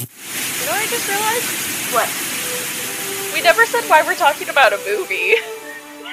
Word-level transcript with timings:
You 0.00 0.66
know 0.66 0.72
what 0.72 0.82
I 0.82 0.86
just 0.92 1.08
realized? 1.08 1.94
What? 1.94 3.32
We 3.32 3.40
never 3.40 3.64
said 3.64 3.88
why 3.88 4.02
we're 4.02 4.14
talking 4.14 4.50
about 4.50 4.72
a 4.74 4.78
movie. 4.86 5.34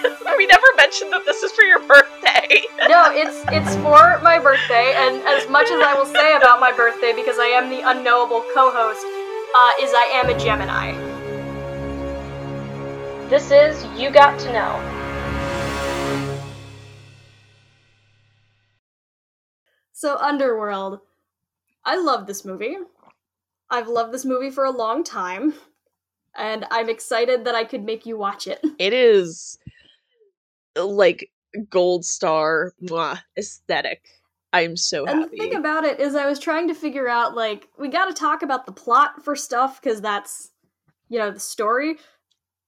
we 0.38 0.46
never 0.46 0.68
mentioned 0.78 1.12
that 1.12 1.24
this 1.26 1.44
is 1.44 1.52
for 1.52 1.64
your 1.64 1.80
birthday. 1.80 2.64
No, 2.90 3.12
it's 3.14 3.44
it's 3.48 3.76
for 3.78 4.20
my 4.24 4.40
birthday, 4.40 4.94
and 4.98 5.24
as 5.24 5.50
much 5.50 5.72
as 5.72 5.82
I 5.82 5.94
will 5.94 6.06
say 6.06 6.36
about 6.36 6.60
my 6.60 6.74
birthday, 6.74 7.14
because 7.16 7.40
I 7.40 7.46
am 7.46 7.70
the 7.70 7.80
unknowable 7.80 8.44
co-host, 8.54 9.06
uh, 9.56 9.72
is 9.82 9.94
I 9.94 10.12
am 10.16 10.30
a 10.30 10.38
Gemini. 10.38 10.92
This 13.30 13.52
is 13.52 13.86
You 13.98 14.12
Got 14.12 14.38
to 14.42 14.52
Know. 14.52 15.04
So, 19.94 20.18
Underworld. 20.18 21.00
I 21.86 21.96
love 21.96 22.28
this 22.28 22.44
movie. 22.44 22.76
I've 23.74 23.88
loved 23.88 24.14
this 24.14 24.24
movie 24.24 24.52
for 24.52 24.66
a 24.66 24.72
long 24.72 25.04
time, 25.04 25.54
and 26.38 26.66
I'm 26.70 26.90
excited 26.90 27.46
that 27.46 27.56
I 27.56 27.64
could 27.64 27.84
make 27.84 28.06
you 28.06 28.18
watch 28.18 28.48
it. 28.48 28.64
It 28.80 28.94
is 28.94 29.58
like 30.76 31.30
gold 31.70 32.06
star 32.06 32.74
mwah, 32.84 33.20
aesthetic. 33.38 34.04
I'm 34.52 34.78
so 34.78 35.06
happy. 35.06 35.22
And 35.22 35.32
the 35.32 35.38
thing 35.38 35.56
about 35.56 35.84
it 35.84 36.00
is, 36.00 36.16
I 36.16 36.28
was 36.28 36.38
trying 36.40 36.68
to 36.68 36.76
figure 36.76 37.08
out, 37.10 37.36
like, 37.36 37.68
we 37.80 37.88
gotta 37.90 38.14
talk 38.14 38.44
about 38.44 38.66
the 38.68 38.72
plot 38.72 39.24
for 39.24 39.36
stuff, 39.36 39.82
because 39.82 40.02
that's, 40.02 40.52
you 41.10 41.18
know, 41.18 41.32
the 41.32 41.40
story. 41.40 41.96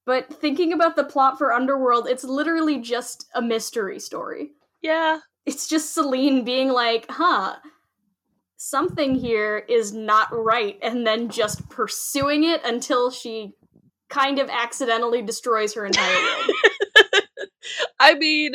But 0.08 0.32
thinking 0.34 0.74
about 0.74 0.96
the 0.96 1.04
plot 1.04 1.38
for 1.38 1.54
Underworld, 1.54 2.08
it's 2.08 2.24
literally 2.24 2.80
just 2.80 3.28
a 3.36 3.42
mystery 3.42 4.00
story. 4.00 4.52
yeah, 4.82 5.20
It's 5.46 5.68
just 5.68 5.94
Selene 5.94 6.44
being 6.44 6.70
like, 6.70 7.06
huh, 7.10 7.56
something 8.58 9.16
here 9.16 9.64
is 9.70 9.94
not 9.94 10.28
right, 10.32 10.78
and 10.82 11.06
then 11.06 11.30
just 11.30 11.68
pursuing 11.70 12.44
it 12.44 12.62
until 12.64 13.12
she 13.12 13.54
kind 14.10 14.40
of 14.40 14.50
accidentally 14.50 15.22
destroys 15.22 15.74
her 15.74 15.86
entire 15.86 16.16
world. 16.16 16.52
I 18.00 18.14
mean, 18.16 18.54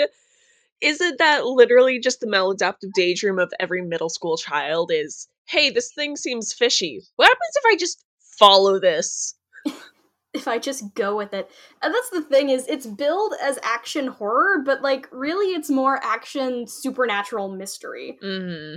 isn't 0.81 1.19
that 1.19 1.45
literally 1.45 1.99
just 1.99 2.21
the 2.21 2.27
maladaptive 2.27 2.93
daydream 2.95 3.39
of 3.39 3.53
every 3.61 3.83
middle 3.83 4.09
school 4.09 4.37
child? 4.37 4.91
Is 4.93 5.29
hey, 5.47 5.71
this 5.71 5.93
thing 5.93 6.17
seems 6.17 6.53
fishy. 6.53 7.03
What 7.17 7.27
happens 7.27 7.57
if 7.57 7.65
I 7.67 7.77
just 7.77 8.05
follow 8.39 8.79
this? 8.79 9.35
if 10.33 10.47
I 10.47 10.59
just 10.59 10.95
go 10.95 11.17
with 11.17 11.35
it. 11.35 11.51
And 11.83 11.93
that's 11.93 12.11
the 12.11 12.23
thing 12.23 12.51
is 12.51 12.67
it's 12.69 12.87
billed 12.87 13.35
as 13.43 13.59
action 13.63 14.07
horror, 14.07 14.63
but 14.65 14.83
like 14.83 15.09
really 15.11 15.55
it's 15.55 15.71
more 15.71 16.01
action 16.03 16.67
supernatural 16.67 17.49
mystery. 17.51 18.19
hmm 18.23 18.77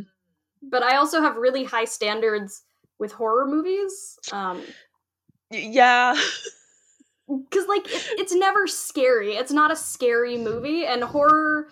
But 0.69 0.83
I 0.83 0.95
also 0.95 1.21
have 1.21 1.35
really 1.35 1.63
high 1.63 1.85
standards 1.85 2.63
with 2.99 3.11
horror 3.11 3.45
movies. 3.47 4.17
Um 4.31 4.63
Yeah, 5.51 6.15
cuz 7.51 7.67
like 7.67 7.85
it, 7.85 8.07
it's 8.19 8.33
never 8.33 8.67
scary. 8.67 9.33
It's 9.33 9.51
not 9.51 9.71
a 9.71 9.75
scary 9.75 10.37
movie 10.37 10.85
and 10.85 11.03
horror 11.03 11.69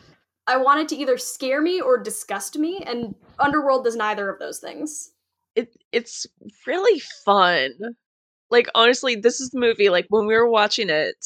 I 0.47 0.57
want 0.57 0.81
it 0.81 0.89
to 0.89 0.95
either 0.95 1.17
scare 1.17 1.61
me 1.61 1.81
or 1.81 1.97
disgust 1.97 2.57
me 2.57 2.83
and 2.85 3.15
Underworld 3.39 3.85
does 3.85 3.95
neither 3.95 4.29
of 4.29 4.39
those 4.39 4.59
things. 4.59 5.11
it 5.55 5.75
it's 5.91 6.27
really 6.67 6.99
fun. 7.25 7.71
Like 8.49 8.67
honestly, 8.75 9.15
this 9.15 9.39
is 9.39 9.49
the 9.51 9.59
movie. 9.59 9.89
Like 9.89 10.07
when 10.09 10.25
we 10.27 10.35
were 10.35 10.49
watching 10.49 10.89
it 10.89 11.25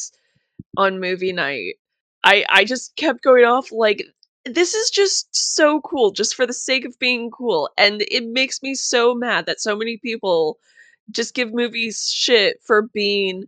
on 0.78 1.00
movie 1.00 1.34
night, 1.34 1.76
I 2.24 2.46
I 2.50 2.66
just 2.66 2.96
kept 2.96 3.24
going 3.24 3.46
off 3.46 3.72
like 3.72 4.06
this 4.46 4.74
is 4.74 4.90
just 4.90 5.36
so 5.36 5.82
cool, 5.82 6.12
just 6.12 6.36
for 6.36 6.46
the 6.46 6.54
sake 6.54 6.86
of 6.86 6.98
being 7.00 7.32
cool, 7.32 7.70
and 7.78 8.04
it 8.10 8.26
makes 8.28 8.62
me 8.62 8.76
so 8.76 9.16
mad 9.16 9.46
that 9.48 9.60
so 9.60 9.76
many 9.76 9.98
people 9.98 10.60
just 11.12 11.34
give 11.34 11.54
movies 11.54 12.10
shit 12.12 12.60
for 12.64 12.84
being 12.84 13.46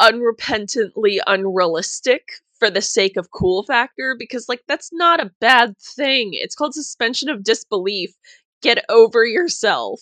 unrepentantly 0.00 1.20
unrealistic 1.26 2.32
for 2.58 2.70
the 2.70 2.80
sake 2.80 3.16
of 3.16 3.30
cool 3.30 3.64
factor 3.64 4.16
because 4.18 4.48
like 4.48 4.62
that's 4.68 4.90
not 4.92 5.20
a 5.20 5.30
bad 5.40 5.76
thing. 5.78 6.30
It's 6.32 6.54
called 6.54 6.74
suspension 6.74 7.28
of 7.28 7.44
disbelief. 7.44 8.10
Get 8.62 8.84
over 8.88 9.24
yourself. 9.24 10.00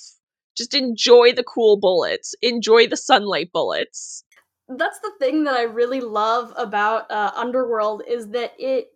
Just 0.56 0.74
enjoy 0.74 1.32
the 1.32 1.44
cool 1.44 1.76
bullets. 1.78 2.34
Enjoy 2.42 2.86
the 2.86 2.96
sunlight 2.96 3.50
bullets. 3.52 4.24
that's 4.68 5.00
the 5.00 5.12
thing 5.18 5.44
that 5.44 5.54
I 5.54 5.62
really 5.62 6.00
love 6.00 6.52
about 6.56 7.10
uh, 7.10 7.32
Underworld 7.34 8.02
is 8.08 8.28
that 8.28 8.54
it 8.58 8.88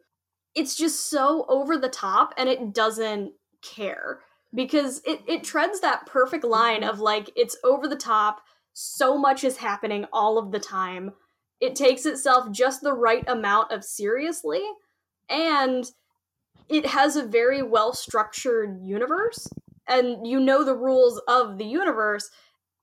it's 0.54 0.74
just 0.74 1.10
so 1.10 1.44
over 1.48 1.76
the 1.76 1.88
top 1.88 2.32
and 2.36 2.48
it 2.48 2.72
doesn't 2.72 3.32
care 3.62 4.20
because 4.54 5.00
it 5.04 5.20
it 5.26 5.44
treads 5.44 5.80
that 5.80 6.06
perfect 6.06 6.44
line 6.44 6.80
mm-hmm. 6.80 6.90
of 6.90 7.00
like 7.00 7.30
it's 7.36 7.56
over 7.64 7.88
the 7.88 7.96
top 7.96 8.40
so 8.72 9.16
much 9.16 9.44
is 9.44 9.56
happening 9.56 10.04
all 10.12 10.36
of 10.36 10.50
the 10.50 10.58
time. 10.58 11.12
It 11.60 11.76
takes 11.76 12.04
itself 12.04 12.50
just 12.50 12.82
the 12.82 12.92
right 12.92 13.26
amount 13.28 13.70
of 13.70 13.84
seriously 13.84 14.62
and 15.28 15.84
it 16.68 16.86
has 16.86 17.16
a 17.16 17.26
very 17.26 17.62
well 17.62 17.92
structured 17.92 18.78
universe 18.82 19.48
and 19.88 20.26
you 20.26 20.40
know 20.40 20.64
the 20.64 20.74
rules 20.74 21.20
of 21.28 21.58
the 21.58 21.64
universe 21.64 22.30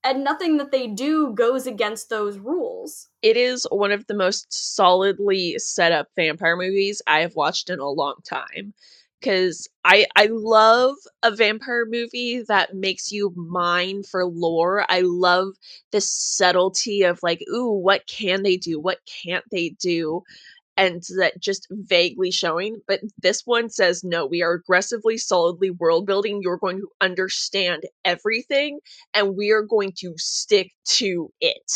and 0.04 0.24
nothing 0.24 0.58
that 0.58 0.72
they 0.72 0.88
do 0.88 1.34
goes 1.34 1.68
against 1.68 2.10
those 2.10 2.38
rules. 2.38 3.10
It 3.22 3.38
is 3.38 3.68
one 3.72 3.92
of 3.92 4.08
the 4.08 4.14
most 4.16 4.52
solidly 4.52 5.58
set 5.60 5.92
up 5.92 6.08
vampire 6.16 6.58
movies 6.58 7.02
I 7.08 7.22
have 7.22 7.36
watched 7.36 7.70
in 7.70 7.80
a 7.80 7.90
long 7.90 8.16
time. 8.24 8.74
Cause 9.24 9.68
I 9.86 10.08
I 10.16 10.30
love 10.32 10.96
a 11.22 11.30
vampire 11.30 11.86
movie 11.86 12.42
that 12.48 12.74
makes 12.74 13.12
you 13.12 13.32
mine 13.36 14.02
for 14.02 14.26
lore. 14.26 14.84
I 14.90 15.02
love 15.02 15.50
the 15.92 16.02
subtlety 16.02 17.04
of 17.04 17.20
like, 17.22 17.44
ooh, 17.48 17.70
what 17.72 18.08
can 18.08 18.42
they 18.42 18.58
do? 18.58 18.80
What 18.80 18.98
can't 19.06 19.46
they 19.52 19.70
do? 19.80 20.24
And 20.82 21.04
that 21.16 21.40
just 21.40 21.68
vaguely 21.70 22.32
showing. 22.32 22.82
But 22.88 23.02
this 23.22 23.44
one 23.46 23.70
says 23.70 24.04
no, 24.04 24.26
we 24.26 24.42
are 24.42 24.54
aggressively, 24.54 25.16
solidly 25.16 25.70
world 25.70 26.08
building. 26.08 26.42
You're 26.42 26.58
going 26.58 26.80
to 26.80 26.90
understand 27.00 27.84
everything, 28.04 28.80
and 29.14 29.38
we 29.38 29.52
are 29.52 29.62
going 29.62 29.94
to 30.00 30.16
stick 30.18 30.72
to 30.96 31.32
it. 31.40 31.72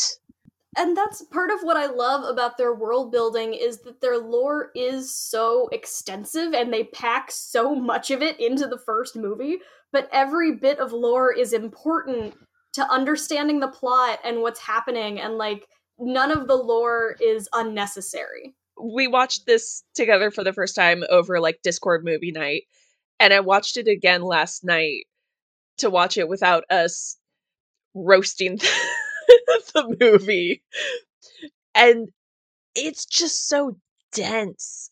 And 0.75 0.97
that's 0.97 1.23
part 1.25 1.51
of 1.51 1.59
what 1.61 1.77
I 1.77 1.85
love 1.85 2.23
about 2.23 2.57
their 2.57 2.73
world 2.73 3.11
building 3.11 3.53
is 3.53 3.79
that 3.81 4.01
their 4.01 4.17
lore 4.17 4.71
is 4.75 5.15
so 5.15 5.69
extensive 5.71 6.53
and 6.53 6.73
they 6.73 6.85
pack 6.85 7.31
so 7.31 7.75
much 7.75 8.09
of 8.09 8.23
it 8.23 8.39
into 8.39 8.67
the 8.67 8.79
first 8.79 9.15
movie, 9.15 9.59
but 9.93 10.09
every 10.11 10.55
bit 10.55 10.79
of 10.79 10.91
lore 10.91 11.31
is 11.31 11.53
important 11.53 12.33
to 12.73 12.91
understanding 12.91 13.59
the 13.59 13.69
plot 13.69 14.19
and 14.25 14.41
what's 14.41 14.59
happening 14.59 15.21
and 15.21 15.37
like 15.37 15.65
none 15.97 16.31
of 16.31 16.47
the 16.47 16.55
lore 16.55 17.15
is 17.21 17.47
unnecessary. 17.53 18.53
We 18.81 19.07
watched 19.07 19.45
this 19.45 19.83
together 19.95 20.31
for 20.31 20.43
the 20.43 20.53
first 20.53 20.75
time 20.75 21.03
over 21.09 21.39
like 21.39 21.61
Discord 21.63 22.03
movie 22.03 22.31
night, 22.31 22.63
and 23.19 23.33
I 23.33 23.39
watched 23.39 23.77
it 23.77 23.87
again 23.87 24.21
last 24.21 24.63
night 24.63 25.05
to 25.79 25.89
watch 25.89 26.17
it 26.17 26.27
without 26.27 26.65
us 26.69 27.17
roasting 27.93 28.57
the 29.73 29.97
movie. 29.99 30.63
And 31.75 32.09
it's 32.75 33.05
just 33.05 33.47
so 33.49 33.77
dense. 34.13 34.91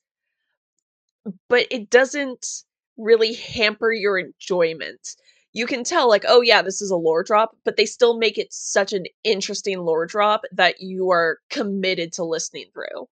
But 1.47 1.67
it 1.71 1.89
doesn't 1.89 2.63
really 2.97 3.33
hamper 3.33 3.91
your 3.93 4.17
enjoyment. 4.19 5.15
You 5.53 5.67
can 5.67 5.83
tell, 5.83 6.09
like, 6.09 6.25
oh 6.27 6.41
yeah, 6.41 6.61
this 6.61 6.81
is 6.81 6.91
a 6.91 6.95
lore 6.97 7.23
drop, 7.23 7.55
but 7.63 7.77
they 7.77 7.85
still 7.85 8.17
make 8.17 8.37
it 8.37 8.51
such 8.51 8.91
an 8.93 9.05
interesting 9.23 9.79
lore 9.79 10.05
drop 10.05 10.41
that 10.51 10.81
you 10.81 11.11
are 11.11 11.39
committed 11.49 12.11
to 12.13 12.23
listening 12.23 12.67
through. 12.73 13.07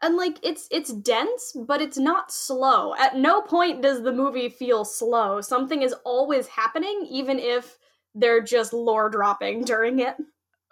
And 0.00 0.16
like 0.16 0.38
it's 0.42 0.68
it's 0.70 0.92
dense, 0.92 1.56
but 1.66 1.80
it's 1.80 1.98
not 1.98 2.30
slow. 2.30 2.94
At 2.94 3.16
no 3.16 3.40
point 3.42 3.82
does 3.82 4.02
the 4.02 4.12
movie 4.12 4.48
feel 4.48 4.84
slow. 4.84 5.40
Something 5.40 5.82
is 5.82 5.94
always 6.04 6.46
happening, 6.46 7.06
even 7.10 7.38
if 7.40 7.78
they're 8.14 8.42
just 8.42 8.72
lore 8.72 9.10
dropping 9.10 9.64
during 9.64 9.98
it. 9.98 10.16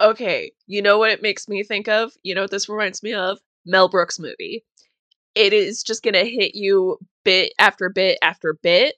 Okay, 0.01 0.53
you 0.67 0.83
know 0.83 0.99
what 0.99 1.11
it 1.11 1.23
makes 1.23 1.49
me 1.49 1.63
think 1.63 1.89
of? 1.89 2.13
You 2.23 2.35
know 2.35 2.43
what 2.43 2.51
this 2.51 2.69
reminds 2.69 3.03
me 3.03 3.15
of? 3.15 3.39
Mel 3.65 3.89
Brooks 3.89 4.19
movie. 4.19 4.65
It 5.35 5.53
is 5.53 5.83
just 5.83 6.03
gonna 6.03 6.25
hit 6.25 6.55
you 6.55 6.99
bit 7.25 7.53
after 7.59 7.89
bit 7.89 8.19
after 8.23 8.57
bit. 8.63 8.95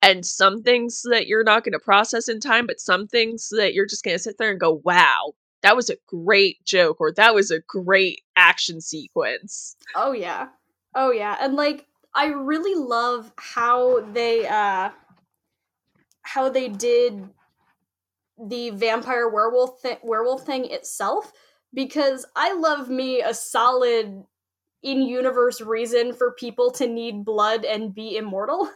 And 0.00 0.24
some 0.24 0.62
things 0.62 1.02
that 1.10 1.26
you're 1.26 1.44
not 1.44 1.64
gonna 1.64 1.78
process 1.78 2.28
in 2.28 2.40
time, 2.40 2.66
but 2.66 2.80
some 2.80 3.06
things 3.06 3.48
that 3.50 3.74
you're 3.74 3.86
just 3.86 4.04
gonna 4.04 4.18
sit 4.18 4.38
there 4.38 4.50
and 4.50 4.60
go, 4.60 4.80
wow, 4.84 5.34
that 5.62 5.76
was 5.76 5.90
a 5.90 5.96
great 6.06 6.64
joke, 6.64 7.00
or 7.00 7.12
that 7.12 7.34
was 7.34 7.50
a 7.50 7.60
great 7.60 8.22
action 8.36 8.80
sequence. 8.80 9.76
Oh 9.94 10.12
yeah. 10.12 10.48
Oh 10.94 11.10
yeah. 11.10 11.36
And 11.40 11.54
like 11.54 11.86
I 12.14 12.26
really 12.26 12.74
love 12.74 13.32
how 13.36 14.00
they 14.12 14.46
uh 14.46 14.90
how 16.22 16.48
they 16.48 16.68
did 16.68 17.28
the 18.38 18.70
vampire 18.70 19.28
werewolf 19.28 19.80
thi- 19.80 19.98
werewolf 20.02 20.44
thing 20.44 20.64
itself 20.66 21.32
because 21.72 22.26
I 22.34 22.54
love 22.54 22.88
me 22.88 23.22
a 23.22 23.32
solid 23.32 24.24
in 24.82 25.02
universe 25.02 25.60
reason 25.60 26.12
for 26.12 26.32
people 26.32 26.70
to 26.72 26.86
need 26.86 27.24
blood 27.24 27.64
and 27.64 27.94
be 27.94 28.16
immortal. 28.16 28.70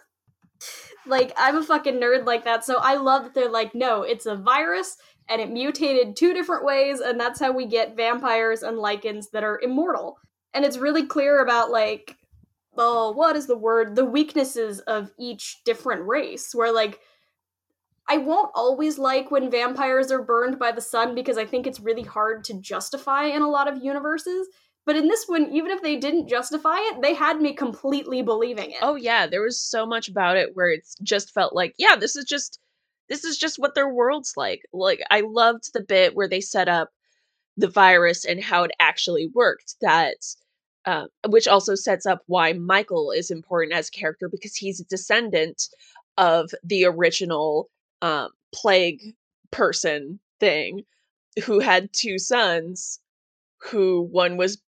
like 1.07 1.33
I'm 1.37 1.57
a 1.57 1.63
fucking 1.63 2.01
nerd 2.01 2.27
like 2.27 2.45
that, 2.45 2.65
so 2.65 2.79
I 2.79 2.97
love 2.97 3.25
that 3.25 3.35
they're 3.35 3.51
like, 3.51 3.75
no, 3.75 4.03
it's 4.03 4.27
a 4.27 4.37
virus 4.37 4.97
and 5.31 5.41
it 5.41 5.51
mutated 5.51 6.17
two 6.17 6.35
different 6.35 6.65
ways, 6.65 7.01
and 7.01 7.19
that's 7.19 7.41
how 7.41 7.53
we 7.53 7.65
get 7.65 7.97
vampires 7.97 8.63
and 8.63 8.77
lycans 8.77 9.31
that 9.33 9.45
are 9.45 9.61
immortal. 9.63 10.19
And 10.53 10.65
it's 10.65 10.77
really 10.77 11.07
clear 11.07 11.41
about 11.43 11.71
like, 11.71 12.17
oh, 12.77 13.13
what 13.13 13.37
is 13.37 13.47
the 13.47 13.57
word? 13.57 13.95
The 13.95 14.05
weaknesses 14.05 14.81
of 14.81 15.11
each 15.19 15.63
different 15.65 16.07
race. 16.07 16.53
Where 16.55 16.73
like, 16.73 17.01
I 18.09 18.17
won't 18.17 18.51
always 18.55 18.99
like 18.99 19.31
when 19.31 19.51
vampires 19.51 20.11
are 20.11 20.23
burned 20.23 20.59
by 20.59 20.73
the 20.73 20.81
sun 20.81 21.15
because 21.15 21.39
I 21.39 21.47
think 21.47 21.67
it's 21.67 21.79
really 21.79 22.03
hard 22.03 22.43
to 22.45 22.55
justify 22.55 23.25
in 23.25 23.43
a 23.43 23.49
lot 23.49 23.69
of 23.69 23.83
universes. 23.83 24.49
But 24.85 24.97
in 24.97 25.07
this 25.07 25.27
one, 25.27 25.53
even 25.53 25.71
if 25.71 25.83
they 25.83 25.97
didn't 25.97 26.27
justify 26.27 26.79
it, 26.79 27.03
they 27.03 27.15
had 27.15 27.41
me 27.41 27.53
completely 27.53 28.23
believing 28.23 28.73
it. 28.73 28.79
Oh 28.83 28.97
yeah, 28.97 29.29
there 29.29 29.43
was 29.43 29.61
so 29.61 29.87
much 29.87 30.09
about 30.09 30.37
it 30.37 30.51
where 30.55 30.71
it 30.71 30.89
just 31.03 31.33
felt 31.33 31.55
like, 31.55 31.75
yeah, 31.79 31.95
this 31.95 32.17
is 32.17 32.25
just 32.25 32.59
this 33.11 33.25
is 33.25 33.37
just 33.37 33.59
what 33.59 33.75
their 33.75 33.93
world's 33.93 34.35
like. 34.37 34.63
Like 34.73 35.03
I 35.11 35.21
loved 35.21 35.73
the 35.75 35.83
bit 35.83 36.15
where 36.15 36.29
they 36.29 36.41
set 36.41 36.69
up 36.69 36.91
the 37.57 37.69
virus 37.69 38.25
and 38.25 38.43
how 38.43 38.65
it 38.65 38.71
actually 38.81 39.29
worked. 39.35 39.75
That 39.83 40.17
uh, 40.87 41.07
which 41.29 41.47
also 41.47 41.75
sets 41.75 42.07
up 42.07 42.23
why 42.27 42.55
Michael 42.55 43.11
is 43.11 43.31
important 43.31 43.75
as 43.75 43.89
a 43.89 43.93
character 43.93 44.29
because 44.31 44.57
he's 44.57 44.81
a 44.81 44.85
descendant 44.85 45.69
of 46.17 46.51
the 46.65 46.87
original 46.87 47.69
um, 48.01 48.31
plague 48.55 49.15
person 49.51 50.21
thing 50.39 50.83
who 51.45 51.59
had 51.59 51.93
two 51.93 52.19
sons 52.19 53.01
who 53.59 54.09
one 54.11 54.37
was 54.37 54.63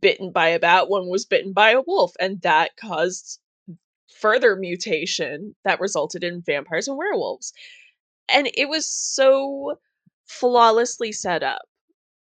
bitten 0.00 0.30
by 0.30 0.48
a 0.48 0.58
bat 0.58 0.88
one 0.88 1.08
was 1.08 1.24
bitten 1.24 1.52
by 1.52 1.70
a 1.70 1.80
wolf 1.80 2.12
and 2.20 2.40
that 2.42 2.76
caused 2.76 3.40
further 4.20 4.56
mutation 4.56 5.54
that 5.64 5.80
resulted 5.80 6.22
in 6.22 6.42
vampires 6.42 6.88
and 6.88 6.96
werewolves. 6.96 7.52
And 8.28 8.50
it 8.54 8.68
was 8.68 8.86
so 8.86 9.78
flawlessly 10.26 11.12
set 11.12 11.42
up. 11.42 11.62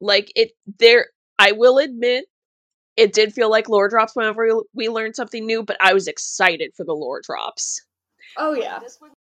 Like 0.00 0.30
it 0.36 0.52
there 0.78 1.08
I 1.38 1.52
will 1.52 1.78
admit 1.78 2.26
it 2.96 3.12
did 3.12 3.32
feel 3.32 3.50
like 3.50 3.68
lore 3.68 3.88
drops 3.88 4.14
whenever 4.14 4.48
we 4.74 4.88
learned 4.88 5.16
something 5.16 5.44
new, 5.44 5.62
but 5.64 5.76
I 5.80 5.94
was 5.94 6.06
excited 6.06 6.72
for 6.76 6.84
the 6.84 6.92
lore 6.92 7.20
drops. 7.24 7.80
Oh 8.36 8.54
yeah. 8.54 8.80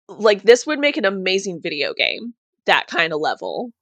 Like 0.08 0.42
this 0.42 0.66
would 0.66 0.78
make 0.78 0.96
an 0.96 1.04
amazing 1.04 1.60
video 1.62 1.94
game. 1.94 2.34
That 2.66 2.86
kind 2.86 3.12
of 3.12 3.20
level. 3.20 3.72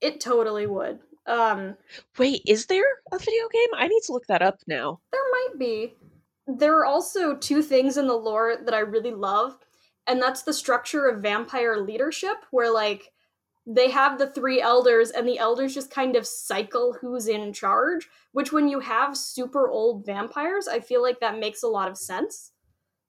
It 0.00 0.20
totally 0.20 0.66
would. 0.66 1.00
Um 1.26 1.76
Wait, 2.16 2.42
is 2.46 2.66
there 2.66 2.86
a 3.12 3.18
video 3.18 3.48
game? 3.52 3.68
I 3.76 3.88
need 3.88 4.02
to 4.06 4.12
look 4.12 4.26
that 4.28 4.42
up 4.42 4.60
now. 4.66 5.00
There 5.12 5.20
might 5.30 5.58
be 5.58 5.94
there 6.48 6.78
are 6.78 6.86
also 6.86 7.36
two 7.36 7.62
things 7.62 7.98
in 7.98 8.06
the 8.06 8.14
lore 8.14 8.56
that 8.64 8.74
I 8.74 8.80
really 8.80 9.12
love, 9.12 9.58
and 10.06 10.20
that's 10.20 10.42
the 10.42 10.54
structure 10.54 11.06
of 11.06 11.22
vampire 11.22 11.76
leadership, 11.76 12.38
where 12.50 12.72
like 12.72 13.12
they 13.66 13.90
have 13.90 14.18
the 14.18 14.28
three 14.28 14.62
elders, 14.62 15.10
and 15.10 15.28
the 15.28 15.38
elders 15.38 15.74
just 15.74 15.90
kind 15.90 16.16
of 16.16 16.26
cycle 16.26 16.96
who's 16.98 17.28
in 17.28 17.52
charge. 17.52 18.08
Which, 18.32 18.50
when 18.50 18.66
you 18.68 18.80
have 18.80 19.16
super 19.16 19.68
old 19.68 20.06
vampires, 20.06 20.66
I 20.66 20.80
feel 20.80 21.02
like 21.02 21.20
that 21.20 21.38
makes 21.38 21.62
a 21.62 21.68
lot 21.68 21.90
of 21.90 21.98
sense. 21.98 22.52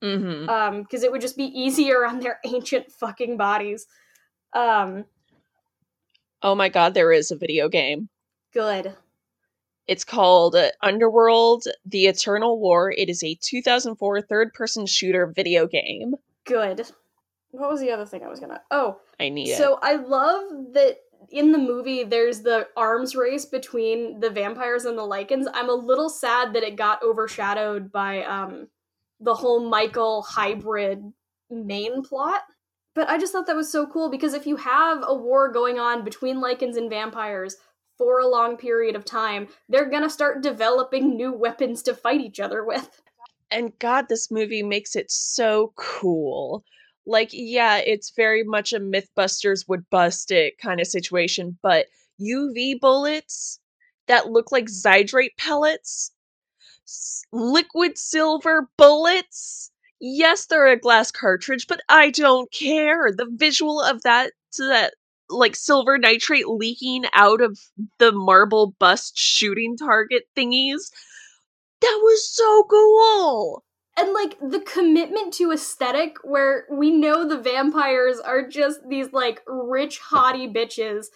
Mm-hmm. 0.03 0.49
Um, 0.49 0.81
because 0.83 1.03
it 1.03 1.11
would 1.11 1.21
just 1.21 1.37
be 1.37 1.45
easier 1.45 2.05
on 2.05 2.19
their 2.19 2.39
ancient 2.45 2.91
fucking 2.91 3.37
bodies. 3.37 3.87
Um. 4.53 5.05
Oh 6.41 6.55
my 6.55 6.67
god, 6.67 6.93
there 6.93 7.13
is 7.13 7.31
a 7.31 7.37
video 7.37 7.69
game. 7.69 8.09
Good. 8.53 8.95
It's 9.89 10.03
called 10.03 10.55
Underworld 10.83 11.63
The 11.83 12.05
Eternal 12.05 12.59
War. 12.59 12.91
It 12.91 13.09
is 13.09 13.23
a 13.23 13.33
2004 13.41 14.21
third 14.21 14.53
person 14.53 14.85
shooter 14.85 15.25
video 15.25 15.65
game. 15.65 16.13
Good. 16.45 16.85
What 17.49 17.71
was 17.71 17.79
the 17.81 17.89
other 17.89 18.05
thing 18.05 18.23
I 18.23 18.27
was 18.27 18.39
gonna? 18.39 18.61
Oh, 18.69 18.99
I 19.19 19.29
need 19.29 19.47
so 19.47 19.53
it. 19.53 19.57
So 19.57 19.79
I 19.81 19.95
love 19.95 20.43
that 20.73 20.97
in 21.31 21.51
the 21.51 21.57
movie 21.57 22.03
there's 22.03 22.41
the 22.41 22.67
arms 22.77 23.15
race 23.15 23.45
between 23.45 24.19
the 24.19 24.29
vampires 24.29 24.85
and 24.85 24.95
the 24.95 25.01
lycans. 25.01 25.47
I'm 25.55 25.71
a 25.71 25.73
little 25.73 26.09
sad 26.09 26.53
that 26.53 26.61
it 26.61 26.75
got 26.75 27.01
overshadowed 27.01 27.91
by 27.91 28.23
um 28.25 28.67
the 29.19 29.33
whole 29.33 29.67
Michael 29.67 30.21
hybrid 30.21 31.01
main 31.49 32.03
plot. 32.03 32.41
But 32.93 33.09
I 33.09 33.17
just 33.17 33.33
thought 33.33 33.47
that 33.47 33.55
was 33.55 33.71
so 33.71 33.87
cool 33.87 34.11
because 34.11 34.35
if 34.35 34.45
you 34.45 34.55
have 34.57 35.03
a 35.07 35.15
war 35.15 35.51
going 35.51 35.79
on 35.79 36.03
between 36.03 36.37
lycans 36.37 36.77
and 36.77 36.91
vampires, 36.91 37.55
for 37.99 38.19
a 38.19 38.27
long 38.27 38.57
period 38.57 38.95
of 38.95 39.05
time, 39.05 39.49
they're 39.67 39.89
gonna 39.89 40.09
start 40.09 40.41
developing 40.41 41.15
new 41.15 41.31
weapons 41.31 41.83
to 41.83 41.93
fight 41.93 42.21
each 42.21 42.39
other 42.39 42.63
with. 42.63 43.01
And 43.51 43.77
God, 43.77 44.07
this 44.09 44.31
movie 44.31 44.63
makes 44.63 44.95
it 44.95 45.11
so 45.11 45.73
cool. 45.75 46.63
Like, 47.05 47.29
yeah, 47.33 47.77
it's 47.77 48.11
very 48.11 48.43
much 48.43 48.73
a 48.73 48.79
Mythbusters 48.79 49.67
would 49.67 49.89
bust 49.89 50.31
it 50.31 50.57
kind 50.59 50.79
of 50.79 50.87
situation, 50.87 51.57
but 51.61 51.87
UV 52.21 52.79
bullets 52.79 53.59
that 54.07 54.29
look 54.29 54.51
like 54.51 54.65
Zydrate 54.65 55.37
pellets, 55.37 56.11
liquid 57.31 57.97
silver 57.97 58.69
bullets. 58.77 59.71
Yes, 59.99 60.45
they're 60.45 60.67
a 60.67 60.77
glass 60.77 61.11
cartridge, 61.11 61.67
but 61.67 61.81
I 61.89 62.11
don't 62.11 62.51
care. 62.51 63.11
The 63.11 63.27
visual 63.29 63.81
of 63.81 64.03
that 64.03 64.31
that 64.57 64.93
like 65.29 65.55
silver 65.55 65.97
nitrate 65.97 66.47
leaking 66.47 67.05
out 67.13 67.41
of 67.41 67.59
the 67.99 68.11
marble 68.11 68.75
bust 68.79 69.17
shooting 69.17 69.77
target 69.77 70.23
thingies. 70.35 70.91
That 71.81 71.99
was 72.01 72.29
so 72.29 72.63
cool. 72.69 73.63
And 73.97 74.13
like 74.13 74.37
the 74.39 74.61
commitment 74.61 75.33
to 75.35 75.51
aesthetic 75.51 76.17
where 76.23 76.65
we 76.71 76.91
know 76.91 77.27
the 77.27 77.37
vampires 77.37 78.19
are 78.19 78.47
just 78.47 78.79
these 78.87 79.11
like 79.11 79.41
rich 79.47 79.99
haughty 79.99 80.47
bitches 80.47 81.07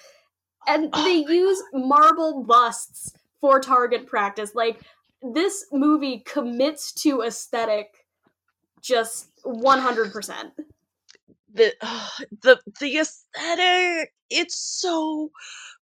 and 0.67 0.89
oh 0.93 1.03
they 1.03 1.33
use 1.33 1.61
God. 1.71 1.87
marble 1.87 2.43
busts 2.43 3.13
for 3.39 3.59
target 3.59 4.05
practice. 4.05 4.53
Like 4.53 4.81
this 5.21 5.65
movie 5.71 6.23
commits 6.25 6.91
to 7.03 7.21
aesthetic 7.21 8.05
just 8.81 9.29
100% 9.45 10.51
the 11.53 11.73
the 12.43 12.59
the 12.79 12.97
aesthetic 12.97 14.11
it's 14.29 14.57
so 14.57 15.29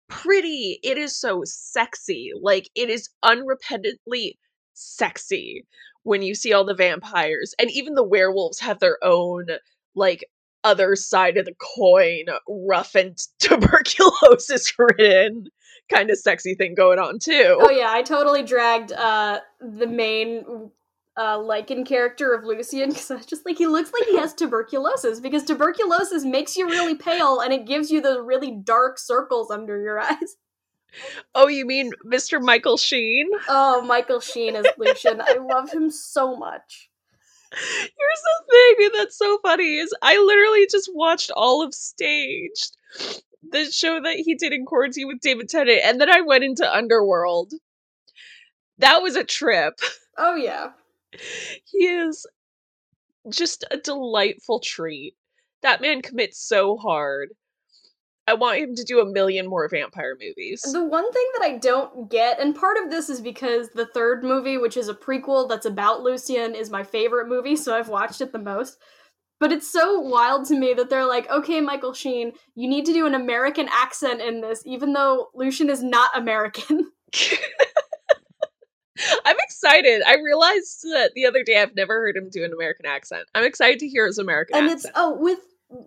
pretty 0.09 0.81
it 0.83 0.99
is 0.99 1.19
so 1.19 1.43
sexy 1.45 2.33
like 2.41 2.69
it 2.75 2.91
is 2.91 3.09
unrepentantly 3.25 4.35
sexy 4.75 5.65
when 6.03 6.23
you 6.23 6.35
see 6.35 6.53
all 6.53 6.65
the 6.65 6.75
vampires 6.75 7.55
and 7.59 7.71
even 7.71 7.95
the 7.95 8.03
werewolves 8.03 8.59
have 8.59 8.81
their 8.81 8.99
own 9.03 9.47
like 9.95 10.25
other 10.65 10.97
side 10.97 11.37
of 11.37 11.47
the 11.47 11.55
coin 11.77 12.25
rough 12.49 12.95
and 12.95 13.17
tuberculosis 13.39 14.73
ridden 14.79 15.47
kind 15.93 16.11
of 16.11 16.19
sexy 16.19 16.55
thing 16.55 16.75
going 16.75 16.99
on 16.99 17.19
too. 17.19 17.59
Oh 17.61 17.71
yeah 17.71 17.91
i 17.91 18.03
totally 18.03 18.43
dragged 18.43 18.93
uh 18.93 19.41
the 19.61 19.87
main 19.87 20.71
uh, 21.17 21.39
lycan 21.39 21.87
character 21.87 22.35
of 22.35 22.45
Lucian 22.45 22.91
because 22.91 23.11
I 23.11 23.17
was 23.17 23.27
just 23.27 23.45
like 23.45 23.59
he 23.59 23.67
looks 23.67 23.93
like 23.93 24.09
he 24.09 24.17
has 24.19 24.33
tuberculosis 24.35 25.21
because 25.21 25.45
tuberculosis 25.45 26.25
makes 26.25 26.57
you 26.57 26.69
really 26.69 26.95
pale 26.95 27.41
and 27.41 27.53
it 27.53 27.67
gives 27.67 27.91
you 27.91 28.01
those 28.01 28.25
really 28.25 28.53
dark 28.53 28.99
circles 28.99 29.51
under 29.51 29.81
your 29.81 30.01
eyes. 30.01 30.37
Oh, 31.35 31.47
you 31.47 31.67
mean 31.67 31.93
Mr. 32.05 32.41
Michael 32.43 32.77
Sheen? 32.77 33.29
Oh, 33.49 33.83
Michael 33.83 34.21
Sheen 34.21 34.57
as 34.57 34.67
Lucian. 34.79 35.21
I 35.21 35.35
love 35.35 35.71
him 35.71 35.91
so 35.91 36.37
much. 36.37 36.89
Here's 37.53 37.89
the 37.89 38.77
thing 38.79 38.91
that's 38.97 39.19
so 39.19 39.39
funny 39.43 39.79
is 39.79 39.93
I 40.03 40.19
literally 40.19 40.69
just 40.71 40.91
watched 40.95 41.33
all 41.33 41.63
of 41.63 41.75
Staged, 41.75 42.77
the 43.51 43.65
show 43.73 44.01
that 44.01 44.17
he 44.17 44.37
did 44.37 44.53
in 44.53 44.65
quarantine 44.65 45.09
with 45.09 45.21
David 45.21 45.49
Tennant, 45.49 45.81
and 45.85 46.01
then 46.01 46.09
I 46.09 46.21
went 46.21 46.45
into 46.45 46.73
Underworld. 46.73 47.53
That 48.79 49.03
was 49.03 49.17
a 49.17 49.25
trip. 49.25 49.81
Oh 50.17 50.37
yeah 50.37 50.71
he 51.13 51.87
is 51.87 52.27
just 53.29 53.65
a 53.71 53.77
delightful 53.77 54.61
treat. 54.61 55.15
That 55.63 55.81
man 55.81 56.03
commits 56.03 56.39
so 56.39 56.77
hard. 56.77 57.31
I 58.27 58.35
want 58.35 58.59
him 58.59 58.77
to 58.77 58.85
do 58.85 59.01
a 59.01 59.11
million 59.11 59.49
more 59.49 59.69
vampire 59.69 60.17
movies. 60.21 60.63
The 60.63 60.85
one 60.85 61.11
thing 61.13 61.27
that 61.35 61.45
I 61.45 61.59
don't 61.59 62.09
get, 62.09 62.39
and 62.39 62.55
part 62.55 62.77
of 62.79 62.89
this 62.89 63.11
is 63.11 63.21
because 63.21 63.71
the 63.71 63.87
third 63.87 64.23
movie, 64.23 64.57
which 64.57 64.77
is 64.77 64.89
a 64.89 64.95
prequel 64.95 65.49
that's 65.49 65.67
about 65.67 66.03
Lucian, 66.03 66.55
is 66.55 66.71
my 66.71 66.85
favorite 66.85 67.29
movie, 67.29 67.57
so 67.57 67.75
I've 67.75 67.89
watched 67.89 68.21
it 68.21 68.33
the 68.33 68.39
most. 68.39 68.79
But 69.41 69.53
it's 69.53 69.73
so 69.73 69.99
wild 69.99 70.47
to 70.47 70.55
me 70.57 70.75
that 70.75 70.91
they're 70.91 71.07
like, 71.07 71.29
okay, 71.31 71.61
Michael 71.61 71.95
Sheen, 71.95 72.33
you 72.55 72.69
need 72.69 72.85
to 72.85 72.93
do 72.93 73.07
an 73.07 73.15
American 73.15 73.69
accent 73.73 74.21
in 74.21 74.43
this, 74.43 74.63
even 74.65 74.93
though 74.93 75.31
Lucian 75.35 75.69
is 75.69 75.83
not 75.83 76.17
American. 76.17 76.93
I'm 79.25 79.37
excited. 79.39 80.03
I 80.07 80.17
realized 80.17 80.83
that 80.85 81.13
the 81.15 81.27
other 81.27 81.43
day 81.43 81.61
I've 81.61 81.75
never 81.75 81.95
heard 81.95 82.17
him 82.17 82.29
do 82.31 82.45
an 82.45 82.53
American 82.53 82.87
accent. 82.87 83.29
I'm 83.35 83.45
excited 83.45 83.79
to 83.81 83.89
hear 83.89 84.07
his 84.07 84.19
American 84.19 84.57
accent. 84.57 84.71
and 84.71 84.77
accent. 84.77 84.93
it's 84.93 84.99
oh 84.99 85.17
with 85.17 85.39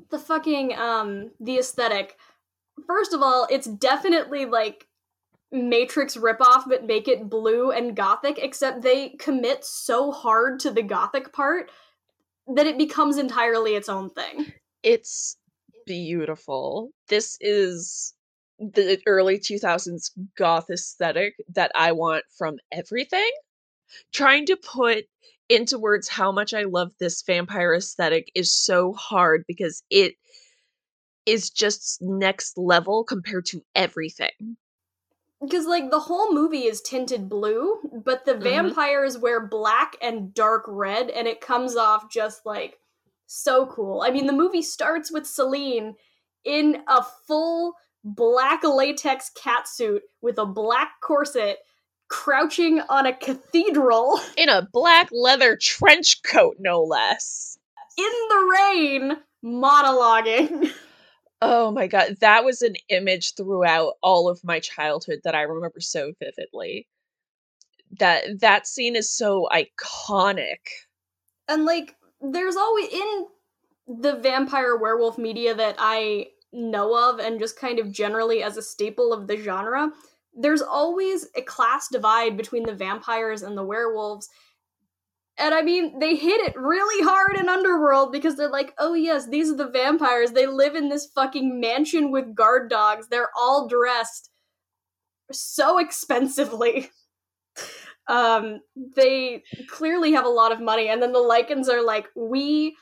the 0.10 0.20
fucking 0.20 0.74
um 0.78 1.32
the 1.40 1.58
aesthetic. 1.58 2.18
First 2.88 3.14
of 3.14 3.22
all, 3.22 3.48
it's 3.50 3.68
definitely 3.68 4.46
like 4.46 4.88
Matrix 5.52 6.18
ripoff, 6.18 6.64
but 6.68 6.86
make 6.86 7.08
it 7.08 7.30
blue 7.30 7.72
and 7.72 7.96
gothic, 7.96 8.40
except 8.42 8.82
they 8.82 9.10
commit 9.20 9.64
so 9.64 10.12
hard 10.12 10.60
to 10.62 10.72
the 10.72 10.82
gothic 10.82 11.32
part 11.32 11.70
that 12.56 12.66
it 12.66 12.78
becomes 12.78 13.18
entirely 13.18 13.76
its 13.76 13.90
own 13.90 14.10
thing. 14.10 14.52
It's 14.82 15.38
beautiful. 15.86 16.90
This 17.08 17.38
is 17.40 18.14
the 18.60 19.02
early 19.06 19.40
2000s 19.40 20.12
goth 20.38 20.70
aesthetic 20.70 21.36
that 21.50 21.72
I 21.76 21.92
want 21.92 22.24
from 22.38 22.58
everything. 22.72 23.32
Trying 24.14 24.46
to 24.48 24.58
put 24.58 25.06
into 25.50 25.78
words 25.78 26.08
how 26.08 26.32
much 26.32 26.54
I 26.54 26.64
love 26.64 26.92
this 27.00 27.22
vampire 27.22 27.76
aesthetic 27.76 28.32
is 28.34 28.54
so 28.54 28.94
hard 28.94 29.44
because 29.48 29.84
it 29.90 30.16
is 31.26 31.50
just 31.50 32.02
next 32.02 32.58
level 32.58 33.04
compared 33.04 33.46
to 33.48 33.64
everything. 33.76 34.58
Because, 35.42 35.66
like, 35.66 35.92
the 35.92 36.00
whole 36.00 36.34
movie 36.34 36.66
is 36.66 36.82
tinted 36.82 37.28
blue, 37.28 37.80
but 38.06 38.26
the 38.26 38.34
Mhm. 38.34 38.44
vampires 38.44 39.18
wear 39.18 39.46
black 39.46 39.98
and 40.02 40.34
dark 40.34 40.64
red, 40.68 41.10
and 41.10 41.28
it 41.28 41.42
comes 41.42 41.76
off 41.76 42.10
just 42.10 42.46
like 42.46 42.80
so 43.26 43.66
cool. 43.66 44.02
I 44.02 44.12
mean, 44.12 44.26
the 44.26 44.34
movie 44.34 44.62
starts 44.62 45.12
with 45.12 45.28
Selene 45.28 45.96
in 46.46 46.84
a 46.88 47.04
full 47.04 47.76
black 48.04 48.64
latex 48.64 49.32
cat 49.42 49.68
suit 49.68 50.04
with 50.22 50.38
a 50.38 50.46
black 50.46 51.00
corset 51.02 51.60
crouching 52.10 52.80
on 52.90 53.06
a 53.06 53.14
cathedral 53.14 54.20
In 54.38 54.50
a 54.50 54.68
black 54.72 55.10
leather 55.12 55.56
trench 55.56 56.22
coat, 56.24 56.58
no 56.60 56.84
less. 56.84 57.58
in 57.98 58.04
the 58.30 58.58
rain 58.60 59.18
monologuing. 59.44 60.72
Oh 61.46 61.72
my 61.72 61.88
god, 61.88 62.18
that 62.22 62.46
was 62.46 62.62
an 62.62 62.76
image 62.88 63.36
throughout 63.36 63.96
all 64.02 64.30
of 64.30 64.44
my 64.46 64.60
childhood 64.62 65.20
that 65.26 65.36
I 65.36 65.42
remember 65.42 65.82
so 65.82 66.14
vividly. 66.18 66.88
That 68.00 68.40
that 68.40 68.66
scene 68.66 68.96
is 68.96 69.12
so 69.12 69.50
iconic. 69.52 70.60
and 71.50 71.66
like 71.66 71.96
there's 72.22 72.56
always 72.56 72.88
in 72.94 73.26
the 73.88 74.16
vampire 74.16 74.78
werewolf 74.78 75.18
media 75.18 75.54
that 75.54 75.76
I 75.78 76.28
know 76.54 77.10
of 77.10 77.20
and 77.20 77.40
just 77.40 77.60
kind 77.60 77.80
of 77.80 77.92
generally 77.92 78.44
as 78.44 78.58
a 78.58 78.62
staple 78.62 79.12
of 79.14 79.28
the 79.28 79.38
genre 79.38 79.92
there's 80.36 80.62
always 80.62 81.28
a 81.36 81.42
class 81.42 81.88
divide 81.90 82.38
between 82.38 82.64
the 82.64 82.74
vampires 82.74 83.44
and 83.44 83.58
the 83.58 83.64
werewolves 83.64 84.30
and 85.38 85.56
I 85.56 85.64
mean, 85.64 85.98
they 85.98 86.16
hit 86.16 86.40
it 86.42 86.56
really 86.56 87.04
hard 87.04 87.38
in 87.38 87.50
Underworld 87.50 88.12
because 88.12 88.36
they're 88.36 88.50
like, 88.50 88.74
oh 88.78 88.94
yes, 88.94 89.28
these 89.28 89.50
are 89.50 89.56
the 89.56 89.68
vampires. 89.68 90.32
They 90.32 90.46
live 90.46 90.76
in 90.76 90.90
this 90.90 91.08
fucking 91.08 91.60
mansion 91.60 92.12
with 92.12 92.36
guard 92.36 92.70
dogs. 92.70 93.08
They're 93.08 93.32
all 93.36 93.68
dressed 93.68 94.30
so 95.32 95.80
expensively. 95.80 96.90
Um, 98.10 98.60
they 98.98 99.44
clearly 99.70 100.12
have 100.12 100.26
a 100.26 100.30
lot 100.30 100.52
of 100.52 100.60
money, 100.60 100.90
and 100.90 101.02
then 101.02 101.14
the 101.14 101.20
Lycans 101.20 101.70
are 101.70 101.82
like, 101.82 102.08
we 102.18 102.76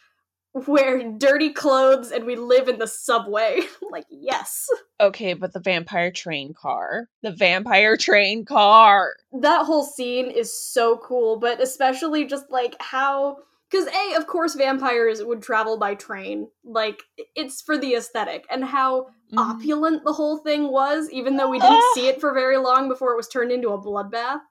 wear 0.53 1.11
dirty 1.17 1.51
clothes 1.51 2.11
and 2.11 2.25
we 2.25 2.35
live 2.35 2.67
in 2.67 2.77
the 2.79 2.87
subway. 2.87 3.61
like, 3.91 4.05
yes. 4.09 4.67
Okay, 4.99 5.33
but 5.33 5.53
the 5.53 5.59
vampire 5.59 6.11
train 6.11 6.53
car. 6.53 7.07
The 7.23 7.31
vampire 7.31 7.97
train 7.97 8.45
car. 8.45 9.15
that 9.41 9.65
whole 9.65 9.83
scene 9.83 10.29
is 10.29 10.53
so 10.53 10.97
cool, 10.97 11.37
but 11.37 11.61
especially 11.61 12.25
just 12.25 12.45
like 12.51 12.75
how 12.79 13.37
because 13.69 13.87
a 13.87 14.15
of 14.17 14.27
course 14.27 14.53
vampires 14.55 15.23
would 15.23 15.41
travel 15.41 15.77
by 15.77 15.95
train 15.95 16.49
like 16.65 17.01
it's 17.35 17.61
for 17.61 17.77
the 17.77 17.93
aesthetic 17.95 18.45
and 18.51 18.65
how 18.65 19.07
Mhm. 19.33 19.37
opulent 19.55 20.03
the 20.03 20.11
whole 20.11 20.39
thing 20.39 20.69
was 20.69 21.09
even 21.09 21.37
though 21.37 21.49
we 21.49 21.57
didn't 21.61 21.81
see 21.93 22.07
it 22.07 22.19
for 22.19 22.33
very 22.33 22.57
long 22.57 22.89
before 22.89 23.13
it 23.13 23.15
was 23.15 23.29
turned 23.29 23.49
into 23.51 23.69
a 23.69 23.81
bloodbath 23.81 24.41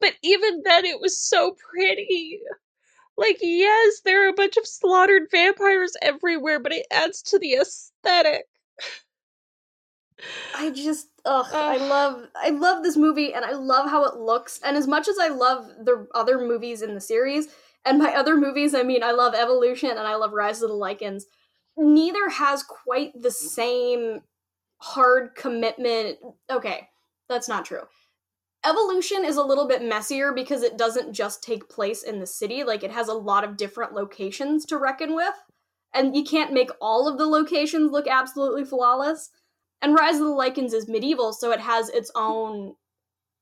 But 0.00 0.12
even 0.22 0.62
then, 0.64 0.84
it 0.86 1.00
was 1.00 1.20
so 1.20 1.56
pretty. 1.70 2.38
Like, 3.18 3.38
yes, 3.42 4.00
there 4.04 4.24
are 4.24 4.28
a 4.28 4.34
bunch 4.34 4.56
of 4.56 4.66
slaughtered 4.66 5.24
vampires 5.30 5.94
everywhere, 6.00 6.60
but 6.60 6.72
it 6.72 6.86
adds 6.90 7.20
to 7.24 7.38
the 7.38 7.54
aesthetic. 7.54 8.46
i 10.56 10.70
just 10.70 11.08
ugh, 11.24 11.46
i 11.52 11.76
love 11.76 12.26
i 12.36 12.48
love 12.48 12.82
this 12.82 12.96
movie 12.96 13.32
and 13.34 13.44
i 13.44 13.52
love 13.52 13.88
how 13.88 14.04
it 14.04 14.16
looks 14.16 14.58
and 14.64 14.76
as 14.76 14.88
much 14.88 15.06
as 15.06 15.16
i 15.20 15.28
love 15.28 15.68
the 15.84 16.08
other 16.12 16.38
movies 16.38 16.82
in 16.82 16.94
the 16.94 17.00
series 17.00 17.46
and 17.84 18.00
by 18.00 18.08
other 18.08 18.36
movies 18.36 18.74
i 18.74 18.82
mean 18.82 19.02
i 19.04 19.12
love 19.12 19.34
evolution 19.34 19.90
and 19.90 20.00
i 20.00 20.16
love 20.16 20.32
rise 20.32 20.60
of 20.60 20.70
the 20.70 20.74
lycans 20.74 21.24
neither 21.76 22.28
has 22.28 22.62
quite 22.64 23.12
the 23.14 23.30
same 23.30 24.20
hard 24.78 25.34
commitment. 25.34 26.18
Okay, 26.50 26.88
that's 27.28 27.48
not 27.48 27.64
true. 27.64 27.82
Evolution 28.66 29.24
is 29.24 29.36
a 29.36 29.42
little 29.42 29.68
bit 29.68 29.82
messier 29.82 30.32
because 30.32 30.62
it 30.62 30.76
doesn't 30.76 31.12
just 31.12 31.42
take 31.42 31.68
place 31.68 32.02
in 32.02 32.18
the 32.18 32.26
city, 32.26 32.64
like, 32.64 32.82
it 32.82 32.90
has 32.90 33.08
a 33.08 33.14
lot 33.14 33.44
of 33.44 33.56
different 33.56 33.92
locations 33.92 34.64
to 34.66 34.76
reckon 34.76 35.14
with, 35.14 35.34
and 35.94 36.16
you 36.16 36.24
can't 36.24 36.52
make 36.52 36.70
all 36.80 37.06
of 37.06 37.18
the 37.18 37.26
locations 37.26 37.92
look 37.92 38.08
absolutely 38.08 38.64
flawless. 38.64 39.30
And 39.80 39.94
Rise 39.94 40.16
of 40.16 40.26
the 40.26 40.34
Lycans 40.34 40.74
is 40.74 40.88
medieval, 40.88 41.32
so 41.32 41.52
it 41.52 41.60
has 41.60 41.88
its 41.90 42.10
own 42.16 42.74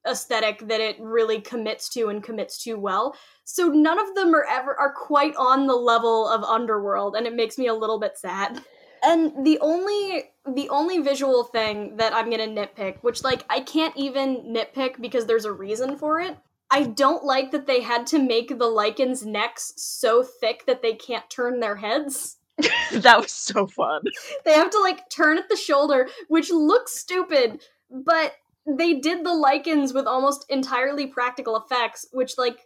aesthetic 0.06 0.60
that 0.68 0.80
it 0.80 0.96
really 1.00 1.40
commits 1.40 1.88
to 1.88 2.08
and 2.08 2.22
commits 2.22 2.62
to 2.62 2.74
well. 2.74 3.16
So 3.44 3.68
none 3.68 3.98
of 3.98 4.14
them 4.14 4.34
are 4.34 4.44
ever 4.44 4.78
are 4.78 4.92
quite 4.92 5.34
on 5.36 5.66
the 5.66 5.74
level 5.74 6.28
of 6.28 6.44
Underworld, 6.44 7.16
and 7.16 7.26
it 7.26 7.34
makes 7.34 7.58
me 7.58 7.66
a 7.66 7.74
little 7.74 7.98
bit 7.98 8.18
sad. 8.18 8.62
And 9.02 9.46
the 9.46 9.58
only 9.60 10.24
the 10.54 10.68
only 10.68 10.98
visual 10.98 11.44
thing 11.44 11.96
that 11.96 12.14
I'm 12.14 12.30
gonna 12.30 12.46
nitpick, 12.46 12.98
which 13.02 13.24
like 13.24 13.44
I 13.50 13.60
can't 13.60 13.96
even 13.96 14.54
nitpick 14.54 15.00
because 15.00 15.26
there's 15.26 15.44
a 15.44 15.52
reason 15.52 15.96
for 15.96 16.20
it. 16.20 16.36
I 16.70 16.84
don't 16.84 17.24
like 17.24 17.52
that 17.52 17.66
they 17.66 17.80
had 17.80 18.06
to 18.08 18.18
make 18.18 18.48
the 18.48 18.66
lycans' 18.66 19.24
necks 19.24 19.72
so 19.76 20.22
thick 20.22 20.66
that 20.66 20.82
they 20.82 20.94
can't 20.94 21.28
turn 21.30 21.60
their 21.60 21.76
heads. 21.76 22.38
that 22.92 23.20
was 23.20 23.32
so 23.32 23.66
fun. 23.66 24.02
They 24.44 24.52
have 24.52 24.70
to 24.70 24.80
like 24.80 25.08
turn 25.10 25.38
at 25.38 25.48
the 25.48 25.56
shoulder, 25.56 26.08
which 26.28 26.50
looks 26.50 26.96
stupid, 26.96 27.62
but 27.90 28.34
they 28.66 28.94
did 28.94 29.24
the 29.24 29.30
lycans 29.30 29.94
with 29.94 30.06
almost 30.06 30.46
entirely 30.48 31.06
practical 31.06 31.56
effects, 31.56 32.06
which 32.12 32.38
like 32.38 32.58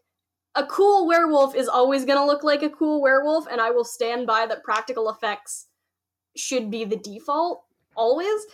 a 0.55 0.65
cool 0.67 1.07
werewolf 1.07 1.55
is 1.55 1.69
always 1.69 2.05
gonna 2.05 2.27
look 2.27 2.43
like 2.43 2.63
a 2.63 2.71
cool 2.71 3.03
werewolf, 3.03 3.47
and 3.51 3.61
I 3.61 3.71
will 3.71 3.85
stand 3.85 4.27
by 4.27 4.47
that 4.47 4.65
practical 4.65 5.11
effects 5.11 5.67
should 6.37 6.71
be 6.71 6.85
the 6.85 6.97
default 6.97 7.65
always. 7.97 8.47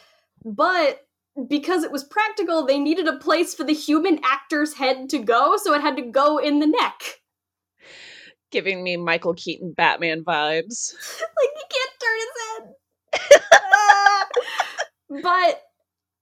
But 0.44 1.06
because 1.48 1.82
it 1.82 1.92
was 1.92 2.04
practical, 2.04 2.64
they 2.64 2.78
needed 2.78 3.08
a 3.08 3.18
place 3.18 3.54
for 3.54 3.64
the 3.64 3.74
human 3.74 4.20
actor's 4.24 4.74
head 4.74 5.08
to 5.10 5.18
go, 5.18 5.56
so 5.56 5.74
it 5.74 5.80
had 5.82 5.96
to 5.96 6.02
go 6.02 6.38
in 6.38 6.60
the 6.60 6.66
neck. 6.66 7.20
Giving 8.50 8.82
me 8.82 8.96
Michael 8.96 9.34
Keaton 9.34 9.72
Batman 9.72 10.24
vibes. 10.24 10.94
like 11.20 11.50
he 11.54 11.62
can't 11.70 11.90
turn 12.00 12.18
his 12.20 13.30
head. 13.40 13.50
But 15.22 15.62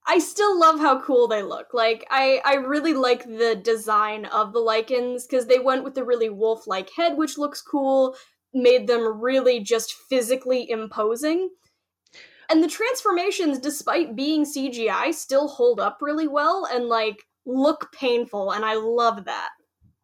I 0.07 0.19
still 0.19 0.59
love 0.59 0.79
how 0.79 1.01
cool 1.01 1.27
they 1.27 1.41
look. 1.41 1.73
Like 1.73 2.05
I 2.11 2.41
I 2.45 2.55
really 2.55 2.93
like 2.93 3.23
the 3.25 3.55
design 3.55 4.25
of 4.25 4.53
the 4.53 4.59
lycans 4.59 5.23
because 5.27 5.47
they 5.47 5.59
went 5.59 5.83
with 5.83 5.95
the 5.95 6.03
really 6.03 6.29
wolf-like 6.29 6.91
head, 6.91 7.17
which 7.17 7.37
looks 7.37 7.61
cool, 7.61 8.15
made 8.53 8.87
them 8.87 9.19
really 9.19 9.59
just 9.59 9.93
physically 10.09 10.69
imposing. 10.69 11.49
And 12.49 12.63
the 12.63 12.67
transformations, 12.67 13.59
despite 13.59 14.15
being 14.15 14.45
CGI, 14.45 15.13
still 15.13 15.47
hold 15.47 15.79
up 15.79 15.99
really 16.01 16.27
well 16.27 16.67
and 16.71 16.85
like 16.85 17.23
look 17.45 17.91
painful, 17.91 18.51
and 18.51 18.65
I 18.65 18.75
love 18.75 19.25
that. 19.25 19.49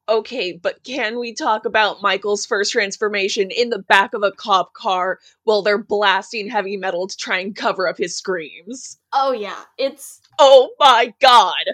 Okay, 0.10 0.52
but 0.52 0.84
can 0.84 1.20
we 1.20 1.34
talk 1.34 1.66
about 1.66 2.02
Michael's 2.02 2.46
first 2.46 2.72
transformation 2.72 3.50
in 3.52 3.70
the 3.70 3.80
back 3.80 4.14
of 4.14 4.24
a 4.24 4.32
cop 4.32 4.74
car 4.74 5.20
while 5.44 5.62
they're 5.62 5.78
blasting 5.78 6.50
heavy 6.50 6.76
metal 6.76 7.08
to 7.08 7.16
try 7.16 7.40
and 7.40 7.56
cover 7.56 7.88
up 7.88 7.98
his 7.98 8.18
screams? 8.18 8.98
Oh 9.14 9.32
yeah, 9.32 9.64
it's 9.78 10.20
Oh 10.40 10.72
my 10.80 11.14
god! 11.22 11.66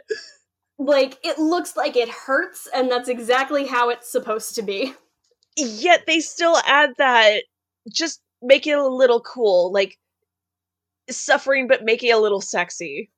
like 0.78 1.18
it 1.24 1.40
looks 1.40 1.76
like 1.76 1.96
it 1.96 2.10
hurts 2.10 2.68
and 2.76 2.92
that's 2.92 3.10
exactly 3.10 3.66
how 3.66 3.90
it's 3.90 4.12
supposed 4.12 4.54
to 4.54 4.62
be 4.62 4.94
Yet 5.58 6.04
they 6.06 6.20
still 6.20 6.58
add 6.66 6.92
that, 7.00 7.44
just 7.92 8.22
make 8.44 8.68
it 8.68 8.78
a 8.78 8.88
little 8.88 9.22
cool, 9.22 9.72
like 9.72 9.98
suffering 11.10 11.68
but 11.68 11.84
making 11.84 12.12
a 12.12 12.18
little 12.18 12.42
sexy. 12.42 13.10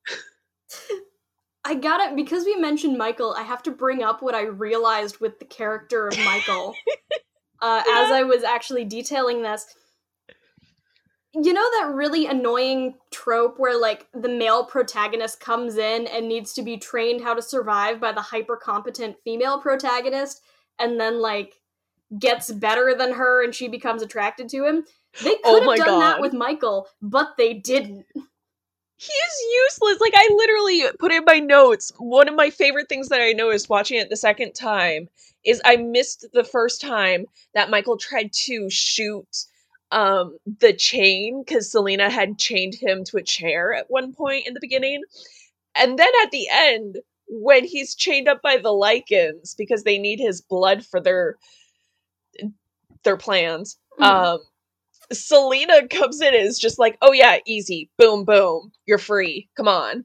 i 1.64 1.74
got 1.74 2.00
it 2.00 2.16
because 2.16 2.44
we 2.44 2.54
mentioned 2.56 2.96
michael 2.96 3.34
i 3.36 3.42
have 3.42 3.62
to 3.62 3.70
bring 3.70 4.02
up 4.02 4.22
what 4.22 4.34
i 4.34 4.42
realized 4.42 5.20
with 5.20 5.38
the 5.38 5.44
character 5.44 6.08
of 6.08 6.18
michael. 6.18 6.74
Uh, 7.62 7.82
as 7.92 8.10
i 8.10 8.22
was 8.22 8.42
actually 8.42 8.86
detailing 8.86 9.42
this 9.42 9.66
you 11.34 11.52
know 11.52 11.70
that 11.78 11.94
really 11.94 12.26
annoying 12.26 12.94
trope 13.12 13.58
where 13.58 13.78
like 13.78 14.08
the 14.14 14.28
male 14.28 14.64
protagonist 14.64 15.38
comes 15.40 15.76
in 15.76 16.06
and 16.08 16.28
needs 16.28 16.52
to 16.54 16.62
be 16.62 16.76
trained 16.76 17.20
how 17.20 17.34
to 17.34 17.42
survive 17.42 18.00
by 18.00 18.12
the 18.12 18.20
hyper 18.20 18.56
competent 18.56 19.16
female 19.22 19.60
protagonist 19.60 20.42
and 20.80 20.98
then 20.98 21.20
like 21.20 21.60
gets 22.18 22.50
better 22.50 22.94
than 22.98 23.12
her 23.12 23.44
and 23.44 23.54
she 23.54 23.68
becomes 23.68 24.02
attracted 24.02 24.48
to 24.48 24.64
him 24.64 24.84
they 25.22 25.30
could 25.30 25.40
Oh 25.44 25.70
have 25.70 25.78
done 25.78 26.00
that 26.00 26.20
with 26.20 26.32
michael 26.32 26.88
but 27.02 27.36
they 27.36 27.54
didn't 27.54 28.06
he 29.00 29.12
is 29.14 29.42
useless. 29.64 29.98
Like 29.98 30.12
I 30.14 30.28
literally 30.34 30.82
put 30.98 31.10
in 31.10 31.24
my 31.24 31.38
notes. 31.38 31.90
One 31.96 32.28
of 32.28 32.34
my 32.34 32.50
favorite 32.50 32.90
things 32.90 33.08
that 33.08 33.22
I 33.22 33.32
noticed 33.32 33.70
watching 33.70 33.98
it 33.98 34.10
the 34.10 34.16
second 34.16 34.52
time 34.52 35.08
is 35.42 35.62
I 35.64 35.76
missed 35.76 36.26
the 36.34 36.44
first 36.44 36.82
time 36.82 37.24
that 37.54 37.70
Michael 37.70 37.96
tried 37.96 38.30
to 38.44 38.68
shoot 38.68 39.46
um 39.90 40.36
the 40.60 40.74
chain 40.74 41.42
because 41.42 41.70
Selena 41.70 42.10
had 42.10 42.38
chained 42.38 42.74
him 42.74 43.02
to 43.04 43.16
a 43.16 43.22
chair 43.22 43.72
at 43.72 43.90
one 43.90 44.12
point 44.12 44.46
in 44.46 44.52
the 44.52 44.60
beginning. 44.60 45.02
And 45.74 45.98
then 45.98 46.12
at 46.22 46.30
the 46.30 46.46
end, 46.50 46.98
when 47.26 47.64
he's 47.64 47.94
chained 47.94 48.28
up 48.28 48.42
by 48.42 48.58
the 48.58 48.68
Lycans 48.68 49.56
because 49.56 49.82
they 49.82 49.96
need 49.96 50.20
his 50.20 50.42
blood 50.42 50.84
for 50.84 51.00
their 51.00 51.38
their 53.02 53.16
plans. 53.16 53.78
Mm. 53.98 54.04
Um 54.04 54.40
Selina 55.12 55.88
comes 55.88 56.20
in 56.20 56.34
and 56.34 56.46
is 56.46 56.58
just 56.58 56.78
like, 56.78 56.96
oh 57.02 57.12
yeah, 57.12 57.38
easy, 57.46 57.90
boom, 57.98 58.24
boom, 58.24 58.72
you're 58.86 58.98
free. 58.98 59.48
Come 59.56 59.68
on. 59.68 60.04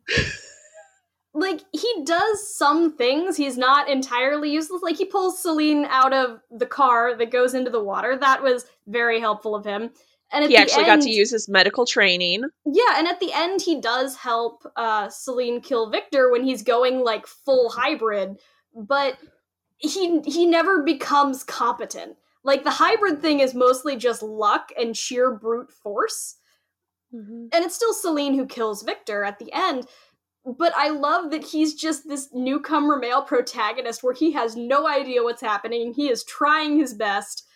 like 1.33 1.61
he 1.73 2.03
does 2.05 2.55
some 2.55 2.95
things. 2.95 3.35
He's 3.37 3.57
not 3.57 3.89
entirely 3.89 4.51
useless. 4.51 4.81
Like 4.81 4.97
he 4.97 5.05
pulls 5.05 5.41
Selene 5.41 5.85
out 5.85 6.13
of 6.13 6.39
the 6.49 6.65
car 6.65 7.15
that 7.17 7.31
goes 7.31 7.53
into 7.53 7.69
the 7.69 7.83
water. 7.83 8.17
That 8.17 8.41
was 8.41 8.65
very 8.87 9.19
helpful 9.19 9.53
of 9.53 9.65
him. 9.65 9.91
And 10.31 10.45
he 10.45 10.57
actually 10.57 10.85
end, 10.85 11.01
got 11.01 11.01
to 11.01 11.11
use 11.11 11.29
his 11.29 11.47
medical 11.47 11.85
training. 11.85 12.45
Yeah, 12.65 12.97
and 12.97 13.07
at 13.07 13.19
the 13.19 13.31
end, 13.31 13.61
he 13.61 13.79
does 13.79 14.15
help 14.15 14.65
uh, 14.75 15.07
Selene 15.09 15.61
kill 15.61 15.89
Viktor 15.89 16.31
when 16.31 16.43
he's 16.43 16.63
going 16.63 17.03
like 17.03 17.27
full 17.27 17.69
hybrid, 17.69 18.39
but 18.73 19.17
he 19.77 20.21
he 20.21 20.45
never 20.45 20.83
becomes 20.83 21.43
competent. 21.43 22.17
Like 22.45 22.63
the 22.63 22.69
hybrid 22.69 23.21
thing 23.21 23.39
is 23.41 23.53
mostly 23.55 23.97
just 23.97 24.21
luck 24.21 24.71
and 24.79 24.95
sheer 24.95 25.31
brute 25.31 25.71
force. 25.71 26.35
Mm-hmm. 27.13 27.47
And 27.51 27.65
it's 27.65 27.75
still 27.75 27.93
Selene 27.93 28.35
who 28.35 28.45
kills 28.45 28.83
Viktor 28.83 29.23
at 29.23 29.39
the 29.39 29.51
end. 29.51 29.87
But 30.45 30.71
I 30.77 30.89
love 30.89 31.31
that 31.31 31.43
he's 31.43 31.73
just 31.73 32.07
this 32.07 32.29
newcomer 32.31 32.97
male 32.97 33.23
protagonist 33.23 34.03
where 34.03 34.13
he 34.13 34.31
has 34.33 34.55
no 34.55 34.87
idea 34.87 35.23
what's 35.23 35.41
happening. 35.41 35.91
He 35.91 36.07
is 36.09 36.23
trying 36.23 36.77
his 36.77 36.93
best. 36.93 37.47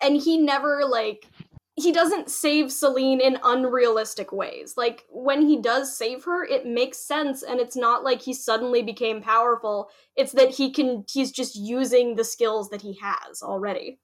And 0.00 0.16
he 0.16 0.38
never, 0.38 0.84
like, 0.84 1.28
he 1.76 1.92
doesn't 1.92 2.28
save 2.28 2.72
Selene 2.72 3.20
in 3.20 3.38
unrealistic 3.44 4.32
ways. 4.32 4.74
Like, 4.76 5.04
when 5.08 5.46
he 5.46 5.60
does 5.60 5.96
save 5.96 6.24
her, 6.24 6.44
it 6.44 6.66
makes 6.66 6.98
sense. 6.98 7.44
And 7.44 7.60
it's 7.60 7.76
not 7.76 8.02
like 8.02 8.20
he 8.20 8.34
suddenly 8.34 8.82
became 8.82 9.22
powerful. 9.22 9.88
It's 10.16 10.32
that 10.32 10.50
he 10.50 10.72
can, 10.72 11.04
he's 11.08 11.30
just 11.30 11.54
using 11.54 12.16
the 12.16 12.24
skills 12.24 12.70
that 12.70 12.82
he 12.82 12.98
has 13.00 13.40
already 13.40 14.00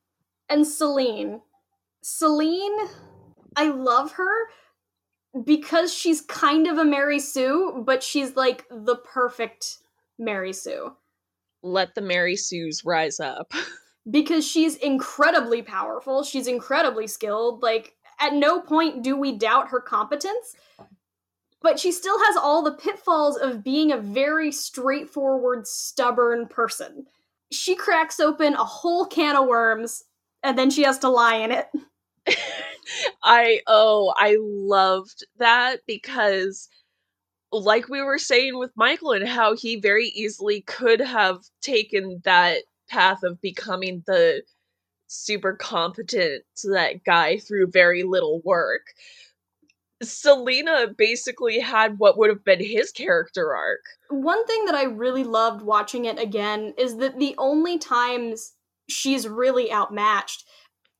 and 0.48 0.66
Selene. 0.66 1.40
Selene, 2.02 2.78
I 3.56 3.68
love 3.68 4.12
her 4.12 4.48
because 5.44 5.92
she's 5.92 6.20
kind 6.22 6.66
of 6.66 6.78
a 6.78 6.84
Mary 6.84 7.18
Sue, 7.18 7.82
but 7.84 8.02
she's 8.02 8.36
like 8.36 8.64
the 8.70 8.96
perfect 8.96 9.78
Mary 10.18 10.52
Sue. 10.52 10.92
Let 11.62 11.94
the 11.94 12.00
Mary 12.00 12.36
Sues 12.36 12.84
rise 12.84 13.20
up. 13.20 13.52
because 14.10 14.46
she's 14.46 14.76
incredibly 14.76 15.62
powerful, 15.62 16.22
she's 16.22 16.46
incredibly 16.46 17.06
skilled. 17.06 17.62
Like, 17.62 17.94
at 18.20 18.34
no 18.34 18.60
point 18.60 19.02
do 19.02 19.16
we 19.16 19.36
doubt 19.36 19.68
her 19.68 19.80
competence, 19.80 20.56
but 21.60 21.78
she 21.78 21.92
still 21.92 22.18
has 22.26 22.36
all 22.36 22.62
the 22.62 22.72
pitfalls 22.72 23.36
of 23.36 23.64
being 23.64 23.92
a 23.92 23.98
very 23.98 24.50
straightforward, 24.50 25.66
stubborn 25.66 26.46
person. 26.46 27.06
She 27.50 27.74
cracks 27.74 28.20
open 28.20 28.54
a 28.54 28.64
whole 28.64 29.04
can 29.04 29.36
of 29.36 29.46
worms 29.46 30.04
and 30.42 30.58
then 30.58 30.70
she 30.70 30.82
has 30.82 30.98
to 31.00 31.08
lie 31.08 31.36
in 31.36 31.52
it. 31.52 31.66
I 33.22 33.60
oh, 33.66 34.12
I 34.16 34.36
loved 34.40 35.24
that 35.38 35.80
because 35.86 36.68
like 37.52 37.88
we 37.88 38.02
were 38.02 38.18
saying 38.18 38.58
with 38.58 38.70
Michael 38.76 39.12
and 39.12 39.26
how 39.26 39.56
he 39.56 39.76
very 39.76 40.08
easily 40.08 40.62
could 40.62 41.00
have 41.00 41.38
taken 41.62 42.20
that 42.24 42.58
path 42.88 43.22
of 43.22 43.40
becoming 43.40 44.02
the 44.06 44.42
super 45.06 45.54
competent 45.54 46.44
to 46.56 46.70
that 46.70 47.04
guy 47.04 47.38
through 47.38 47.68
very 47.68 48.02
little 48.02 48.40
work. 48.44 48.82
Selena 50.02 50.94
basically 50.96 51.58
had 51.58 51.98
what 51.98 52.18
would 52.18 52.30
have 52.30 52.44
been 52.44 52.62
his 52.62 52.92
character 52.92 53.56
arc. 53.56 53.80
One 54.10 54.46
thing 54.46 54.66
that 54.66 54.74
I 54.74 54.84
really 54.84 55.24
loved 55.24 55.62
watching 55.62 56.04
it 56.04 56.20
again 56.20 56.74
is 56.78 56.98
that 56.98 57.18
the 57.18 57.34
only 57.36 57.78
times 57.78 58.52
she's 58.88 59.28
really 59.28 59.72
outmatched 59.72 60.44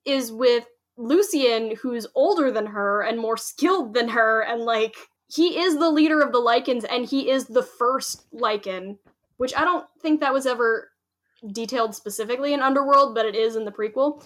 is 0.04 0.32
with 0.32 0.64
Lucian, 0.96 1.76
who's 1.76 2.06
older 2.14 2.50
than 2.50 2.66
her 2.66 3.02
and 3.02 3.18
more 3.18 3.36
skilled 3.36 3.94
than 3.94 4.08
her, 4.08 4.42
and 4.42 4.62
like 4.62 4.96
he 5.28 5.60
is 5.60 5.78
the 5.78 5.90
leader 5.90 6.20
of 6.20 6.32
the 6.32 6.40
Lycans 6.40 6.84
and 6.90 7.06
he 7.06 7.30
is 7.30 7.46
the 7.46 7.62
first 7.62 8.26
Lycan, 8.32 8.98
which 9.36 9.54
I 9.56 9.64
don't 9.64 9.86
think 10.00 10.20
that 10.20 10.32
was 10.32 10.46
ever 10.46 10.90
detailed 11.52 11.94
specifically 11.94 12.52
in 12.52 12.60
Underworld, 12.60 13.14
but 13.14 13.26
it 13.26 13.36
is 13.36 13.54
in 13.54 13.64
the 13.64 13.72
prequel. 13.72 14.24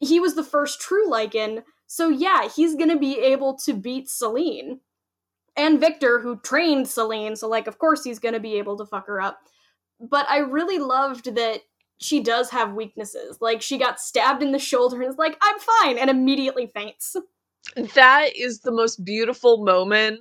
He 0.00 0.18
was 0.18 0.34
the 0.34 0.42
first 0.42 0.80
true 0.80 1.08
Lycan, 1.08 1.62
so 1.86 2.08
yeah, 2.08 2.48
he's 2.48 2.74
gonna 2.74 2.98
be 2.98 3.18
able 3.18 3.56
to 3.58 3.72
beat 3.74 4.08
Selene. 4.08 4.80
And 5.54 5.78
Viktor, 5.78 6.18
who 6.18 6.40
trained 6.40 6.88
Selene, 6.88 7.36
so 7.36 7.46
like, 7.46 7.66
of 7.66 7.78
course 7.78 8.02
he's 8.02 8.18
gonna 8.18 8.40
be 8.40 8.54
able 8.54 8.76
to 8.78 8.86
fuck 8.86 9.06
her 9.06 9.20
up. 9.20 9.38
But 10.00 10.26
I 10.28 10.38
really 10.38 10.78
loved 10.78 11.36
that 11.36 11.60
she 12.02 12.20
does 12.20 12.50
have 12.50 12.74
weaknesses. 12.74 13.38
Like 13.40 13.62
she 13.62 13.78
got 13.78 14.00
stabbed 14.00 14.42
in 14.42 14.52
the 14.52 14.58
shoulder 14.58 15.00
and 15.00 15.10
is 15.10 15.18
like, 15.18 15.38
I'm 15.42 15.58
fine, 15.58 15.98
and 15.98 16.10
immediately 16.10 16.70
faints. 16.74 17.16
That 17.94 18.36
is 18.36 18.60
the 18.60 18.72
most 18.72 19.04
beautiful 19.04 19.64
moment. 19.64 20.20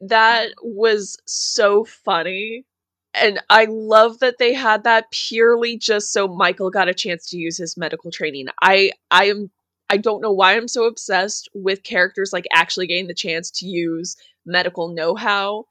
That 0.00 0.50
was 0.62 1.16
so 1.26 1.84
funny. 1.84 2.64
And 3.12 3.40
I 3.48 3.66
love 3.66 4.18
that 4.18 4.38
they 4.38 4.52
had 4.52 4.82
that 4.84 5.10
purely 5.12 5.76
just 5.78 6.12
so 6.12 6.26
Michael 6.26 6.70
got 6.70 6.88
a 6.88 6.94
chance 6.94 7.28
to 7.30 7.36
use 7.36 7.56
his 7.56 7.76
medical 7.76 8.10
training. 8.10 8.48
I 8.60 8.92
I 9.10 9.26
am 9.26 9.50
I 9.90 9.98
don't 9.98 10.22
know 10.22 10.32
why 10.32 10.56
I'm 10.56 10.66
so 10.66 10.84
obsessed 10.84 11.48
with 11.54 11.84
characters 11.84 12.32
like 12.32 12.46
actually 12.52 12.86
getting 12.86 13.06
the 13.06 13.14
chance 13.14 13.50
to 13.52 13.66
use 13.66 14.16
medical 14.44 14.88
know-how, 14.88 15.66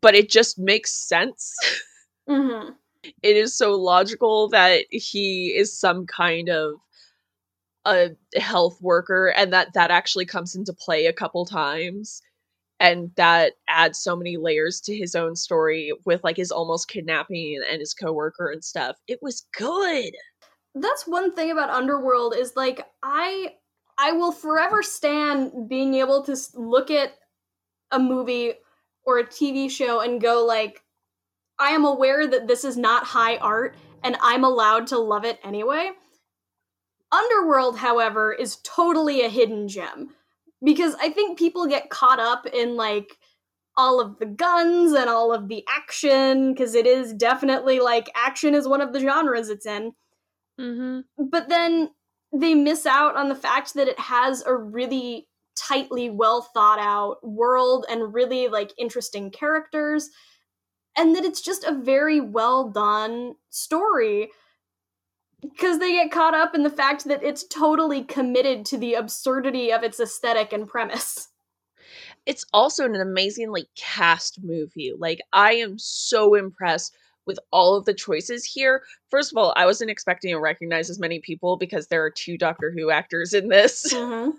but 0.00 0.14
it 0.14 0.28
just 0.28 0.58
makes 0.58 0.92
sense. 0.92 1.54
Mm-hmm 2.28 2.72
it 3.02 3.36
is 3.36 3.56
so 3.56 3.74
logical 3.74 4.48
that 4.48 4.84
he 4.90 5.54
is 5.56 5.78
some 5.78 6.06
kind 6.06 6.48
of 6.48 6.74
a 7.84 8.10
health 8.38 8.80
worker 8.82 9.28
and 9.28 9.52
that 9.52 9.72
that 9.74 9.90
actually 9.90 10.26
comes 10.26 10.54
into 10.54 10.72
play 10.72 11.06
a 11.06 11.12
couple 11.12 11.46
times 11.46 12.22
and 12.80 13.10
that 13.16 13.54
adds 13.68 13.98
so 13.98 14.14
many 14.14 14.36
layers 14.36 14.80
to 14.80 14.96
his 14.96 15.14
own 15.14 15.34
story 15.34 15.92
with 16.04 16.22
like 16.22 16.36
his 16.36 16.52
almost 16.52 16.88
kidnapping 16.88 17.60
and 17.68 17.80
his 17.80 17.94
coworker 17.94 18.50
and 18.50 18.62
stuff. 18.64 18.96
It 19.08 19.18
was 19.20 19.46
good. 19.56 20.12
That's 20.74 21.06
one 21.06 21.32
thing 21.32 21.50
about 21.50 21.70
Underworld 21.70 22.34
is 22.36 22.54
like 22.56 22.86
I 23.02 23.54
I 23.98 24.12
will 24.12 24.32
forever 24.32 24.82
stand 24.82 25.68
being 25.68 25.94
able 25.94 26.22
to 26.24 26.36
look 26.54 26.90
at 26.90 27.14
a 27.90 27.98
movie 27.98 28.52
or 29.04 29.18
a 29.18 29.26
TV 29.26 29.70
show 29.70 30.00
and 30.00 30.20
go 30.20 30.44
like 30.44 30.84
I 31.58 31.70
am 31.70 31.84
aware 31.84 32.26
that 32.26 32.46
this 32.46 32.64
is 32.64 32.76
not 32.76 33.04
high 33.04 33.36
art 33.36 33.76
and 34.02 34.16
I'm 34.20 34.44
allowed 34.44 34.86
to 34.88 34.98
love 34.98 35.24
it 35.24 35.40
anyway. 35.42 35.90
Underworld, 37.10 37.78
however, 37.78 38.32
is 38.32 38.58
totally 38.62 39.22
a 39.24 39.28
hidden 39.28 39.68
gem 39.68 40.14
because 40.62 40.94
I 41.00 41.10
think 41.10 41.38
people 41.38 41.66
get 41.66 41.90
caught 41.90 42.20
up 42.20 42.46
in 42.46 42.76
like 42.76 43.16
all 43.76 44.00
of 44.00 44.18
the 44.18 44.26
guns 44.26 44.92
and 44.92 45.08
all 45.08 45.32
of 45.32 45.48
the 45.48 45.64
action 45.68 46.52
because 46.52 46.74
it 46.74 46.86
is 46.86 47.14
definitely 47.14 47.80
like 47.80 48.10
action 48.14 48.54
is 48.54 48.68
one 48.68 48.80
of 48.80 48.92
the 48.92 49.00
genres 49.00 49.48
it's 49.48 49.66
in. 49.66 49.92
Mm-hmm. 50.60 51.26
But 51.30 51.48
then 51.48 51.90
they 52.32 52.54
miss 52.54 52.86
out 52.86 53.16
on 53.16 53.28
the 53.28 53.34
fact 53.34 53.74
that 53.74 53.88
it 53.88 53.98
has 53.98 54.42
a 54.44 54.54
really 54.54 55.28
tightly 55.56 56.10
well 56.10 56.42
thought 56.42 56.78
out 56.78 57.18
world 57.22 57.86
and 57.88 58.12
really 58.12 58.48
like 58.48 58.72
interesting 58.78 59.30
characters 59.30 60.10
and 60.98 61.14
that 61.14 61.24
it's 61.24 61.40
just 61.40 61.64
a 61.64 61.72
very 61.72 62.20
well 62.20 62.68
done 62.68 63.36
story 63.50 64.30
because 65.40 65.78
they 65.78 65.92
get 65.92 66.10
caught 66.10 66.34
up 66.34 66.54
in 66.54 66.64
the 66.64 66.70
fact 66.70 67.04
that 67.04 67.22
it's 67.22 67.46
totally 67.46 68.02
committed 68.02 68.66
to 68.66 68.76
the 68.76 68.94
absurdity 68.94 69.72
of 69.72 69.84
its 69.84 70.00
aesthetic 70.00 70.52
and 70.52 70.66
premise. 70.66 71.28
It's 72.26 72.44
also 72.52 72.84
an 72.84 72.96
amazingly 72.96 73.68
cast 73.76 74.42
movie. 74.42 74.92
Like, 74.98 75.20
I 75.32 75.54
am 75.54 75.78
so 75.78 76.34
impressed 76.34 76.94
with 77.26 77.38
all 77.52 77.76
of 77.76 77.84
the 77.84 77.94
choices 77.94 78.44
here. 78.44 78.82
First 79.08 79.32
of 79.32 79.38
all, 79.38 79.54
I 79.56 79.64
wasn't 79.64 79.90
expecting 79.90 80.32
to 80.32 80.40
recognize 80.40 80.90
as 80.90 80.98
many 80.98 81.20
people 81.20 81.56
because 81.56 81.86
there 81.86 82.04
are 82.04 82.10
two 82.10 82.36
Doctor 82.36 82.72
Who 82.76 82.90
actors 82.90 83.32
in 83.32 83.48
this. 83.48 83.94
Mm-hmm. 83.94 84.30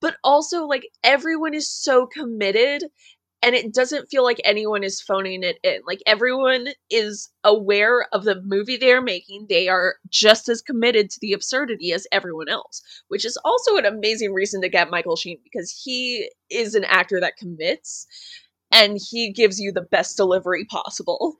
but 0.00 0.16
also, 0.24 0.64
like, 0.64 0.88
everyone 1.04 1.54
is 1.54 1.70
so 1.70 2.06
committed 2.06 2.84
and 3.42 3.56
it 3.56 3.74
doesn't 3.74 4.08
feel 4.08 4.22
like 4.22 4.40
anyone 4.44 4.84
is 4.84 5.00
phoning 5.00 5.42
it 5.42 5.58
in. 5.64 5.80
Like 5.86 6.00
everyone 6.06 6.68
is 6.90 7.28
aware 7.42 8.06
of 8.12 8.24
the 8.24 8.40
movie 8.42 8.76
they 8.76 8.92
are 8.92 9.02
making. 9.02 9.46
They 9.48 9.68
are 9.68 9.96
just 10.08 10.48
as 10.48 10.62
committed 10.62 11.10
to 11.10 11.18
the 11.20 11.32
absurdity 11.32 11.92
as 11.92 12.06
everyone 12.12 12.48
else, 12.48 12.82
which 13.08 13.24
is 13.24 13.36
also 13.44 13.76
an 13.76 13.84
amazing 13.84 14.32
reason 14.32 14.62
to 14.62 14.68
get 14.68 14.90
Michael 14.90 15.16
Sheen 15.16 15.38
because 15.42 15.70
he 15.84 16.30
is 16.50 16.74
an 16.76 16.84
actor 16.84 17.18
that 17.20 17.36
commits 17.36 18.06
and 18.70 18.98
he 19.10 19.32
gives 19.32 19.60
you 19.60 19.72
the 19.72 19.82
best 19.82 20.16
delivery 20.16 20.64
possible. 20.64 21.36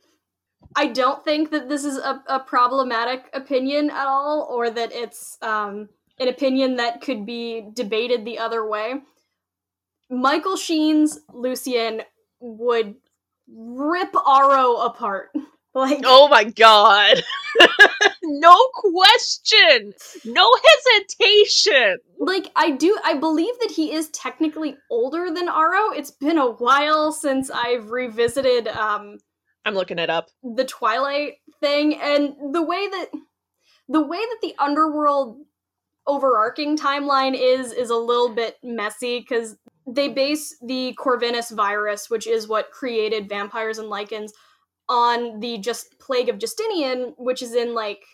I 0.76 0.86
don't 0.86 1.24
think 1.24 1.50
that 1.50 1.68
this 1.68 1.84
is 1.84 1.98
a, 1.98 2.22
a 2.26 2.40
problematic 2.40 3.28
opinion 3.32 3.90
at 3.90 4.06
all, 4.06 4.48
or 4.50 4.70
that 4.70 4.92
it's 4.92 5.36
um, 5.42 5.88
an 6.18 6.28
opinion 6.28 6.76
that 6.76 7.00
could 7.00 7.26
be 7.26 7.68
debated 7.74 8.24
the 8.24 8.38
other 8.38 8.66
way. 8.66 9.02
Michael 10.12 10.56
Sheen's 10.56 11.18
Lucian 11.32 12.02
would 12.40 12.94
rip 13.48 14.12
Aro 14.12 14.86
apart. 14.86 15.30
Like 15.74 16.02
Oh 16.04 16.28
my 16.28 16.44
god. 16.44 17.22
no 18.24 18.54
question. 18.74 19.94
No 20.22 20.50
hesitation. 21.08 21.96
like 22.18 22.50
I 22.54 22.72
do 22.72 22.98
I 23.02 23.14
believe 23.14 23.54
that 23.62 23.70
he 23.70 23.90
is 23.94 24.10
technically 24.10 24.76
older 24.90 25.30
than 25.32 25.48
Aro. 25.48 25.96
It's 25.96 26.10
been 26.10 26.36
a 26.36 26.50
while 26.50 27.10
since 27.10 27.50
I've 27.50 27.90
revisited 27.90 28.68
um 28.68 29.16
I'm 29.64 29.72
looking 29.72 29.98
it 29.98 30.10
up. 30.10 30.28
the 30.42 30.66
Twilight 30.66 31.36
thing 31.60 31.94
and 31.98 32.34
the 32.54 32.60
way 32.62 32.86
that 32.90 33.06
the 33.88 34.02
way 34.02 34.18
that 34.18 34.38
the 34.42 34.54
underworld 34.58 35.38
overarching 36.06 36.76
timeline 36.76 37.34
is 37.34 37.72
is 37.72 37.88
a 37.88 37.96
little 37.96 38.28
bit 38.34 38.58
messy 38.62 39.20
because 39.20 39.56
they 39.86 40.08
base 40.08 40.56
the 40.62 40.96
Corvinus 40.98 41.54
virus, 41.54 42.08
which 42.08 42.26
is 42.26 42.48
what 42.48 42.70
created 42.70 43.28
vampires 43.28 43.78
and 43.78 43.88
lycans, 43.88 44.30
on 44.88 45.40
the 45.40 45.58
just 45.58 45.98
plague 45.98 46.28
of 46.28 46.38
Justinian, 46.38 47.14
which 47.16 47.42
is 47.42 47.54
in 47.54 47.74
like 47.74 48.04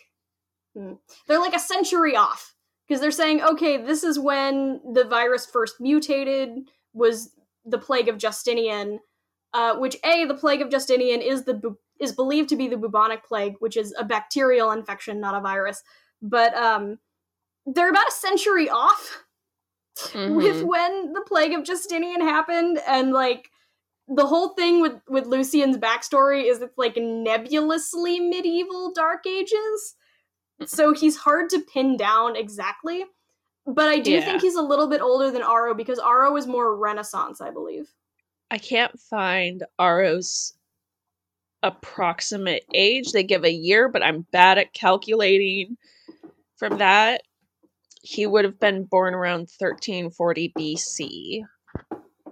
hmm, 0.75 0.93
they're 1.27 1.39
like 1.39 1.55
a 1.55 1.59
century 1.59 2.15
off 2.15 2.55
because 2.87 3.01
they're 3.01 3.11
saying, 3.11 3.41
okay, 3.41 3.77
this 3.77 4.03
is 4.03 4.17
when 4.17 4.81
the 4.93 5.03
virus 5.03 5.45
first 5.45 5.75
mutated, 5.79 6.49
was 6.93 7.31
the 7.65 7.77
plague 7.77 8.07
of 8.07 8.17
Justinian, 8.17 8.99
uh, 9.53 9.75
which 9.75 9.97
a 10.03 10.25
the 10.25 10.33
plague 10.33 10.61
of 10.61 10.71
Justinian 10.71 11.21
is 11.21 11.45
the 11.45 11.53
bu- 11.53 11.77
is 11.99 12.13
believed 12.13 12.49
to 12.49 12.55
be 12.55 12.67
the 12.67 12.77
bubonic 12.77 13.23
plague, 13.25 13.55
which 13.59 13.77
is 13.77 13.93
a 13.97 14.05
bacterial 14.05 14.71
infection, 14.71 15.19
not 15.19 15.35
a 15.35 15.41
virus. 15.41 15.83
But 16.21 16.55
um, 16.55 16.97
they're 17.65 17.89
about 17.89 18.07
a 18.07 18.11
century 18.11 18.69
off 18.69 19.23
with 20.13 20.57
Mhm. 20.57 20.63
when 20.63 21.13
the 21.13 21.21
plague 21.21 21.53
of 21.53 21.63
Justinian 21.63 22.21
happened, 22.21 22.81
and 22.87 23.11
like 23.13 23.49
the 24.07 24.25
whole 24.25 24.49
thing 24.49 24.81
with 24.81 24.99
with 25.07 25.25
Lucian's 25.27 25.77
backstory 25.77 26.45
is 26.45 26.61
it's 26.61 26.77
like 26.77 26.95
nebulously 26.97 28.19
medieval 28.19 28.91
Dark 28.91 29.25
Ages, 29.27 29.95
so 30.65 30.93
he's 30.93 31.17
hard 31.17 31.49
to 31.51 31.59
pin 31.59 31.97
down 31.97 32.35
exactly. 32.35 33.05
But 33.67 33.87
I 33.87 33.99
do 33.99 34.11
Yeah. 34.13 34.25
think 34.25 34.41
he's 34.41 34.55
a 34.55 34.61
little 34.61 34.87
bit 34.87 35.01
older 35.01 35.29
than 35.29 35.43
Aro 35.43 35.75
because 35.77 35.99
Aro 35.99 36.37
is 36.39 36.47
more 36.47 36.75
Renaissance, 36.75 37.39
I 37.39 37.51
believe. 37.51 37.93
I 38.49 38.57
can't 38.57 38.99
find 38.99 39.63
Aro's 39.77 40.53
approximate 41.61 42.63
age. 42.73 43.11
They 43.11 43.21
give 43.23 43.43
a 43.43 43.51
year, 43.51 43.89
but 43.89 44.01
I'm 44.01 44.21
bad 44.31 44.57
at 44.57 44.73
calculating 44.73 45.77
from 46.57 46.77
that. 46.79 47.21
He 48.01 48.25
would 48.25 48.45
have 48.45 48.59
been 48.59 48.85
born 48.85 49.13
around 49.13 49.49
1340 49.59 50.53
BC. 50.57 51.41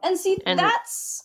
And 0.04 0.18
see, 0.18 0.38
And- 0.46 0.60
that's 0.60 1.24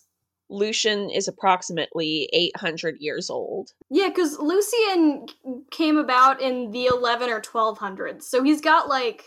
Lucian 0.49 1.09
is 1.09 1.29
approximately 1.29 2.29
800 2.33 2.97
years 3.01 3.31
old. 3.31 3.71
yeah, 3.89 4.09
because 4.09 4.39
Lucian 4.39 5.27
came 5.71 5.97
about 5.97 6.43
in 6.43 6.71
the 6.73 6.87
eleven 6.87 7.31
or 7.31 7.41
twelve 7.41 7.79
hundreds, 7.79 8.27
so 8.27 8.43
he's 8.43 8.61
got 8.61 8.87
like 8.89 9.25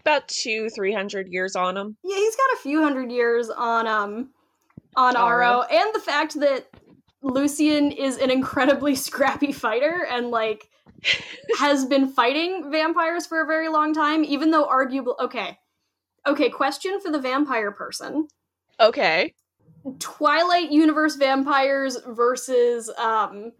About 0.00 0.28
two, 0.28 0.68
300 0.68 1.28
years 1.28 1.56
on 1.56 1.76
him. 1.78 1.96
yeah, 2.04 2.16
he's 2.16 2.36
got 2.36 2.52
a 2.52 2.62
few 2.62 2.82
hundred 2.82 3.10
years 3.10 3.48
on 3.48 3.86
um 3.86 4.30
on 4.96 5.14
Aro. 5.14 5.64
and 5.70 5.94
the 5.94 6.00
fact 6.00 6.38
that 6.40 6.66
Lucian 7.22 7.90
is 7.90 8.18
an 8.18 8.30
incredibly 8.30 8.94
scrappy 9.06 9.50
fighter 9.52 10.06
and 10.10 10.30
like 10.30 10.68
has 11.58 11.84
been 11.84 12.08
fighting 12.08 12.70
vampires 12.70 13.26
for 13.26 13.42
a 13.42 13.46
very 13.46 13.68
long 13.68 13.94
time, 13.94 14.24
even 14.24 14.50
though 14.50 14.66
arguably 14.66 15.18
okay. 15.20 15.58
Okay, 16.26 16.48
question 16.48 17.00
for 17.00 17.10
the 17.10 17.20
vampire 17.20 17.70
person. 17.70 18.28
Okay. 18.80 19.34
Twilight 19.98 20.70
universe 20.70 21.16
vampires 21.16 21.98
versus 22.06 22.90
um 22.98 23.52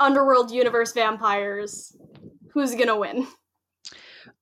Underworld 0.00 0.50
universe 0.52 0.92
vampires. 0.92 1.96
Who's 2.52 2.74
gonna 2.74 2.96
win? 2.96 3.26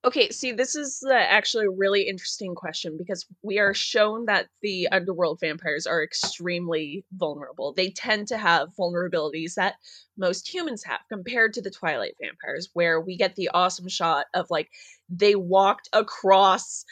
Okay, 0.05 0.29
see, 0.29 0.51
this 0.51 0.75
is 0.75 1.03
uh, 1.05 1.13
actually 1.13 1.65
a 1.65 1.71
really 1.71 2.07
interesting 2.07 2.53
question 2.53 2.97
because 2.97 3.25
we 3.41 3.57
are 3.57 3.73
shown 3.73 4.25
that 4.25 4.47
the 4.61 4.87
underworld 4.91 5.39
vampires 5.39 5.87
are 5.87 6.03
extremely 6.03 7.03
vulnerable. 7.13 7.73
They 7.73 7.89
tend 7.89 8.27
to 8.27 8.37
have 8.37 8.69
vulnerabilities 8.79 9.55
that 9.55 9.75
most 10.15 10.53
humans 10.53 10.83
have 10.83 10.99
compared 11.09 11.53
to 11.53 11.61
the 11.61 11.71
Twilight 11.71 12.13
vampires, 12.21 12.69
where 12.73 13.01
we 13.01 13.17
get 13.17 13.35
the 13.35 13.49
awesome 13.53 13.89
shot 13.89 14.27
of 14.35 14.45
like 14.51 14.69
they 15.09 15.35
walked 15.35 15.89
across 15.93 16.85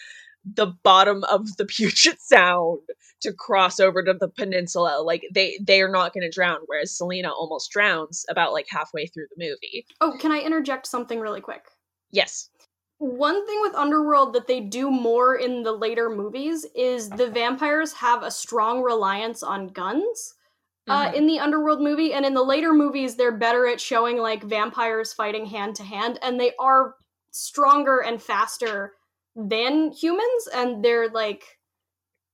the 0.44 0.68
bottom 0.84 1.24
of 1.26 1.58
the 1.58 1.66
Puget 1.68 2.20
Sound 2.22 2.80
to 3.22 3.34
cross 3.34 3.80
over 3.80 4.04
to 4.04 4.14
the 4.14 4.30
peninsula. 4.30 5.02
Like 5.04 5.24
they 5.34 5.60
they 5.62 5.82
are 5.82 5.92
not 5.92 6.14
going 6.14 6.24
to 6.24 6.30
drown, 6.30 6.60
whereas 6.66 6.98
Selena 6.98 7.32
almost 7.32 7.72
drowns 7.72 8.26
about 8.30 8.52
like 8.52 8.68
halfway 8.70 9.06
through 9.06 9.28
the 9.36 9.46
movie. 9.46 9.86
Oh, 10.02 10.18
can 10.20 10.32
I 10.32 10.40
interject 10.40 10.88
something 10.88 11.20
really 11.20 11.42
quick? 11.42 11.66
Yes. 12.12 12.50
One 12.98 13.46
thing 13.46 13.60
with 13.62 13.76
Underworld 13.76 14.34
that 14.34 14.48
they 14.48 14.62
do 14.62 14.90
more 14.90 15.36
in 15.36 15.64
the 15.64 15.72
later 15.74 16.10
movies 16.10 16.66
is 16.76 17.10
the 17.10 17.30
vampires 17.30 17.94
have 17.94 18.24
a 18.24 18.32
strong 18.32 18.82
reliance 18.82 19.44
on 19.44 19.68
guns. 19.68 20.34
Uh, 20.88 21.10
Mhm. 21.10 21.14
in 21.16 21.26
the 21.28 21.40
Underworld 21.40 21.82
movie, 21.82 22.14
and 22.14 22.26
in 22.26 22.34
the 22.36 22.44
later 22.44 22.72
movies, 22.72 23.16
they're 23.16 23.32
better 23.32 23.66
at 23.68 23.82
showing 23.82 24.18
like 24.18 24.44
vampires 24.44 25.14
fighting 25.14 25.46
hand 25.48 25.76
to 25.78 25.84
hand, 25.84 26.20
and 26.22 26.40
they 26.40 26.56
are 26.58 26.96
stronger 27.32 28.00
and 28.00 28.22
faster 28.22 28.96
than 29.36 29.92
humans, 29.92 30.48
and 30.54 30.84
they're 30.86 31.10
like 31.10 31.60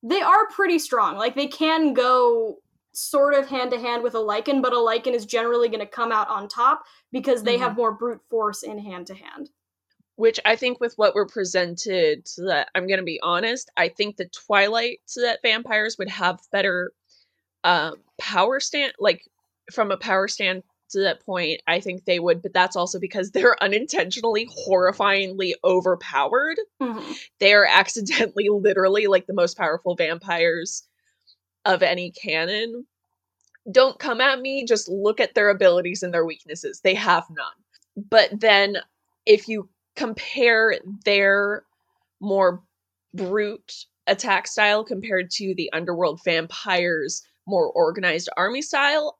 they 0.03 0.21
are 0.21 0.47
pretty 0.49 0.79
strong. 0.79 1.15
Like 1.17 1.35
they 1.35 1.47
can 1.47 1.93
go 1.93 2.61
sort 2.93 3.33
of 3.35 3.47
hand 3.47 3.71
to 3.71 3.79
hand 3.79 4.03
with 4.03 4.15
a 4.15 4.19
lycan, 4.19 4.61
but 4.61 4.73
a 4.73 4.77
lycan 4.77 5.13
is 5.13 5.25
generally 5.25 5.69
going 5.69 5.79
to 5.79 5.85
come 5.85 6.11
out 6.11 6.27
on 6.27 6.47
top 6.47 6.83
because 7.11 7.43
they 7.43 7.57
Mhm. 7.57 7.59
have 7.61 7.77
more 7.77 7.91
brute 7.93 8.21
force 8.29 8.63
in 8.63 8.79
hand 8.79 9.07
to 9.07 9.15
hand. 9.15 9.51
Which 10.21 10.39
I 10.45 10.55
think 10.55 10.79
with 10.79 10.93
what 10.99 11.15
we're 11.15 11.25
presented, 11.25 12.27
that 12.37 12.69
I'm 12.75 12.85
gonna 12.87 13.01
be 13.01 13.19
honest, 13.23 13.71
I 13.75 13.89
think 13.89 14.17
the 14.17 14.29
Twilight 14.45 14.99
that 15.15 15.39
vampires 15.41 15.97
would 15.97 16.09
have 16.09 16.39
better 16.51 16.91
um 17.63 17.95
power 18.19 18.59
stand 18.59 18.93
like 18.99 19.23
from 19.71 19.89
a 19.89 19.97
power 19.97 20.27
stand 20.27 20.61
to 20.91 20.99
that 20.99 21.25
point, 21.25 21.61
I 21.65 21.79
think 21.79 22.05
they 22.05 22.19
would, 22.19 22.43
but 22.43 22.53
that's 22.53 22.75
also 22.75 22.99
because 22.99 23.31
they're 23.31 23.61
unintentionally 23.63 24.47
horrifyingly 24.67 25.53
overpowered. 25.63 26.57
Mhm. 26.79 27.17
They 27.39 27.55
are 27.55 27.65
accidentally 27.65 28.47
literally 28.51 29.07
like 29.07 29.25
the 29.25 29.33
most 29.33 29.57
powerful 29.57 29.95
vampires 29.95 30.83
of 31.65 31.81
any 31.81 32.11
canon. 32.11 32.85
Don't 33.71 33.97
come 33.97 34.21
at 34.21 34.39
me, 34.39 34.65
just 34.67 34.87
look 34.87 35.19
at 35.19 35.33
their 35.33 35.49
abilities 35.49 36.03
and 36.03 36.13
their 36.13 36.27
weaknesses. 36.27 36.81
They 36.83 36.93
have 36.93 37.25
none. 37.31 38.05
But 38.07 38.39
then 38.39 38.77
if 39.25 39.47
you 39.47 39.67
compare 40.01 40.79
their 41.05 41.63
more 42.19 42.63
brute 43.13 43.85
attack 44.07 44.47
style 44.47 44.83
compared 44.83 45.29
to 45.29 45.53
the 45.55 45.71
underworld 45.73 46.19
vampires 46.25 47.21
more 47.47 47.71
organized 47.71 48.27
army 48.35 48.63
style 48.63 49.19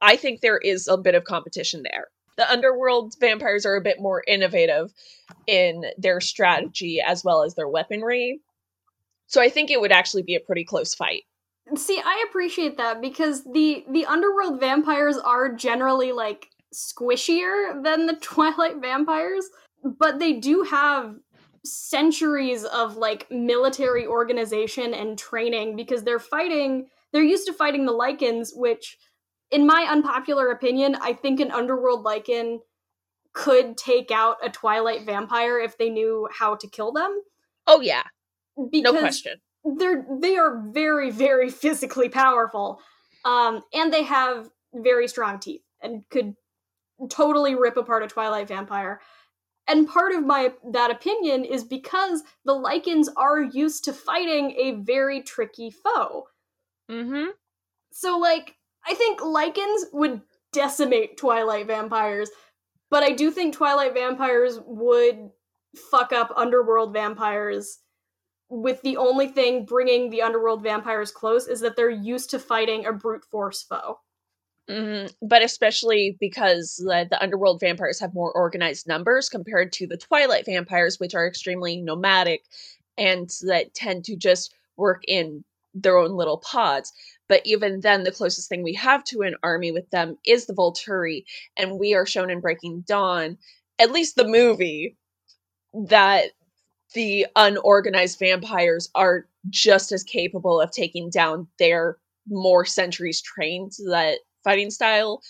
i 0.00 0.16
think 0.16 0.40
there 0.40 0.56
is 0.56 0.88
a 0.88 0.96
bit 0.96 1.14
of 1.14 1.24
competition 1.24 1.82
there. 1.82 2.06
The 2.38 2.50
underworld 2.50 3.14
vampires 3.20 3.66
are 3.66 3.76
a 3.76 3.82
bit 3.82 4.00
more 4.00 4.24
innovative 4.26 4.90
in 5.46 5.84
their 5.98 6.20
strategy 6.22 7.02
as 7.02 7.22
well 7.22 7.42
as 7.42 7.54
their 7.54 7.68
weaponry. 7.68 8.40
So 9.26 9.42
i 9.42 9.50
think 9.50 9.70
it 9.70 9.80
would 9.80 9.92
actually 9.92 10.22
be 10.22 10.36
a 10.36 10.40
pretty 10.40 10.64
close 10.64 10.94
fight. 10.94 11.24
See, 11.76 12.00
I 12.04 12.24
appreciate 12.28 12.78
that 12.78 13.02
because 13.02 13.44
the 13.44 13.84
the 13.90 14.06
underworld 14.06 14.58
vampires 14.58 15.18
are 15.18 15.52
generally 15.52 16.12
like 16.12 16.48
squishier 16.72 17.82
than 17.82 18.06
the 18.06 18.16
Twilight 18.20 18.78
vampires, 18.80 19.48
but 19.82 20.18
they 20.18 20.34
do 20.34 20.62
have 20.62 21.16
centuries 21.64 22.64
of 22.64 22.96
like 22.96 23.30
military 23.30 24.06
organization 24.06 24.94
and 24.94 25.18
training 25.18 25.76
because 25.76 26.02
they're 26.02 26.18
fighting 26.18 26.88
they're 27.12 27.22
used 27.22 27.46
to 27.46 27.52
fighting 27.52 27.86
the 27.86 27.92
lycans 27.92 28.48
which 28.54 28.98
in 29.52 29.64
my 29.64 29.86
unpopular 29.88 30.50
opinion 30.50 30.96
i 31.00 31.12
think 31.12 31.38
an 31.38 31.52
underworld 31.52 32.04
lycan 32.04 32.58
could 33.32 33.76
take 33.76 34.10
out 34.10 34.36
a 34.42 34.50
twilight 34.50 35.04
vampire 35.04 35.58
if 35.58 35.78
they 35.78 35.88
knew 35.88 36.28
how 36.32 36.54
to 36.56 36.68
kill 36.68 36.92
them. 36.92 37.22
Oh 37.66 37.80
yeah. 37.80 38.02
Because 38.70 38.92
no 38.92 38.98
question. 38.98 39.40
they're 39.78 40.04
they 40.20 40.36
are 40.36 40.62
very 40.72 41.10
very 41.10 41.48
physically 41.48 42.08
powerful 42.10 42.80
um 43.24 43.62
and 43.72 43.92
they 43.92 44.02
have 44.02 44.50
very 44.74 45.08
strong 45.08 45.38
teeth 45.38 45.62
and 45.80 46.02
could 46.10 46.34
totally 47.08 47.54
rip 47.54 47.78
apart 47.78 48.02
a 48.02 48.06
twilight 48.06 48.46
vampire 48.46 49.00
and 49.68 49.88
part 49.88 50.12
of 50.12 50.24
my 50.24 50.52
that 50.72 50.90
opinion 50.90 51.44
is 51.44 51.64
because 51.64 52.22
the 52.44 52.52
lycans 52.52 53.08
are 53.16 53.42
used 53.42 53.84
to 53.84 53.92
fighting 53.92 54.52
a 54.52 54.72
very 54.82 55.22
tricky 55.22 55.70
foe 55.70 56.26
mm-hmm 56.90 57.30
so 57.92 58.18
like 58.18 58.56
i 58.86 58.94
think 58.94 59.20
lycans 59.20 59.82
would 59.92 60.20
decimate 60.52 61.16
twilight 61.16 61.66
vampires 61.66 62.30
but 62.90 63.02
i 63.02 63.10
do 63.10 63.30
think 63.30 63.54
twilight 63.54 63.94
vampires 63.94 64.60
would 64.66 65.30
fuck 65.90 66.12
up 66.12 66.32
underworld 66.36 66.92
vampires 66.92 67.78
with 68.52 68.82
the 68.82 68.98
only 68.98 69.28
thing 69.28 69.64
bringing 69.64 70.10
the 70.10 70.20
underworld 70.20 70.62
vampires 70.62 71.10
close 71.10 71.48
is 71.48 71.60
that 71.60 71.74
they're 71.74 71.88
used 71.88 72.28
to 72.30 72.38
fighting 72.38 72.84
a 72.84 72.92
brute 72.92 73.24
force 73.24 73.62
foe. 73.62 73.98
Mm-hmm. 74.72 75.26
But 75.26 75.42
especially 75.42 76.16
because 76.18 76.76
the, 76.76 77.06
the 77.10 77.22
underworld 77.22 77.60
vampires 77.60 78.00
have 78.00 78.14
more 78.14 78.32
organized 78.32 78.88
numbers 78.88 79.28
compared 79.28 79.70
to 79.74 79.86
the 79.86 79.98
twilight 79.98 80.46
vampires, 80.46 80.98
which 80.98 81.14
are 81.14 81.26
extremely 81.26 81.76
nomadic 81.76 82.44
and 82.96 83.30
that 83.42 83.74
tend 83.74 84.04
to 84.06 84.16
just 84.16 84.54
work 84.76 85.02
in 85.06 85.44
their 85.74 85.98
own 85.98 86.12
little 86.12 86.38
pods. 86.38 86.92
But 87.28 87.42
even 87.44 87.80
then, 87.80 88.04
the 88.04 88.12
closest 88.12 88.48
thing 88.48 88.62
we 88.62 88.74
have 88.74 89.04
to 89.04 89.22
an 89.22 89.36
army 89.42 89.72
with 89.72 89.90
them 89.90 90.16
is 90.26 90.46
the 90.46 90.54
Volturi, 90.54 91.24
and 91.56 91.78
we 91.78 91.94
are 91.94 92.06
shown 92.06 92.30
in 92.30 92.40
Breaking 92.40 92.82
Dawn, 92.86 93.38
at 93.78 93.92
least 93.92 94.16
the 94.16 94.26
movie, 94.26 94.96
that 95.88 96.32
the 96.94 97.26
unorganized 97.36 98.18
vampires 98.18 98.90
are 98.94 99.26
just 99.48 99.92
as 99.92 100.02
capable 100.02 100.60
of 100.60 100.70
taking 100.70 101.10
down 101.10 101.48
their 101.58 101.96
more 102.28 102.64
centuries 102.64 103.22
trained 103.22 103.72
that 103.86 104.18
fighting 104.44 104.70
style, 104.70 105.22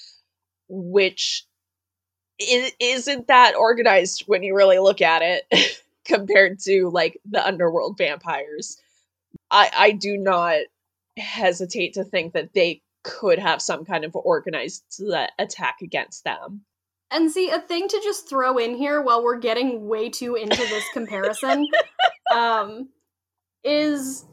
which 0.68 1.46
isn't 2.38 3.28
that 3.28 3.54
organized 3.54 4.24
when 4.26 4.42
you 4.42 4.56
really 4.56 4.78
look 4.78 5.00
at 5.00 5.22
it 5.22 5.82
compared 6.04 6.58
to 6.60 6.90
like 6.90 7.18
the 7.30 7.46
underworld 7.46 7.96
vampires. 7.98 8.80
I 9.50 9.70
I 9.76 9.90
do 9.92 10.16
not 10.16 10.58
hesitate 11.16 11.94
to 11.94 12.04
think 12.04 12.32
that 12.32 12.54
they 12.54 12.82
could 13.04 13.38
have 13.38 13.60
some 13.60 13.84
kind 13.84 14.04
of 14.04 14.14
organized 14.14 14.84
attack 15.38 15.78
against 15.82 16.24
them. 16.24 16.62
And 17.10 17.30
see, 17.30 17.50
a 17.50 17.60
thing 17.60 17.88
to 17.88 18.00
just 18.02 18.28
throw 18.28 18.56
in 18.56 18.74
here 18.74 19.02
while 19.02 19.22
we're 19.22 19.38
getting 19.38 19.86
way 19.86 20.08
too 20.08 20.34
into 20.34 20.56
this 20.56 20.84
comparison 20.94 21.66
um, 22.34 22.88
is 23.62 24.24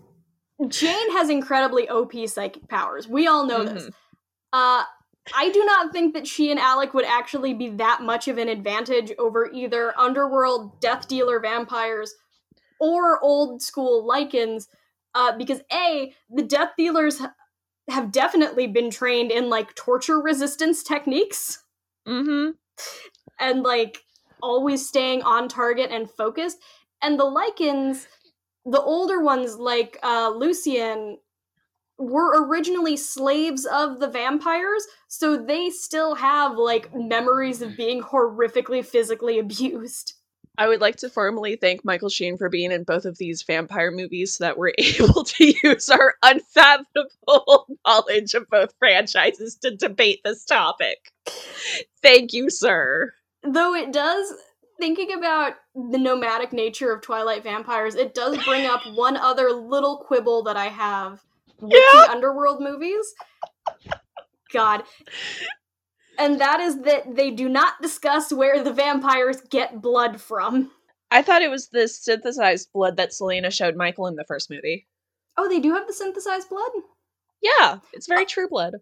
Jane 0.68 1.12
has 1.14 1.30
incredibly 1.30 1.90
OP 1.90 2.14
psychic 2.28 2.68
powers. 2.70 3.08
We 3.08 3.28
all 3.28 3.46
know 3.46 3.66
mm-hmm. 3.66 3.74
this. 3.76 3.90
Uh, 4.52 4.84
I 5.36 5.50
do 5.50 5.64
not 5.64 5.92
think 5.92 6.14
that 6.16 6.28
she 6.28 6.50
and 6.50 6.60
Alec 6.60 6.94
would 6.94 7.06
actually 7.06 7.54
be 7.54 7.70
that 7.70 8.02
much 8.02 8.28
of 8.28 8.38
an 8.38 8.50
advantage 8.50 9.12
over 9.20 9.52
either 9.52 9.98
underworld 9.98 10.80
death 10.82 11.08
dealer 11.08 11.40
vampires 11.40 12.16
or 12.80 13.24
old 13.24 13.62
school 13.62 14.08
lycans, 14.08 14.68
uh, 15.14 15.38
because 15.38 15.62
A, 15.72 16.14
the 16.30 16.44
death 16.44 16.72
dealers 16.78 17.22
have 17.90 18.12
definitely 18.12 18.68
been 18.68 18.90
trained 18.90 19.32
in 19.32 19.50
like 19.50 19.76
torture 19.76 20.20
resistance 20.20 20.84
techniques. 20.84 21.64
Mm-hmm 22.08 22.52
and 23.40 23.64
like 23.64 24.04
always 24.42 24.88
staying 24.88 25.24
on 25.24 25.48
target 25.48 25.92
and 25.92 26.10
focused. 26.10 26.58
And 27.02 27.20
the 27.20 27.24
lycans, 27.24 28.08
the 28.66 28.82
older 28.82 29.24
ones 29.24 29.56
like 29.56 29.98
uh, 30.04 30.32
Lucian, 30.36 31.18
were 32.00 32.46
originally 32.46 32.96
slaves 32.98 33.66
of 33.66 34.00
the 34.00 34.08
vampires, 34.08 34.88
so 35.08 35.38
they 35.38 35.70
still 35.70 36.16
have 36.16 36.58
like 36.58 36.96
memories 36.96 37.62
of 37.62 37.76
being 37.76 38.02
horrifically 38.02 38.84
physically 38.84 39.38
abused. 39.38 40.14
I 40.58 40.68
would 40.68 40.82
like 40.82 40.98
to 40.98 41.10
formally 41.10 41.56
thank 41.56 41.86
Michael 41.86 42.10
Sheen 42.10 42.38
for 42.38 42.50
being 42.50 42.72
in 42.74 42.84
both 42.84 43.06
of 43.06 43.18
these 43.18 43.44
vampire 43.44 43.92
movies 43.92 44.36
so 44.36 44.44
that 44.44 44.58
we're 44.58 44.74
able 44.78 45.24
to 45.24 45.54
use 45.64 45.90
our 45.90 46.16
unfathomable 46.24 47.68
knowledge 47.88 48.34
of 48.34 48.50
both 48.50 48.74
franchises 48.80 49.56
to 49.62 49.76
debate 49.76 50.22
this 50.24 50.44
topic. 50.44 51.12
Thank 52.02 52.34
you, 52.34 52.50
sir. 52.50 53.14
Though 53.44 53.74
it 53.74 53.94
does, 53.94 54.34
thinking 54.78 55.14
about 55.14 55.54
the 55.74 55.98
nomadic 55.98 56.52
nature 56.52 56.92
of 56.92 57.02
Twilight 57.02 57.44
vampires, 57.44 57.96
it 57.96 58.14
does 58.14 58.44
bring 58.44 58.66
up 58.66 58.82
one 58.96 59.16
other 59.16 59.52
little 59.52 59.98
quibble 59.98 60.44
that 60.44 60.58
I 60.58 60.66
have 60.66 61.24
yeah. 61.62 61.78
the 61.94 62.12
Underworld 62.12 62.62
movies. 62.62 63.14
God. 64.54 64.84
And 66.18 66.40
that 66.42 66.60
is 66.60 66.82
that 66.82 67.16
they 67.16 67.32
do 67.32 67.48
not 67.48 67.82
discuss 67.82 68.34
where 68.34 68.64
the 68.64 68.74
vampires 68.74 69.42
get 69.50 69.82
blood 69.82 70.20
from. 70.20 70.72
I 71.12 71.22
thought 71.22 71.42
it 71.42 71.50
was 71.50 71.70
the 71.70 71.88
synthesized 71.88 72.72
blood 72.74 72.98
that 72.98 73.14
Selena 73.14 73.52
showed 73.52 73.76
Michael 73.76 74.08
in 74.08 74.16
the 74.16 74.26
first 74.28 74.50
movie. 74.50 74.88
Oh, 75.38 75.48
they 75.48 75.60
do 75.60 75.74
have 75.74 75.88
the 75.88 75.94
synthesized 75.94 76.50
blood? 76.50 76.72
Yeah, 77.42 77.80
it's 77.94 78.08
very 78.08 78.24
uh, 78.24 78.28
true 78.28 78.50
blood 78.50 78.74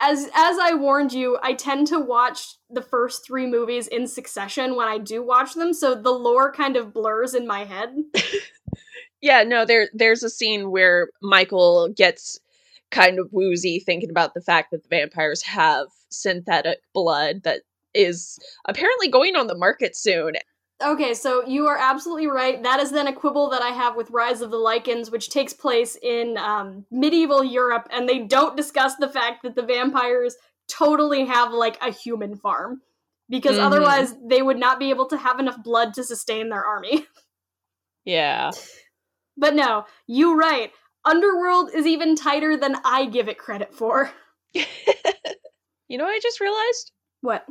as 0.00 0.28
as 0.34 0.58
I 0.58 0.74
warned 0.74 1.12
you, 1.12 1.38
I 1.42 1.54
tend 1.54 1.86
to 1.88 1.98
watch 1.98 2.56
the 2.68 2.82
first 2.82 3.26
three 3.26 3.46
movies 3.46 3.86
in 3.86 4.06
succession 4.06 4.76
when 4.76 4.88
I 4.88 4.98
do 4.98 5.22
watch 5.22 5.54
them, 5.54 5.72
so 5.72 5.94
the 5.94 6.10
lore 6.10 6.52
kind 6.52 6.76
of 6.76 6.92
blurs 6.92 7.34
in 7.34 7.46
my 7.46 7.64
head. 7.64 7.94
yeah, 9.24 9.42
no, 9.42 9.64
there 9.64 9.88
there's 9.94 10.22
a 10.22 10.28
scene 10.28 10.70
where 10.70 11.08
Michael 11.22 11.88
gets 11.88 12.38
kind 12.90 13.18
of 13.18 13.32
woozy 13.32 13.80
thinking 13.80 14.10
about 14.10 14.34
the 14.34 14.42
fact 14.42 14.70
that 14.70 14.82
the 14.82 14.88
vampires 14.88 15.42
have 15.42 15.86
synthetic 16.10 16.80
blood 16.92 17.42
that 17.42 17.62
is 17.94 18.38
apparently 18.66 19.08
going 19.08 19.34
on 19.34 19.46
the 19.46 19.56
market 19.56 19.96
soon 19.96 20.34
Okay, 20.82 21.14
so 21.14 21.46
you 21.46 21.68
are 21.68 21.78
absolutely 21.78 22.26
right. 22.26 22.62
That 22.62 22.80
is 22.80 22.90
then 22.90 23.06
a 23.06 23.12
quibble 23.12 23.48
that 23.50 23.62
I 23.62 23.68
have 23.68 23.94
with 23.94 24.10
Rise 24.10 24.40
of 24.40 24.50
the 24.50 24.56
Lycans, 24.56 25.10
which 25.10 25.30
takes 25.30 25.54
place 25.54 25.96
in 26.02 26.36
um, 26.36 26.84
medieval 26.90 27.44
Europe, 27.44 27.88
and 27.92 28.08
they 28.08 28.18
don't 28.18 28.56
discuss 28.56 28.96
the 28.96 29.08
fact 29.08 29.44
that 29.44 29.54
the 29.54 29.62
vampires 29.62 30.36
totally 30.68 31.24
have 31.26 31.52
like 31.52 31.80
a 31.80 31.92
human 31.92 32.36
farm. 32.36 32.82
Because 33.30 33.56
mm-hmm. 33.56 33.66
otherwise, 33.66 34.14
they 34.28 34.42
would 34.42 34.58
not 34.58 34.80
be 34.80 34.90
able 34.90 35.06
to 35.06 35.16
have 35.16 35.38
enough 35.38 35.62
blood 35.62 35.94
to 35.94 36.02
sustain 36.02 36.48
their 36.50 36.64
army. 36.64 37.06
yeah. 38.04 38.50
But 39.36 39.54
no, 39.54 39.86
you 40.06 40.36
right. 40.36 40.70
Underworld 41.04 41.70
is 41.74 41.86
even 41.86 42.16
tighter 42.16 42.56
than 42.56 42.76
I 42.84 43.06
give 43.06 43.28
it 43.28 43.38
credit 43.38 43.74
for. 43.74 44.10
you 44.54 45.98
know 45.98 46.04
what 46.04 46.14
I 46.14 46.20
just 46.22 46.40
realized? 46.40 46.92
What? 47.20 47.44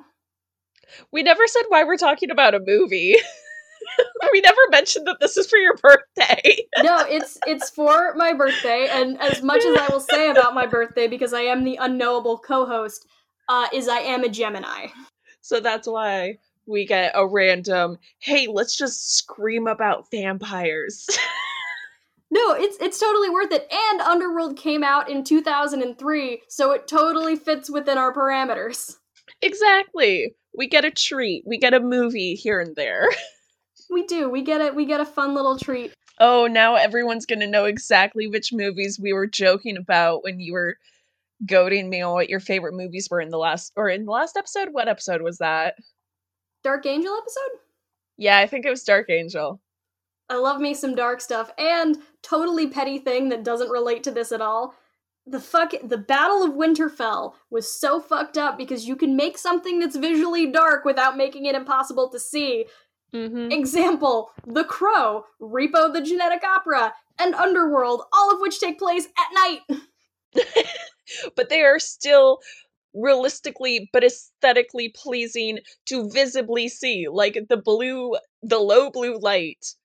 We 1.11 1.23
never 1.23 1.45
said 1.47 1.63
why 1.67 1.83
we're 1.83 1.97
talking 1.97 2.31
about 2.31 2.55
a 2.55 2.61
movie. 2.65 3.15
we 4.31 4.41
never 4.41 4.61
mentioned 4.69 5.07
that 5.07 5.17
this 5.19 5.37
is 5.37 5.47
for 5.47 5.57
your 5.57 5.75
birthday. 5.77 6.57
no, 6.81 7.05
it's 7.07 7.37
it's 7.45 7.69
for 7.69 8.13
my 8.15 8.33
birthday, 8.33 8.87
and 8.91 9.19
as 9.21 9.41
much 9.41 9.65
as 9.65 9.75
I 9.75 9.89
will 9.89 9.99
say 9.99 10.29
about 10.29 10.55
my 10.55 10.65
birthday, 10.65 11.07
because 11.07 11.33
I 11.33 11.41
am 11.41 11.63
the 11.63 11.77
unknowable 11.77 12.37
co-host, 12.37 13.05
uh, 13.49 13.67
is 13.73 13.87
I 13.87 13.99
am 13.99 14.23
a 14.23 14.29
Gemini. 14.29 14.87
So 15.41 15.59
that's 15.59 15.87
why 15.87 16.37
we 16.65 16.85
get 16.85 17.11
a 17.15 17.27
random, 17.27 17.97
hey, 18.19 18.47
let's 18.47 18.77
just 18.77 19.17
scream 19.17 19.67
about 19.67 20.09
vampires. 20.11 21.05
no, 22.33 22.53
it's 22.53 22.77
it's 22.81 22.99
totally 22.99 23.29
worth 23.29 23.51
it. 23.51 23.71
And 23.71 24.01
Underworld 24.01 24.57
came 24.57 24.83
out 24.83 25.09
in 25.09 25.23
2003, 25.23 26.41
so 26.49 26.71
it 26.71 26.87
totally 26.87 27.35
fits 27.35 27.69
within 27.69 27.97
our 27.97 28.13
parameters. 28.13 28.97
Exactly 29.41 30.35
we 30.55 30.67
get 30.67 30.85
a 30.85 30.91
treat. 30.91 31.43
We 31.45 31.57
get 31.57 31.73
a 31.73 31.79
movie 31.79 32.35
here 32.35 32.59
and 32.59 32.75
there. 32.75 33.07
we 33.89 34.05
do. 34.05 34.29
We 34.29 34.41
get 34.41 34.61
it. 34.61 34.75
We 34.75 34.85
get 34.85 34.99
a 34.99 35.05
fun 35.05 35.33
little 35.33 35.57
treat. 35.57 35.93
Oh, 36.19 36.47
now 36.47 36.75
everyone's 36.75 37.25
gonna 37.25 37.47
know 37.47 37.65
exactly 37.65 38.27
which 38.27 38.53
movies 38.53 38.99
we 38.99 39.13
were 39.13 39.27
joking 39.27 39.77
about 39.77 40.23
when 40.23 40.39
you 40.39 40.53
were 40.53 40.77
goading 41.45 41.89
me 41.89 42.01
on 42.01 42.13
what 42.13 42.29
your 42.29 42.39
favorite 42.39 42.75
movies 42.75 43.09
were 43.09 43.19
in 43.19 43.29
the 43.29 43.37
last 43.37 43.73
or 43.75 43.89
in 43.89 44.05
the 44.05 44.11
last 44.11 44.37
episode. 44.37 44.69
What 44.71 44.87
episode 44.87 45.21
was 45.21 45.39
that? 45.39 45.75
Dark 46.63 46.85
Angel 46.85 47.13
episode? 47.15 47.59
Yeah, 48.17 48.37
I 48.37 48.47
think 48.47 48.65
it 48.65 48.69
was 48.69 48.83
Dark 48.83 49.09
Angel. 49.09 49.59
I 50.33 50.37
love 50.37 50.59
me 50.59 50.73
some 50.73 50.95
dark 50.95 51.21
stuff 51.21 51.51
and 51.59 51.99
totally 52.23 52.65
petty 52.65 52.97
thing 52.97 53.29
that 53.29 53.43
doesn't 53.43 53.69
relate 53.69 54.03
to 54.03 54.11
this 54.11 54.31
at 54.31 54.41
all. 54.41 54.73
The 55.27 55.39
fuck 55.39 55.73
the 55.83 55.97
battle 55.97 56.41
of 56.41 56.53
winterfell 56.55 57.33
was 57.51 57.71
so 57.71 58.01
fucked 58.01 58.37
up 58.37 58.57
because 58.57 58.87
you 58.87 58.95
can 58.95 59.15
make 59.15 59.37
something 59.37 59.79
that's 59.79 59.95
visually 59.95 60.51
dark 60.51 60.85
without 60.85 61.17
making 61.17 61.45
it 61.45 61.55
impossible 61.55 62.09
to 62.09 62.19
see. 62.19 62.65
Mm-hmm. 63.13 63.51
example 63.51 64.31
the 64.47 64.63
crow 64.63 65.25
repo 65.39 65.93
the 65.93 66.01
genetic 66.01 66.43
opera 66.43 66.95
and 67.19 67.35
underworld 67.35 68.01
all 68.11 68.33
of 68.33 68.41
which 68.41 68.59
take 68.59 68.79
place 68.79 69.05
at 69.05 69.27
night. 69.35 69.83
But 71.35 71.49
they 71.49 71.61
are 71.61 71.77
still 71.77 72.39
realistically 72.95 73.87
but 73.93 74.03
aesthetically 74.03 74.89
pleasing 74.89 75.59
to 75.85 76.09
visibly 76.09 76.67
see 76.67 77.07
like 77.07 77.37
the 77.49 77.57
blue 77.57 78.15
the 78.41 78.57
low 78.57 78.89
blue 78.89 79.19
light 79.19 79.75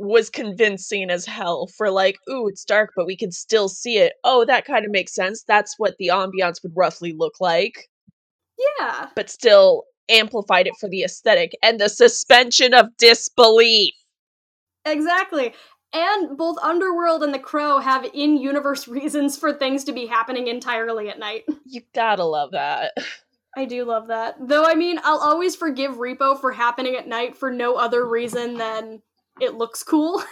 was 0.00 0.30
convincing 0.30 1.10
as 1.10 1.26
hell 1.26 1.66
for 1.76 1.90
like, 1.90 2.16
ooh, 2.28 2.48
it's 2.48 2.64
dark, 2.64 2.90
but 2.96 3.06
we 3.06 3.14
can 3.14 3.30
still 3.30 3.68
see 3.68 3.98
it. 3.98 4.14
Oh, 4.24 4.46
that 4.46 4.64
kind 4.64 4.86
of 4.86 4.90
makes 4.90 5.14
sense. 5.14 5.44
That's 5.46 5.74
what 5.78 5.94
the 5.98 6.08
ambiance 6.08 6.62
would 6.62 6.72
roughly 6.74 7.12
look 7.12 7.34
like. 7.38 7.90
Yeah. 8.78 9.08
But 9.14 9.28
still 9.28 9.84
amplified 10.08 10.66
it 10.66 10.72
for 10.80 10.88
the 10.88 11.02
aesthetic 11.02 11.52
and 11.62 11.78
the 11.78 11.90
suspension 11.90 12.72
of 12.72 12.96
disbelief. 12.96 13.92
Exactly. 14.86 15.52
And 15.92 16.36
both 16.38 16.56
Underworld 16.62 17.22
and 17.22 17.34
The 17.34 17.38
Crow 17.38 17.78
have 17.78 18.08
in 18.14 18.38
universe 18.38 18.88
reasons 18.88 19.36
for 19.36 19.52
things 19.52 19.84
to 19.84 19.92
be 19.92 20.06
happening 20.06 20.46
entirely 20.46 21.10
at 21.10 21.18
night. 21.18 21.44
You 21.66 21.82
gotta 21.94 22.24
love 22.24 22.52
that. 22.52 22.92
I 23.56 23.66
do 23.66 23.84
love 23.84 24.06
that. 24.08 24.36
Though, 24.40 24.64
I 24.64 24.76
mean, 24.76 24.98
I'll 25.02 25.18
always 25.18 25.56
forgive 25.56 25.96
Repo 25.96 26.40
for 26.40 26.52
happening 26.52 26.94
at 26.94 27.08
night 27.08 27.36
for 27.36 27.50
no 27.50 27.74
other 27.74 28.06
reason 28.06 28.54
than 28.54 29.02
it 29.40 29.54
looks 29.54 29.82
cool. 29.82 30.22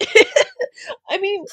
I 1.10 1.18
mean, 1.18 1.44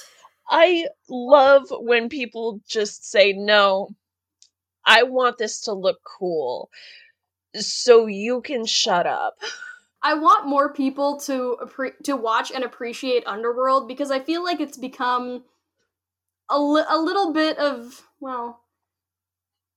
I 0.50 0.88
love 1.10 1.66
when 1.72 2.10
people 2.10 2.62
just 2.68 3.10
say, 3.10 3.34
no, 3.34 3.90
I 4.86 5.04
want 5.04 5.38
this 5.38 5.62
to 5.62 5.74
look 5.74 6.00
cool. 6.04 6.70
So 7.56 8.08
you 8.08 8.42
can 8.42 8.66
shut 8.66 9.08
up. 9.08 9.36
I 10.02 10.14
want 10.14 10.48
more 10.48 10.74
people 10.74 11.20
to 11.22 11.58
appre- 11.62 12.02
to 12.04 12.16
watch 12.16 12.52
and 12.52 12.64
appreciate 12.64 13.28
Underworld 13.28 13.88
because 13.88 14.12
I 14.12 14.20
feel 14.20 14.44
like 14.44 14.60
it's 14.60 14.78
become 14.78 15.44
a, 16.50 16.60
li- 16.60 16.86
a 16.90 16.98
little 16.98 17.34
bit 17.34 17.58
of 17.58 18.04
well 18.20 18.62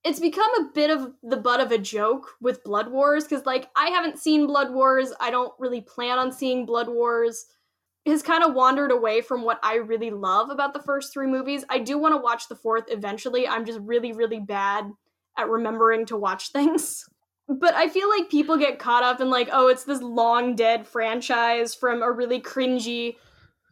it's 0.05 0.21
become 0.21 0.51
a 0.59 0.73
bit 0.75 0.91
of 0.91 1.13
the 1.23 1.37
butt 1.37 1.61
of 1.61 1.71
a 1.71 1.79
joke 1.79 2.33
with 2.41 2.65
Blood 2.65 2.91
Wars 2.91 3.25
because 3.25 3.47
like 3.47 3.69
I 3.77 3.89
haven't 3.91 4.19
seen 4.19 4.47
Blood 4.47 4.73
Wars, 4.73 5.13
I 5.21 5.31
don't 5.31 5.53
really 5.59 5.81
plan 5.81 6.19
on 6.19 6.33
seeing 6.33 6.67
Blood 6.67 6.89
Wars. 6.89 7.47
It 8.05 8.11
Has 8.11 8.23
kind 8.23 8.43
of 8.43 8.55
wandered 8.55 8.91
away 8.91 9.21
from 9.21 9.43
what 9.43 9.61
I 9.63 9.77
really 9.77 10.11
love 10.11 10.51
about 10.51 10.73
the 10.73 10.83
first 10.83 11.13
three 11.13 11.29
movies. 11.29 11.65
I 11.69 11.79
do 11.79 11.99
want 11.99 12.15
to 12.15 12.21
watch 12.21 12.49
the 12.49 12.57
fourth 12.57 12.85
eventually. 12.89 13.47
I'm 13.47 13.65
just 13.65 13.79
really, 13.81 14.13
really 14.13 14.41
bad 14.41 14.91
at 15.39 15.49
remembering 15.49 16.07
to 16.07 16.17
watch 16.17 16.49
things. 16.53 17.05
But 17.49 17.75
I 17.75 17.89
feel 17.89 18.09
like 18.09 18.31
people 18.31 18.57
get 18.57 18.79
caught 18.79 19.05
up 19.05 19.21
in 19.21 19.31
like, 19.31 19.51
oh, 19.53 19.69
it's 19.69 19.85
this 19.85 20.03
long 20.03 20.57
dead 20.57 20.87
franchise 20.87 21.75
from 21.75 22.03
a 22.03 22.11
really 22.11 22.41
cringy 22.41 23.17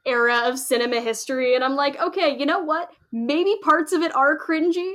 era 0.06 0.42
of 0.44 0.58
cinema 0.58 1.00
history. 1.00 1.54
And 1.54 1.64
I'm 1.64 1.76
like, 1.76 2.00
okay, 2.00 2.36
you 2.38 2.46
know 2.46 2.60
what? 2.60 2.90
Maybe 3.12 3.56
parts 3.62 3.92
of 3.92 4.02
it 4.02 4.14
are 4.14 4.38
cringy, 4.38 4.94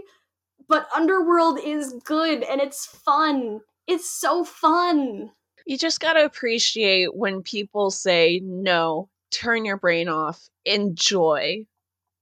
but 0.67 0.87
Underworld 0.95 1.59
is 1.63 1.93
good 2.03 2.43
and 2.43 2.61
it's 2.61 2.85
fun. 2.85 3.61
It's 3.87 4.09
so 4.09 4.43
fun. 4.43 5.31
You 5.65 5.77
just 5.77 5.99
gotta 5.99 6.23
appreciate 6.23 7.15
when 7.15 7.41
people 7.41 7.91
say, 7.91 8.41
no, 8.43 9.09
turn 9.31 9.65
your 9.65 9.77
brain 9.77 10.07
off, 10.07 10.49
enjoy. 10.65 11.65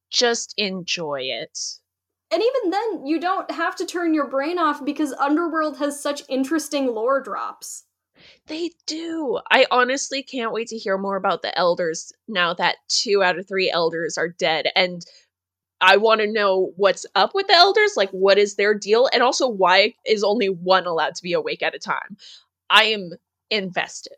Just 0.10 0.54
enjoy 0.58 1.22
it. 1.24 1.58
And 2.32 2.42
even 2.42 2.72
then, 2.72 3.06
you 3.06 3.20
don't 3.20 3.50
have 3.52 3.76
to 3.76 3.86
turn 3.86 4.14
your 4.14 4.28
brain 4.28 4.58
off 4.58 4.84
because 4.84 5.14
Underworld 5.14 5.78
has 5.78 6.02
such 6.02 6.24
interesting 6.30 6.88
lore 6.88 7.22
drops. 7.22 7.84
They 8.48 8.72
do. 8.86 9.40
I 9.52 9.66
honestly 9.70 10.24
can't 10.24 10.54
wait 10.54 10.68
to 10.70 10.78
hear 10.78 10.98
more 10.98 11.16
about 11.16 11.42
the 11.42 11.58
elders 11.58 12.12
now 12.28 12.54
that 12.56 12.78
two 12.88 13.22
out 13.24 13.38
of 13.38 13.48
three 13.48 13.70
elders 13.70 14.18
are 14.18 14.30
dead. 14.30 14.68
And 14.76 15.06
I 15.84 15.98
want 15.98 16.22
to 16.22 16.32
know 16.32 16.72
what's 16.78 17.06
up 17.14 17.36
with 17.36 17.48
the 17.48 17.54
elders. 17.54 17.96
Like, 17.98 18.10
what 18.12 18.38
is 18.38 18.56
their 18.56 18.74
deal? 18.74 19.10
And 19.12 19.22
also, 19.22 19.50
why 19.50 19.96
is 20.06 20.24
only 20.24 20.48
one 20.48 20.88
allowed 20.88 21.16
to 21.16 21.24
be 21.24 21.34
awake 21.34 21.62
at 21.62 21.76
a 21.76 21.80
time? 21.80 22.16
I 22.70 22.86
am 22.86 23.12
invested. 23.52 24.16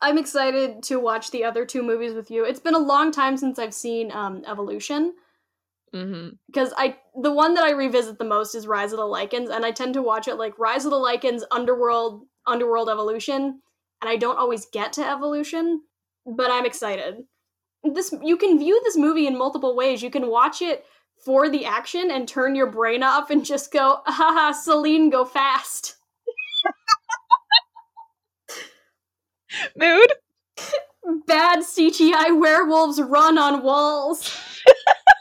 I'm 0.00 0.16
excited 0.16 0.84
to 0.84 1.00
watch 1.00 1.32
the 1.32 1.42
other 1.42 1.66
two 1.66 1.82
movies 1.82 2.14
with 2.14 2.30
you. 2.30 2.44
It's 2.44 2.60
been 2.60 2.76
a 2.76 2.78
long 2.78 3.10
time 3.10 3.36
since 3.36 3.58
I've 3.58 3.74
seen 3.74 4.12
um, 4.12 4.44
Evolution 4.46 5.14
Mm-hmm. 5.94 6.34
because 6.46 6.74
I 6.76 6.98
the 7.20 7.32
one 7.32 7.54
that 7.54 7.64
I 7.64 7.70
revisit 7.70 8.18
the 8.18 8.24
most 8.24 8.54
is 8.54 8.66
Rise 8.66 8.92
of 8.92 8.98
the 8.98 9.04
Lycans, 9.04 9.48
and 9.48 9.64
I 9.64 9.70
tend 9.70 9.94
to 9.94 10.02
watch 10.02 10.28
it 10.28 10.34
like 10.34 10.58
Rise 10.58 10.84
of 10.84 10.90
the 10.90 10.98
Lycans, 10.98 11.44
Underworld, 11.50 12.26
Underworld 12.46 12.90
Evolution, 12.90 13.60
and 14.02 14.10
I 14.10 14.16
don't 14.16 14.38
always 14.38 14.66
get 14.66 14.92
to 14.94 15.08
Evolution, 15.08 15.80
but 16.26 16.50
I'm 16.50 16.66
excited. 16.66 17.24
This 17.84 18.14
you 18.22 18.36
can 18.36 18.58
view 18.58 18.80
this 18.84 18.96
movie 18.96 19.26
in 19.26 19.38
multiple 19.38 19.76
ways. 19.76 20.02
You 20.02 20.10
can 20.10 20.28
watch 20.28 20.62
it 20.62 20.84
for 21.24 21.48
the 21.48 21.64
action 21.64 22.10
and 22.10 22.28
turn 22.28 22.54
your 22.54 22.70
brain 22.70 23.02
off 23.02 23.30
and 23.30 23.44
just 23.44 23.72
go, 23.72 24.00
ah, 24.06 24.12
haha, 24.12 24.52
Selene, 24.52 25.10
go 25.10 25.24
fast. 25.24 25.96
Mood? 29.76 30.12
Bad 31.26 31.60
CGI 31.60 32.38
werewolves 32.38 33.00
run 33.00 33.38
on 33.38 33.62
walls. 33.62 34.36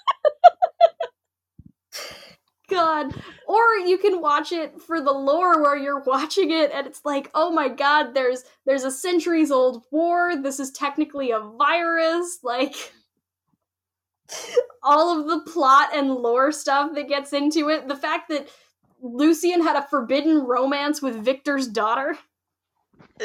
God. 2.67 3.13
Or 3.47 3.63
you 3.85 3.97
can 3.97 4.21
watch 4.21 4.51
it 4.51 4.81
for 4.81 5.01
the 5.01 5.11
lore 5.11 5.61
where 5.61 5.77
you're 5.77 6.01
watching 6.01 6.51
it 6.51 6.71
and 6.73 6.85
it's 6.85 7.01
like, 7.05 7.29
oh 7.33 7.51
my 7.51 7.69
god, 7.69 8.13
there's 8.13 8.43
there's 8.65 8.83
a 8.83 8.91
centuries 8.91 9.51
old 9.51 9.83
war. 9.91 10.35
This 10.35 10.59
is 10.59 10.71
technically 10.71 11.31
a 11.31 11.39
virus. 11.39 12.39
Like 12.43 12.75
all 14.83 15.19
of 15.19 15.27
the 15.27 15.51
plot 15.51 15.89
and 15.93 16.09
lore 16.11 16.51
stuff 16.51 16.93
that 16.95 17.07
gets 17.07 17.33
into 17.33 17.69
it. 17.69 17.87
The 17.87 17.95
fact 17.95 18.29
that 18.29 18.49
Lucian 19.01 19.61
had 19.61 19.75
a 19.75 19.87
forbidden 19.87 20.39
romance 20.39 21.01
with 21.01 21.23
Viktor's 21.23 21.67
daughter. 21.67 22.17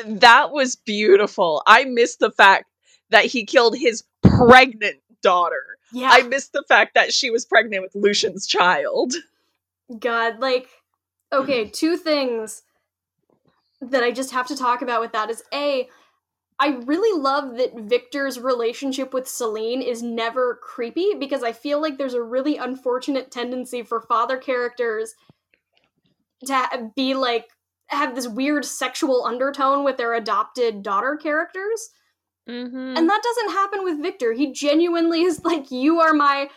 That 0.05 0.53
was 0.53 0.77
beautiful. 0.77 1.63
I 1.67 1.85
missed 1.85 2.19
the 2.19 2.31
fact 2.31 2.67
that 3.11 3.25
he 3.25 3.45
killed 3.45 3.77
his 3.77 4.05
pregnant 4.23 5.01
daughter. 5.23 5.63
Yeah. 5.93 6.11
I 6.13 6.23
missed 6.23 6.53
the 6.53 6.65
fact 6.69 6.95
that 6.95 7.13
she 7.13 7.31
was 7.31 7.45
pregnant 7.45 7.83
with 7.83 7.95
Lucian's 7.95 8.47
child. 8.47 9.15
God, 9.99 10.41
like, 10.41 10.69
okay, 11.33 11.69
two 11.73 11.97
things 11.97 12.63
that 13.81 14.03
I 14.03 14.13
just 14.13 14.33
have 14.33 14.47
to 14.49 14.57
talk 14.57 14.83
about 14.83 15.01
with 15.01 15.13
that 15.13 15.31
is 15.31 15.43
A, 15.53 15.89
I 16.59 16.69
really 16.85 17.21
love 17.21 17.57
that 17.57 17.77
Viktor's 17.77 18.39
relationship 18.39 19.13
with 19.13 19.27
Selene 19.27 19.83
is 19.83 20.03
never 20.03 20.61
creepy 20.63 21.15
because 21.19 21.43
I 21.43 21.53
feel 21.53 21.81
like 21.81 21.99
there's 21.99 22.15
a 22.15 22.23
really 22.23 22.57
unfortunate 22.57 23.33
tendency 23.33 23.83
for 23.83 24.01
father 24.01 24.37
characters 24.37 25.15
to 26.47 26.93
be 26.95 27.15
like, 27.15 27.49
have 27.89 28.15
this 28.15 28.29
weird 28.29 28.65
sexual 28.65 29.25
undertone 29.25 29.85
with 29.85 29.97
their 29.97 30.15
adopted 30.15 30.83
daughter 30.83 31.17
characters. 31.17 31.91
Mm-hmm. 32.49 32.97
And 32.97 33.09
that 33.09 33.23
doesn't 33.23 33.53
happen 33.53 33.85
with 33.85 34.01
Viktor. 34.01 34.33
He 34.33 34.53
genuinely 34.53 35.23
is 35.23 35.45
like, 35.45 35.71
you 35.71 36.01
are 36.01 36.15
my 36.15 36.49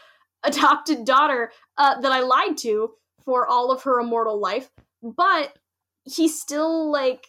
adopted 0.43 1.05
daughter 1.05 1.51
uh, 1.77 1.99
that 1.99 2.11
I 2.11 2.19
lied 2.19 2.57
to 2.59 2.91
for 3.25 3.47
all 3.47 3.71
of 3.71 3.83
her 3.83 3.99
immortal 3.99 4.39
life. 4.39 4.69
But 5.01 5.57
he 6.03 6.27
still, 6.27 6.91
like, 6.91 7.27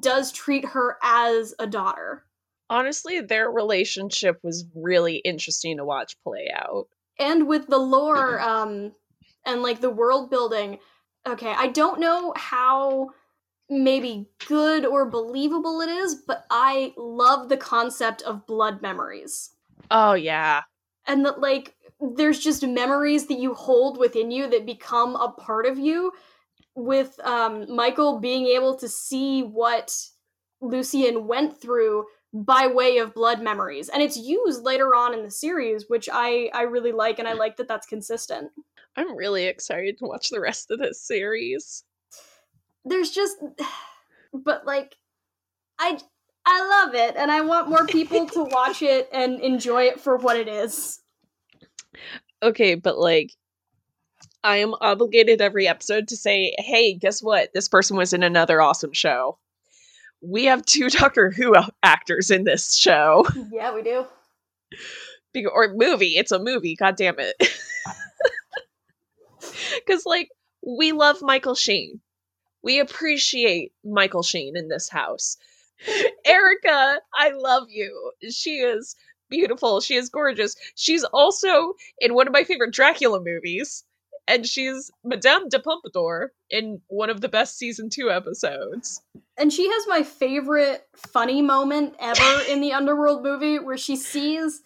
does 0.00 0.32
treat 0.32 0.64
her 0.66 0.98
as 1.02 1.54
a 1.58 1.66
daughter. 1.66 2.24
Honestly, 2.68 3.20
their 3.20 3.50
relationship 3.50 4.38
was 4.42 4.64
really 4.74 5.16
interesting 5.16 5.76
to 5.76 5.84
watch 5.84 6.16
play 6.24 6.48
out. 6.54 6.88
And 7.18 7.46
with 7.46 7.68
the 7.68 7.78
lore 7.78 8.40
um, 8.48 8.92
and, 9.46 9.62
like, 9.62 9.80
the 9.80 9.90
world 9.90 10.30
building, 10.30 10.78
okay, 11.26 11.52
I 11.56 11.68
don't 11.68 12.00
know 12.00 12.32
how 12.36 13.10
maybe 13.70 14.28
good 14.46 14.84
or 14.84 15.08
believable 15.08 15.80
it 15.80 15.88
is, 15.88 16.14
but 16.14 16.44
I 16.50 16.92
love 16.96 17.48
the 17.48 17.56
concept 17.56 18.20
of 18.22 18.46
blood 18.46 18.82
memories. 18.82 19.50
Oh 19.90 20.12
yeah. 20.14 20.62
and 21.06 21.24
that 21.24 21.40
like 21.40 21.74
there's 22.16 22.38
just 22.38 22.66
memories 22.66 23.26
that 23.26 23.38
you 23.38 23.54
hold 23.54 23.98
within 23.98 24.30
you 24.30 24.48
that 24.50 24.66
become 24.66 25.14
a 25.16 25.32
part 25.32 25.66
of 25.66 25.78
you 25.78 26.12
with 26.74 27.18
um 27.24 27.66
michael 27.74 28.18
being 28.18 28.46
able 28.46 28.74
to 28.74 28.88
see 28.88 29.42
what 29.42 29.94
lucian 30.60 31.26
went 31.26 31.60
through 31.60 32.04
by 32.32 32.66
way 32.66 32.98
of 32.98 33.14
blood 33.14 33.42
memories. 33.42 33.88
And 33.88 34.02
it's 34.02 34.16
used 34.16 34.62
later 34.62 34.94
on 34.94 35.12
in 35.14 35.22
the 35.22 35.30
series 35.30 35.84
which 35.88 36.08
i 36.12 36.50
i 36.54 36.62
really 36.62 36.92
like 36.92 37.18
and 37.18 37.28
i 37.28 37.34
like 37.34 37.56
that 37.56 37.68
that's 37.68 37.86
consistent. 37.86 38.50
I'm 38.96 39.16
really 39.16 39.46
excited 39.46 39.98
to 39.98 40.06
watch 40.06 40.30
the 40.30 40.40
rest 40.40 40.70
of 40.70 40.78
this 40.78 41.00
series. 41.00 41.84
there's 42.84 43.10
just 43.10 43.36
but 44.32 44.64
like 44.66 44.96
i 45.78 45.98
i 46.46 46.84
love 46.84 46.94
it 46.94 47.16
and 47.16 47.30
i 47.30 47.42
want 47.42 47.68
more 47.68 47.86
people 47.86 48.26
to 48.26 48.44
watch 48.44 48.80
it 48.82 49.08
and 49.12 49.40
enjoy 49.40 49.82
it 49.84 50.00
for 50.00 50.16
what 50.16 50.36
it 50.38 50.48
is 50.48 51.01
Okay, 52.42 52.74
but 52.74 52.98
like 52.98 53.32
I 54.44 54.56
am 54.58 54.74
obligated 54.80 55.40
every 55.40 55.68
episode 55.68 56.08
to 56.08 56.16
say, 56.16 56.54
"Hey, 56.58 56.94
guess 56.94 57.22
what? 57.22 57.50
This 57.54 57.68
person 57.68 57.96
was 57.96 58.12
in 58.12 58.22
another 58.22 58.60
awesome 58.60 58.92
show." 58.92 59.38
We 60.20 60.44
have 60.46 60.64
two 60.64 60.88
Doctor 60.90 61.30
Who 61.30 61.54
actors 61.82 62.30
in 62.30 62.44
this 62.44 62.76
show. 62.76 63.26
yeah 63.52 63.74
we 63.74 63.82
do 63.82 64.06
Be- 65.32 65.46
or 65.46 65.72
movie. 65.74 66.16
It's 66.16 66.32
a 66.32 66.38
movie. 66.38 66.76
God 66.76 66.96
damn 66.96 67.18
it. 67.18 67.34
Because 69.84 70.06
like 70.06 70.28
we 70.64 70.92
love 70.92 71.22
Michael 71.22 71.54
Sheen. 71.54 72.00
We 72.62 72.78
appreciate 72.78 73.72
Michael 73.84 74.22
Sheen 74.22 74.56
in 74.56 74.68
this 74.68 74.88
house. 74.88 75.36
Erika, 76.24 77.00
I 77.14 77.30
love 77.30 77.64
you. 77.68 78.12
She 78.30 78.56
is 78.58 78.94
beautiful. 79.32 79.80
She 79.80 79.96
is 79.96 80.08
gorgeous. 80.08 80.54
She's 80.76 81.02
also 81.04 81.74
in 81.98 82.14
one 82.14 82.28
of 82.28 82.32
my 82.32 82.44
favorite 82.44 82.72
Dracula 82.72 83.20
movies, 83.20 83.84
and 84.28 84.46
she's 84.46 84.90
Madame 85.02 85.48
de 85.48 85.58
Pompadour 85.58 86.32
in 86.50 86.80
one 86.88 87.10
of 87.10 87.20
the 87.20 87.28
best 87.28 87.58
season 87.58 87.90
two 87.90 88.10
episodes. 88.10 89.02
And 89.36 89.52
she 89.52 89.68
has 89.68 89.84
my 89.88 90.02
favorite 90.02 90.86
funny 90.94 91.42
moment 91.42 91.94
ever 91.98 92.42
in 92.48 92.60
the 92.60 92.72
Underworld 92.72 93.22
movie 93.22 93.58
where 93.58 93.78
she 93.78 93.96
sees 93.96 94.62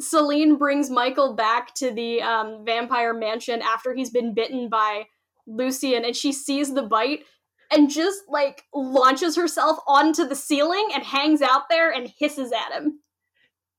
Selene 0.00 0.56
brings 0.56 0.90
Michael 0.90 1.34
back 1.34 1.74
to 1.74 1.90
the 1.90 2.22
um, 2.22 2.64
vampire 2.64 3.14
mansion 3.14 3.62
after 3.62 3.94
he's 3.94 4.10
been 4.10 4.34
bitten 4.34 4.68
by 4.68 5.06
Lucian, 5.46 6.04
and 6.04 6.16
she 6.16 6.32
sees 6.32 6.74
the 6.74 6.82
bite 6.82 7.24
and 7.70 7.90
just 7.90 8.22
like 8.28 8.64
launches 8.74 9.36
herself 9.36 9.78
onto 9.86 10.26
the 10.26 10.36
ceiling 10.36 10.88
and 10.94 11.02
hangs 11.02 11.40
out 11.42 11.68
there 11.70 11.90
and 11.90 12.12
hisses 12.18 12.52
at 12.52 12.72
him. 12.72 13.00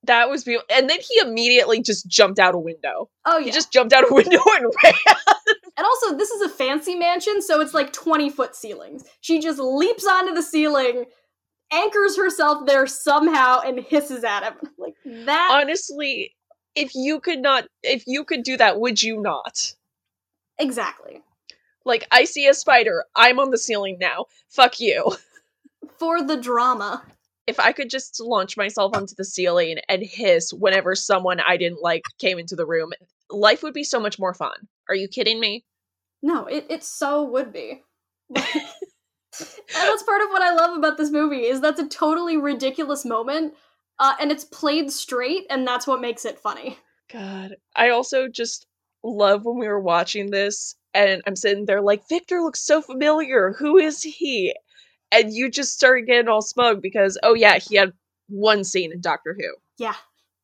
That 0.05 0.29
was 0.29 0.43
beautiful. 0.43 0.67
And 0.69 0.89
then 0.89 0.99
he 0.99 1.19
immediately 1.21 1.81
just 1.81 2.07
jumped 2.07 2.39
out 2.39 2.55
a 2.55 2.59
window. 2.59 3.09
Oh 3.25 3.37
yeah. 3.37 3.45
He 3.45 3.51
just 3.51 3.71
jumped 3.71 3.93
out 3.93 4.09
a 4.09 4.13
window 4.13 4.41
and 4.55 4.71
ran. 4.83 4.93
And 5.75 5.85
also, 5.87 6.15
this 6.15 6.29
is 6.29 6.41
a 6.41 6.49
fancy 6.49 6.93
mansion, 6.93 7.41
so 7.41 7.59
it's 7.59 7.73
like 7.73 7.91
20 7.93 8.29
foot 8.29 8.55
ceilings. 8.55 9.05
She 9.21 9.39
just 9.39 9.57
leaps 9.59 10.05
onto 10.05 10.33
the 10.33 10.43
ceiling, 10.43 11.05
anchors 11.71 12.15
herself 12.15 12.67
there 12.67 12.85
somehow, 12.85 13.59
and 13.61 13.79
hisses 13.79 14.23
at 14.23 14.43
him. 14.43 14.53
Like 14.77 14.95
that. 15.05 15.49
Honestly, 15.51 16.35
if 16.75 16.93
you 16.93 17.19
could 17.19 17.39
not, 17.39 17.65
if 17.81 18.03
you 18.05 18.23
could 18.23 18.43
do 18.43 18.57
that, 18.57 18.79
would 18.79 19.01
you 19.01 19.21
not? 19.21 19.73
exactly. 20.59 21.21
Like, 21.85 22.05
I 22.11 22.23
see 22.25 22.47
a 22.47 22.53
spider. 22.53 23.03
I'm 23.15 23.39
on 23.39 23.49
the 23.49 23.57
ceiling 23.57 23.97
now. 23.99 24.25
Fuck 24.49 24.79
you. 24.79 25.15
For 25.97 26.21
the 26.21 26.37
drama. 26.37 27.03
If 27.45 27.59
I 27.59 27.71
could 27.71 27.89
just 27.89 28.19
launch 28.21 28.55
myself 28.55 28.95
onto 28.95 29.15
the 29.17 29.25
ceiling 29.25 29.77
and 29.89 30.01
hiss 30.03 30.53
whenever 30.53 30.95
someone 30.95 31.39
I 31.39 31.57
didn't 31.57 31.81
like 31.81 32.03
came 32.19 32.39
into 32.39 32.55
the 32.55 32.65
room, 32.65 32.91
life 33.29 33.63
would 33.63 33.73
be 33.73 33.83
so 33.83 33.99
much 33.99 34.17
more 34.17 34.33
fun. 34.33 34.55
Are 34.87 34.95
you 34.95 35.07
kidding 35.07 35.39
me? 35.39 35.65
No, 36.21 36.45
it, 36.45 36.65
it 36.69 36.83
so 36.83 37.23
would 37.23 37.51
be. 37.51 37.83
and 38.35 38.45
that's 39.73 40.03
part 40.03 40.21
of 40.21 40.29
what 40.29 40.41
I 40.41 40.53
love 40.53 40.77
about 40.77 40.97
this 40.97 41.11
movie 41.11 41.45
is 41.45 41.59
that's 41.59 41.81
a 41.81 41.89
totally 41.89 42.37
ridiculous 42.37 43.03
moment, 43.03 43.55
uh, 43.99 44.13
and 44.21 44.31
it's 44.31 44.45
played 44.45 44.91
straight, 44.91 45.45
and 45.49 45.67
that's 45.67 45.85
what 45.85 46.01
makes 46.01 46.23
it 46.23 46.39
funny. 46.39 46.77
God. 47.11 47.55
I 47.75 47.89
also 47.89 48.27
just 48.27 48.67
love 49.03 49.43
when 49.43 49.57
we 49.57 49.67
were 49.67 49.81
watching 49.81 50.31
this 50.31 50.75
and 50.93 51.21
I'm 51.25 51.35
sitting 51.35 51.65
there 51.65 51.81
like, 51.81 52.07
Viktor 52.07 52.41
looks 52.41 52.63
so 52.63 52.81
familiar. 52.81 53.53
Who 53.57 53.77
is 53.77 54.03
he? 54.03 54.53
And 55.13 55.33
you 55.33 55.49
just 55.49 55.73
started 55.73 56.07
getting 56.07 56.27
all 56.27 56.41
smug 56.41 56.81
because, 56.81 57.17
oh 57.23 57.33
yeah, 57.33 57.59
he 57.59 57.75
had 57.75 57.93
one 58.27 58.63
scene 58.63 58.91
in 58.91 59.01
Doctor 59.01 59.35
Who. 59.37 59.53
Yeah. 59.77 59.95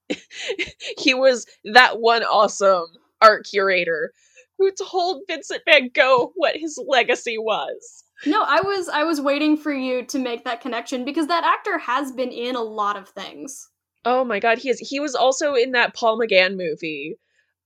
he 0.97 1.13
was 1.13 1.45
that 1.73 1.99
one 1.99 2.23
awesome 2.23 2.85
art 3.21 3.47
curator 3.49 4.13
who 4.57 4.71
told 4.71 5.23
Vincent 5.27 5.61
van 5.65 5.89
Gogh 5.93 6.31
what 6.35 6.55
his 6.55 6.79
legacy 6.87 7.37
was. 7.37 8.03
No, 8.25 8.43
I 8.43 8.61
was 8.61 8.89
I 8.89 9.03
was 9.03 9.21
waiting 9.21 9.55
for 9.55 9.73
you 9.73 10.05
to 10.05 10.19
make 10.19 10.43
that 10.43 10.61
connection 10.61 11.05
because 11.05 11.27
that 11.27 11.43
actor 11.43 11.77
has 11.77 12.11
been 12.11 12.31
in 12.31 12.55
a 12.55 12.61
lot 12.61 12.97
of 12.97 13.07
things. 13.09 13.69
Oh 14.03 14.23
my 14.25 14.39
god, 14.39 14.57
he 14.57 14.69
is 14.69 14.79
he 14.79 14.99
was 14.99 15.15
also 15.15 15.53
in 15.53 15.71
that 15.71 15.95
Paul 15.95 16.19
McGann 16.19 16.57
movie 16.57 17.17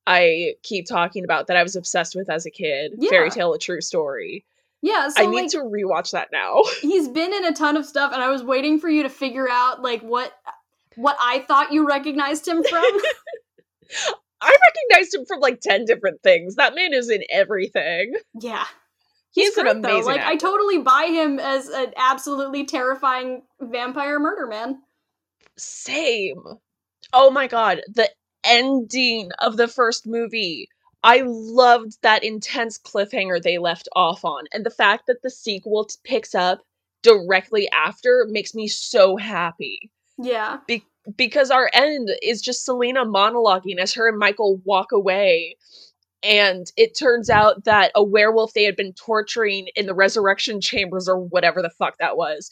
I 0.05 0.55
keep 0.63 0.85
talking 0.85 1.23
about 1.23 1.47
that 1.47 1.57
I 1.57 1.63
was 1.63 1.75
obsessed 1.75 2.15
with 2.15 2.29
as 2.29 2.45
a 2.45 2.51
kid. 2.51 2.93
Yeah. 2.97 3.09
Fairy 3.09 3.29
Tale 3.29 3.53
a 3.53 3.59
True 3.59 3.81
Story. 3.81 4.45
Yeah, 4.83 5.07
so 5.07 5.23
I 5.23 5.27
need 5.27 5.43
like, 5.43 5.51
to 5.51 5.59
rewatch 5.59 6.11
that 6.11 6.27
now. 6.33 6.61
he's 6.81 7.07
been 7.07 7.33
in 7.33 7.45
a 7.45 7.53
ton 7.53 7.77
of 7.77 7.85
stuff 7.85 8.11
and 8.11 8.21
I 8.21 8.27
was 8.27 8.43
waiting 8.43 8.81
for 8.81 8.89
you 8.89 9.03
to 9.03 9.09
figure 9.09 9.49
out 9.49 9.81
like 9.81 10.01
what 10.01 10.33
what 10.97 11.15
I 11.21 11.39
thought 11.39 11.71
you 11.71 11.87
recognized 11.87 12.45
him 12.45 12.61
from. 12.61 12.83
I 14.41 14.57
recognized 14.91 15.15
him 15.15 15.25
from 15.25 15.39
like 15.39 15.61
10 15.61 15.85
different 15.85 16.21
things. 16.21 16.55
That 16.55 16.75
man 16.75 16.93
is 16.93 17.09
in 17.09 17.23
everything. 17.29 18.13
yeah. 18.39 18.65
He's, 19.31 19.57
an 19.57 19.63
great, 19.63 19.81
though. 19.81 19.89
amazing 19.89 20.05
Like 20.11 20.21
I 20.21 20.35
totally 20.35 20.79
buy 20.79 21.05
him 21.05 21.39
as 21.39 21.69
an 21.69 21.93
absolutely 21.95 22.65
terrifying 22.65 23.43
vampire 23.61 24.19
murder 24.19 24.47
man. 24.47 24.81
Same. 25.57 26.43
Oh 27.13 27.31
my 27.31 27.47
god, 27.47 27.81
the 27.87 28.09
ending 28.43 29.31
of 29.39 29.55
the 29.55 29.69
first 29.69 30.05
movie. 30.05 30.67
I 31.03 31.23
loved 31.25 31.97
that 32.01 32.23
intense 32.23 32.79
cliffhanger 32.79 33.41
they 33.41 33.57
left 33.57 33.89
off 33.95 34.23
on, 34.23 34.45
and 34.53 34.65
the 34.65 34.69
fact 34.69 35.07
that 35.07 35.21
the 35.21 35.29
sequel 35.29 35.85
t- 35.85 35.95
picks 36.03 36.33
up 36.33 36.61
directly 37.01 37.69
after 37.71 38.25
makes 38.29 38.55
me 38.55 38.67
so 38.67 39.17
happy. 39.17 39.91
Yeah. 40.17 40.59
Because 41.17 41.51
our 41.51 41.69
end 41.73 42.09
is 42.21 42.41
just 42.41 42.63
Selene 42.63 42.95
monologuing 42.95 43.77
as 43.77 43.93
her 43.93 44.07
and 44.07 44.17
Michael 44.17 44.61
walk 44.63 44.93
away. 44.93 45.57
And 46.23 46.71
it 46.77 46.97
turns 46.97 47.29
out 47.29 47.65
that 47.65 47.91
a 47.95 48.01
werewolf 48.01 48.53
they 48.53 48.63
had 48.63 48.77
been 48.77 48.93
torturing 48.93 49.67
in 49.75 49.85
the 49.85 49.93
resurrection 49.93 50.61
chambers 50.61 51.09
or 51.09 51.19
whatever 51.19 51.61
the 51.61 51.69
fuck 51.69 51.97
that 51.97 52.15
was 52.15 52.49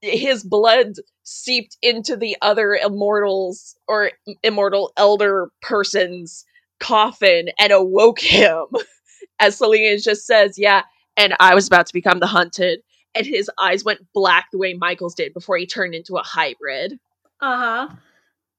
his 0.00 0.42
blood 0.42 0.94
seeped 1.22 1.76
into 1.82 2.16
the 2.16 2.36
other 2.42 2.74
immortals 2.74 3.76
or 3.88 4.10
immortal 4.42 4.92
elder 4.96 5.48
person's 5.62 6.44
coffin 6.82 7.48
and 7.58 7.72
awoke 7.72 8.20
him. 8.20 8.66
As 9.40 9.56
Selene 9.56 9.98
just 10.00 10.26
says, 10.26 10.58
yeah, 10.58 10.82
and 11.16 11.34
I 11.40 11.54
was 11.54 11.66
about 11.66 11.86
to 11.86 11.92
become 11.92 12.18
the 12.18 12.26
hunted. 12.26 12.82
And 13.14 13.26
his 13.26 13.50
eyes 13.58 13.84
went 13.84 14.12
black 14.12 14.50
the 14.50 14.58
way 14.58 14.74
Michael's 14.74 15.14
did 15.14 15.34
before 15.34 15.56
he 15.56 15.66
turned 15.66 15.94
into 15.94 16.16
a 16.16 16.22
hybrid. 16.22 16.98
Uh-huh. 17.40 17.88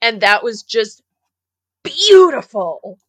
And 0.02 0.22
that 0.22 0.44
was 0.44 0.62
just 0.64 1.02
beautiful. 1.84 3.00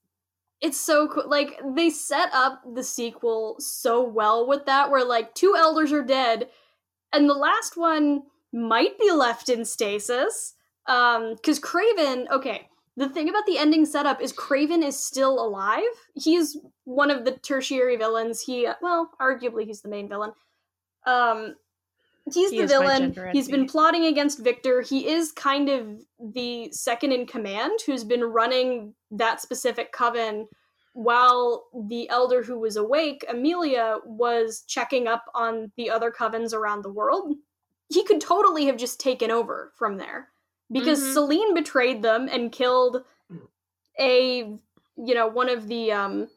It's 0.61 0.81
so 0.81 1.09
cool. 1.09 1.29
Like 1.29 1.61
they 1.75 1.91
set 1.91 2.31
up 2.33 2.63
the 2.75 2.83
sequel 2.85 3.57
so 3.59 4.03
well 4.03 4.47
with 4.47 4.65
that 4.67 4.91
where 4.91 5.05
like 5.05 5.35
two 5.35 5.55
elders 5.57 5.93
are 5.93 6.03
dead 6.03 6.49
and 7.13 7.29
the 7.29 7.35
last 7.35 7.77
one 7.77 8.23
might 8.53 8.99
be 8.99 9.11
left 9.11 9.51
in 9.51 9.65
stasis. 9.65 10.55
Um 10.87 11.37
cuz 11.45 11.61
Kraven, 11.61 12.31
okay, 12.31 12.69
the 12.97 13.09
thing 13.09 13.29
about 13.29 13.47
the 13.47 13.59
ending 13.59 13.85
setup 13.87 14.21
is 14.21 14.33
Kraven 14.33 14.85
is 14.85 14.99
still 14.99 15.45
alive. 15.45 15.83
He's 16.15 16.57
one 16.85 17.11
of 17.11 17.25
the 17.25 17.33
tertiary 17.33 17.97
villains. 17.97 18.41
He 18.41 18.69
well, 18.81 19.11
arguably 19.21 19.67
he's 19.67 19.83
the 19.83 19.89
main 19.89 20.09
villain. 20.09 20.33
Um 21.07 21.57
he's 22.33 22.51
He 22.51 22.61
the 22.61 22.69
villain. 22.69 23.15
He's 23.33 23.49
been 23.49 23.67
plotting 23.67 24.05
against 24.05 24.39
Viktor. 24.39 24.81
He 24.81 25.09
is 25.09 25.33
kind 25.33 25.69
of 25.69 26.01
the 26.21 26.71
second 26.71 27.13
in 27.13 27.27
command 27.27 27.81
who's 27.85 28.05
been 28.05 28.25
running 28.25 28.95
that 29.11 29.41
specific 29.41 29.93
coven 29.93 30.47
while 30.93 31.65
the 31.89 32.09
elder 32.09 32.45
who 32.45 32.57
was 32.61 32.77
awake, 32.77 33.25
Amelia, 33.29 33.99
was 34.05 34.63
checking 34.69 35.09
up 35.09 35.25
on 35.35 35.73
the 35.77 35.91
other 35.91 36.13
covens 36.13 36.55
around 36.55 36.83
the 36.83 36.93
world. 36.93 37.35
He 37.89 38.05
could 38.05 38.21
totally 38.21 38.67
have 38.67 38.77
just 38.77 39.01
taken 39.01 39.33
over 39.33 39.73
from 39.77 39.99
there 39.99 40.29
because 40.71 41.01
Mhm. 41.01 41.13
Selene 41.13 41.55
betrayed 41.55 42.03
them 42.03 42.29
and 42.31 42.51
killed 42.53 43.05
a 43.99 44.59
you 44.97 45.15
know 45.15 45.27
one 45.27 45.49
of 45.49 45.69
the 45.69 45.93
um 45.93 46.29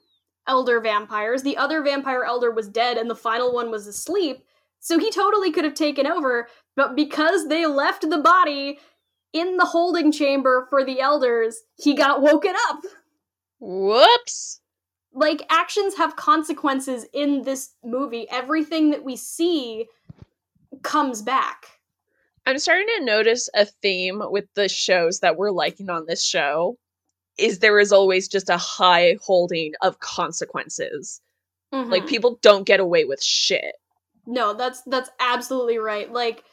elder 0.48 0.80
vampires. 0.80 1.44
The 1.44 1.58
other 1.58 1.82
vampire 1.82 2.24
elder 2.24 2.52
was 2.52 2.70
dead 2.70 2.98
and 2.98 3.10
the 3.10 3.16
final 3.16 3.54
one 3.54 3.70
was 3.70 3.86
asleep. 3.88 4.44
So 4.80 4.98
he 5.00 5.12
totally 5.12 5.52
could 5.52 5.66
have 5.66 5.74
taken 5.74 6.08
over 6.08 6.48
but 6.76 6.96
because 6.96 7.48
they 7.48 7.66
left 7.66 8.08
the 8.10 8.20
body 8.20 8.80
in 9.34 9.58
the 9.58 9.66
holding 9.66 10.12
chamber 10.12 10.68
for 10.70 10.86
the 10.86 11.02
elders 11.02 11.58
he 11.76 11.94
got 11.96 12.22
woken 12.22 12.54
up. 12.70 12.82
Whoops. 13.60 14.62
like 15.14 15.42
actions 15.50 15.96
have 15.98 16.16
consequences 16.16 17.06
in 17.12 17.42
this 17.42 17.74
movie. 17.84 18.30
Everything 18.30 18.92
that 18.92 19.04
we 19.04 19.16
see 19.16 19.88
comes 20.84 21.22
back 21.24 21.77
I'm 22.48 22.60
starting 22.60 22.88
to 22.98 23.04
notice 23.04 23.50
a 23.54 23.66
theme 23.66 24.22
with 24.32 24.46
the 24.56 24.70
shows 24.70 25.20
that 25.20 25.36
we're 25.36 25.52
liking 25.52 25.90
on 25.90 26.06
this 26.08 26.24
show 26.24 26.78
is 27.38 27.60
there 27.60 27.78
is 27.78 27.92
always 27.92 28.30
just 28.30 28.50
a 28.50 28.56
high 28.56 29.18
holding 29.22 29.74
of 29.82 30.00
consequences. 30.00 31.22
Like 31.74 32.04
Mhm. 32.04 32.08
people 32.08 32.40
don't 32.42 32.64
get 32.64 32.80
away 32.80 33.04
with 33.04 33.22
shit. 33.22 33.76
No, 34.26 34.54
that's 34.54 34.82
that's 34.84 35.10
absolutely 35.20 35.78
right. 35.78 36.10
Like 36.12 36.46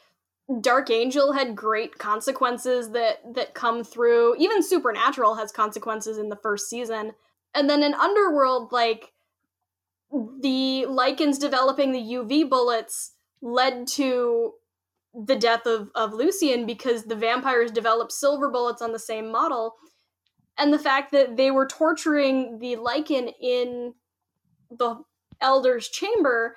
Dark 0.59 0.89
Angel 0.89 1.31
had 1.31 1.55
great 1.55 1.97
consequences 1.97 2.89
that 2.91 3.33
that 3.33 3.53
come 3.53 3.85
through. 3.85 4.35
Even 4.37 4.61
Supernatural 4.61 5.35
has 5.35 5.53
consequences 5.53 6.17
in 6.17 6.27
the 6.27 6.35
first 6.35 6.69
season. 6.69 7.13
And 7.53 7.69
then 7.69 7.81
in 7.81 7.93
Underworld 7.93 8.73
like 8.73 9.13
the 10.11 10.85
lycans 10.89 11.39
developing 11.39 11.93
the 11.93 12.01
UV 12.01 12.43
bullets 12.43 13.13
led 13.41 13.87
to 13.87 14.55
the 15.25 15.35
death 15.35 15.65
of 15.65 15.89
of 15.95 16.13
Lucian 16.13 16.65
because 16.65 17.05
the 17.05 17.15
vampires 17.15 17.71
developed 17.71 18.11
silver 18.11 18.49
bullets 18.49 18.81
on 18.81 18.91
the 18.91 18.99
same 18.99 19.31
model. 19.31 19.75
And 20.57 20.73
the 20.73 20.79
fact 20.79 21.11
that 21.11 21.35
they 21.37 21.51
were 21.51 21.67
torturing 21.67 22.59
the 22.59 22.77
lycan 22.77 23.33
in 23.41 23.93
the 24.69 25.01
elder's 25.41 25.89
chamber 25.89 26.55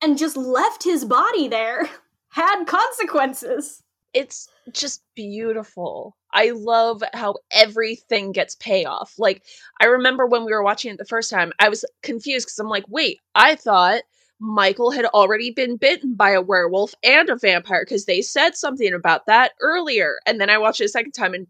and 0.00 0.18
just 0.18 0.36
left 0.36 0.84
his 0.84 1.04
body 1.04 1.48
there. 1.48 1.88
had 2.36 2.66
consequences. 2.66 3.82
It's 4.12 4.48
just 4.70 5.02
beautiful. 5.14 6.16
I 6.34 6.50
love 6.54 7.02
how 7.14 7.36
everything 7.50 8.32
gets 8.32 8.54
payoff. 8.56 9.14
Like, 9.18 9.42
I 9.80 9.86
remember 9.86 10.26
when 10.26 10.44
we 10.44 10.52
were 10.52 10.62
watching 10.62 10.92
it 10.92 10.98
the 10.98 11.06
first 11.06 11.30
time, 11.30 11.52
I 11.58 11.70
was 11.70 11.84
confused 12.02 12.46
because 12.46 12.58
I'm 12.58 12.68
like, 12.68 12.84
wait, 12.88 13.20
I 13.34 13.56
thought 13.56 14.02
Michael 14.38 14.90
had 14.90 15.06
already 15.06 15.50
been 15.50 15.76
bitten 15.76 16.14
by 16.14 16.30
a 16.30 16.42
werewolf 16.42 16.94
and 17.02 17.30
a 17.30 17.36
vampire 17.36 17.84
because 17.84 18.04
they 18.04 18.20
said 18.20 18.54
something 18.54 18.92
about 18.92 19.26
that 19.26 19.52
earlier. 19.60 20.18
And 20.26 20.40
then 20.40 20.50
I 20.50 20.58
watched 20.58 20.80
it 20.80 20.84
a 20.84 20.88
second 20.88 21.12
time 21.12 21.32
and 21.32 21.46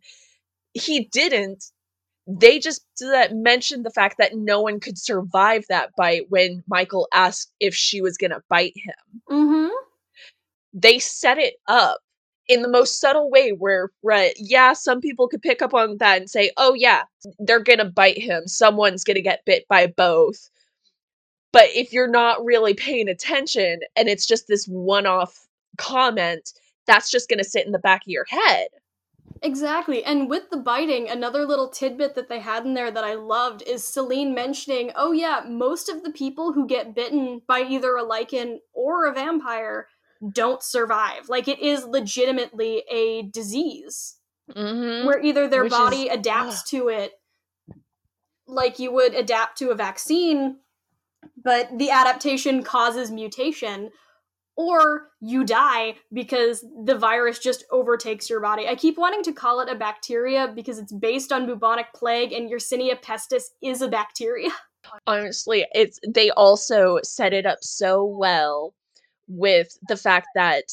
he 0.73 1.09
didn't. 1.13 1.65
They 2.29 2.59
just 2.59 2.85
mentioned 3.33 3.85
the 3.85 3.91
fact 3.91 4.19
that 4.19 4.35
no 4.35 4.61
one 4.61 4.81
could 4.81 4.99
survive 4.99 5.65
that 5.69 5.91
bite 5.97 6.27
when 6.29 6.63
Michael 6.69 7.09
asked 7.15 7.53
if 7.61 7.75
she 7.75 8.01
was 8.01 8.17
going 8.17 8.33
to 8.33 8.43
bite 8.49 8.75
him. 8.77 9.23
Mm-hmm. 9.31 9.75
They 10.73 10.99
set 10.99 11.39
it 11.39 11.55
up 11.69 12.01
in 12.49 12.63
the 12.63 12.69
most 12.69 13.01
subtle 13.01 13.31
way 13.31 13.51
where, 13.51 13.91
right, 14.03 14.35
yeah, 14.37 14.73
some 14.73 15.01
people 15.01 15.27
could 15.29 15.43
pick 15.43 15.63
up 15.63 15.75
on 15.75 15.99
that 15.99 16.19
and 16.19 16.31
say, 16.31 16.53
oh, 16.57 16.75
yeah, 16.75 17.03
they're 17.39 17.61
going 17.61 17.79
to 17.79 17.85
bite 17.85 18.19
him. 18.19 18.47
Someone's 18.47 19.05
going 19.05 19.17
to 19.17 19.23
get 19.23 19.45
bit 19.45 19.67
by 19.69 19.87
both 19.87 20.51
but 21.53 21.69
if 21.75 21.93
you're 21.93 22.11
not 22.11 22.45
really 22.45 22.75
paying 22.75 23.09
attention 23.09 23.81
and 23.97 24.09
it's 24.09 24.27
just 24.27 24.49
this 24.49 24.67
one 24.67 25.07
off 25.07 25.47
comment, 25.79 26.53
that's 26.87 27.11
just 27.11 27.29
going 27.29 27.39
to 27.39 27.45
sit 27.45 27.67
in 27.67 27.73
the 27.73 27.79
back 27.79 28.03
of 28.03 28.09
your 28.09 28.27
head. 28.29 28.69
Exactly. 29.43 30.05
And 30.05 30.31
with 30.31 30.51
the 30.51 30.57
biting, 30.57 31.09
another 31.09 31.45
little 31.45 31.69
tidbit 31.69 32.15
that 32.15 32.29
they 32.29 32.41
had 32.41 32.65
in 32.65 32.75
there 32.75 32.91
that 32.91 33.05
I 33.05 33.15
loved 33.15 33.63
is 33.67 33.85
Selene 33.85 34.35
mentioning, 34.35 34.93
oh, 34.97 35.13
yeah, 35.13 35.43
most 35.47 35.89
of 35.89 36.03
the 36.03 36.11
people 36.11 36.53
who 36.53 36.67
get 36.67 36.95
bitten 36.95 37.43
by 37.47 37.61
either 37.61 37.97
a 37.97 38.05
lycan 38.05 38.59
or 38.73 39.07
a 39.07 39.13
vampire 39.13 39.89
don't 40.33 40.63
survive. 40.63 41.29
Like, 41.29 41.49
it 41.49 41.61
is 41.61 41.85
legitimately 41.85 42.85
a 42.91 43.23
disease 43.23 44.17
mm-hmm. 44.51 45.07
where 45.07 45.21
either 45.21 45.49
their 45.49 45.65
Which 45.65 45.73
body 45.73 46.03
is, 46.05 46.15
adapts 46.15 46.63
to 46.71 46.89
it 46.89 47.13
like 48.47 48.79
you 48.79 48.93
would 48.93 49.15
adapt 49.15 49.59
to 49.59 49.71
a 49.71 49.75
vaccine 49.75 50.57
but 51.43 51.69
the 51.79 51.91
adaptation 51.91 52.63
causes 52.63 53.11
mutation 53.11 53.91
or 54.57 55.09
you 55.21 55.45
die 55.45 55.97
because 56.13 56.65
the 56.85 56.97
virus 56.97 57.39
just 57.39 57.65
overtakes 57.71 58.31
your 58.31 58.41
body. 58.41 58.67
I 58.67 58.75
keep 58.75 58.97
wanting 58.97 59.23
to 59.25 59.33
call 59.33 59.61
it 59.61 59.69
a 59.69 59.75
bacteria 59.75 60.51
because 60.55 60.79
it's 60.79 60.93
based 60.93 61.31
on 61.31 61.47
bubonic 61.47 61.93
plague 61.95 62.33
and 62.33 62.51
Yersinia 62.51 63.01
pestis 63.01 63.45
is 63.63 63.83
a 63.83 63.89
bacteria. 63.89 64.51
Honestly, 65.07 65.67
it's 65.75 65.99
they 66.09 66.31
also 66.31 66.99
set 67.03 67.35
it 67.35 67.45
up 67.45 67.59
so 67.61 68.05
well 68.05 68.73
with 69.29 69.77
the 69.89 69.97
fact 69.97 70.29
that 70.35 70.65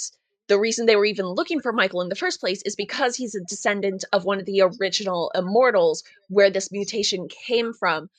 the 0.47 0.59
reason 0.59 0.85
they 0.85 0.95
were 0.95 1.05
even 1.05 1.25
looking 1.25 1.59
for 1.59 1.73
Michael 1.73 2.01
in 2.01 2.09
the 2.09 2.15
first 2.15 2.39
place 2.39 2.61
is 2.63 2.75
because 2.75 3.15
he's 3.15 3.35
a 3.35 3.41
descendant 3.47 4.03
of 4.13 4.25
one 4.25 4.39
of 4.39 4.45
the 4.45 4.61
original 4.61 5.31
immortals 5.35 6.03
where 6.29 6.49
this 6.49 6.71
mutation 6.71 7.27
came 7.47 7.73
from. 7.73 8.09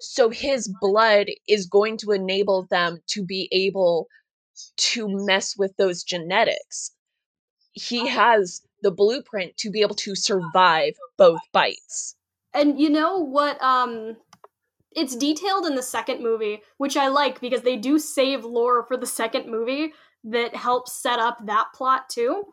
So 0.00 0.30
his 0.30 0.72
blood 0.80 1.26
is 1.48 1.66
going 1.66 1.98
to 1.98 2.12
enable 2.12 2.66
them 2.70 3.00
to 3.08 3.24
be 3.24 3.48
able 3.52 4.08
to 4.76 5.06
mess 5.08 5.56
with 5.56 5.76
those 5.76 6.02
genetics. 6.02 6.92
He 7.72 8.08
has 8.08 8.62
the 8.82 8.90
blueprint 8.90 9.56
to 9.58 9.70
be 9.70 9.82
able 9.82 9.94
to 9.96 10.14
survive 10.14 10.94
both 11.16 11.40
bites. 11.52 12.16
And 12.52 12.80
you 12.80 12.90
know 12.90 13.18
what 13.18 13.62
um 13.62 14.16
it's 14.92 15.14
detailed 15.14 15.66
in 15.66 15.76
the 15.76 15.82
second 15.82 16.20
movie, 16.20 16.62
which 16.78 16.96
I 16.96 17.08
like 17.08 17.40
because 17.40 17.62
they 17.62 17.76
do 17.76 17.98
save 17.98 18.44
lore 18.44 18.84
for 18.86 18.96
the 18.96 19.06
second 19.06 19.48
movie 19.48 19.92
that 20.24 20.56
helps 20.56 21.00
set 21.00 21.18
up 21.18 21.46
that 21.46 21.68
plot 21.74 22.08
too. 22.08 22.44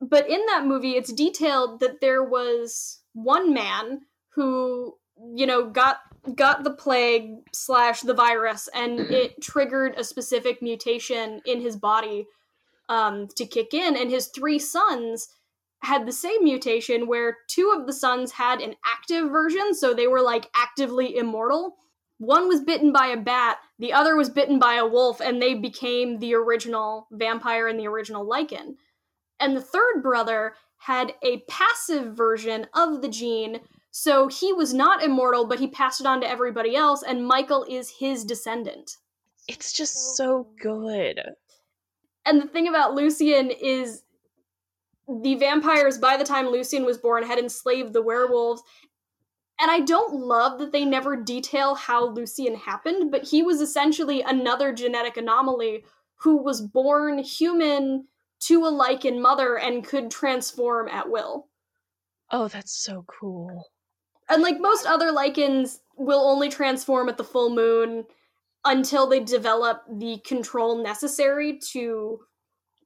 But 0.00 0.28
in 0.28 0.44
that 0.46 0.66
movie, 0.66 0.92
it's 0.92 1.12
detailed 1.12 1.80
that 1.80 2.00
there 2.00 2.22
was 2.22 3.00
one 3.14 3.54
man 3.54 4.00
who, 4.34 4.94
you 5.34 5.46
know, 5.46 5.70
got 5.70 5.98
got 6.34 6.64
the 6.64 6.72
plague 6.72 7.36
slash 7.52 8.00
the 8.00 8.14
virus 8.14 8.68
and 8.74 9.00
it 9.10 9.40
triggered 9.42 9.94
a 9.96 10.04
specific 10.04 10.62
mutation 10.62 11.40
in 11.46 11.60
his 11.60 11.76
body 11.76 12.26
um, 12.88 13.28
to 13.36 13.46
kick 13.46 13.74
in. 13.74 13.96
And 13.96 14.10
his 14.10 14.28
three 14.28 14.58
sons 14.58 15.28
had 15.82 16.06
the 16.06 16.12
same 16.12 16.42
mutation 16.42 17.06
where 17.06 17.38
two 17.48 17.74
of 17.76 17.86
the 17.86 17.92
sons 17.92 18.32
had 18.32 18.60
an 18.60 18.74
active 18.84 19.30
version 19.30 19.74
so 19.74 19.92
they 19.92 20.06
were 20.06 20.22
like 20.22 20.48
actively 20.54 21.16
immortal. 21.16 21.76
One 22.18 22.48
was 22.48 22.62
bitten 22.62 22.92
by 22.92 23.08
a 23.08 23.16
bat 23.16 23.58
the 23.78 23.92
other 23.92 24.16
was 24.16 24.30
bitten 24.30 24.58
by 24.58 24.74
a 24.74 24.86
wolf 24.86 25.20
and 25.20 25.40
they 25.40 25.54
became 25.54 26.18
the 26.18 26.34
original 26.34 27.08
vampire 27.12 27.68
and 27.68 27.78
the 27.78 27.86
original 27.86 28.26
lycan 28.26 28.76
and 29.38 29.56
the 29.56 29.60
third 29.60 30.02
brother 30.02 30.54
had 30.78 31.12
a 31.22 31.42
passive 31.48 32.16
version 32.16 32.66
of 32.74 33.02
the 33.02 33.08
gene 33.08 33.60
so 33.98 34.28
he 34.28 34.52
was 34.52 34.74
not 34.74 35.02
immortal, 35.02 35.46
but 35.46 35.58
he 35.58 35.68
passed 35.68 36.02
it 36.02 36.06
on 36.06 36.20
to 36.20 36.28
everybody 36.28 36.76
else, 36.76 37.02
and 37.02 37.26
Michael 37.26 37.64
is 37.66 37.88
his 37.98 38.26
descendant. 38.26 38.98
It's 39.48 39.72
just 39.72 40.18
so 40.18 40.48
good. 40.60 41.18
And 42.26 42.42
the 42.42 42.46
thing 42.46 42.68
about 42.68 42.92
Lucian 42.92 43.50
is 43.50 44.02
the 45.08 45.36
vampires, 45.36 45.96
by 45.96 46.18
the 46.18 46.26
time 46.26 46.48
Lucian 46.48 46.84
was 46.84 46.98
born, 46.98 47.22
had 47.22 47.38
enslaved 47.38 47.94
the 47.94 48.02
werewolves. 48.02 48.62
And 49.58 49.70
I 49.70 49.80
don't 49.80 50.12
love 50.12 50.58
that 50.58 50.72
they 50.72 50.84
never 50.84 51.16
detail 51.16 51.74
how 51.74 52.08
Lucian 52.08 52.54
happened, 52.54 53.10
but 53.10 53.24
he 53.24 53.42
was 53.42 53.62
essentially 53.62 54.20
another 54.20 54.74
genetic 54.74 55.16
anomaly 55.16 55.86
who 56.16 56.36
was 56.36 56.60
born 56.60 57.20
human 57.20 58.08
to 58.40 58.66
a 58.66 58.70
lycan 58.70 59.22
mother 59.22 59.58
and 59.58 59.86
could 59.86 60.10
transform 60.10 60.86
at 60.90 61.08
will. 61.08 61.48
Oh, 62.30 62.48
that's 62.48 62.76
so 62.76 63.02
cool. 63.06 63.64
And 64.28 64.42
like 64.42 64.60
most 64.60 64.86
other 64.86 65.12
lycans 65.12 65.78
will 65.96 66.20
only 66.20 66.48
transform 66.48 67.08
at 67.08 67.16
the 67.16 67.24
full 67.24 67.54
moon 67.54 68.04
until 68.64 69.06
they 69.06 69.20
develop 69.20 69.82
the 69.90 70.18
control 70.26 70.82
necessary 70.82 71.58
to 71.70 72.18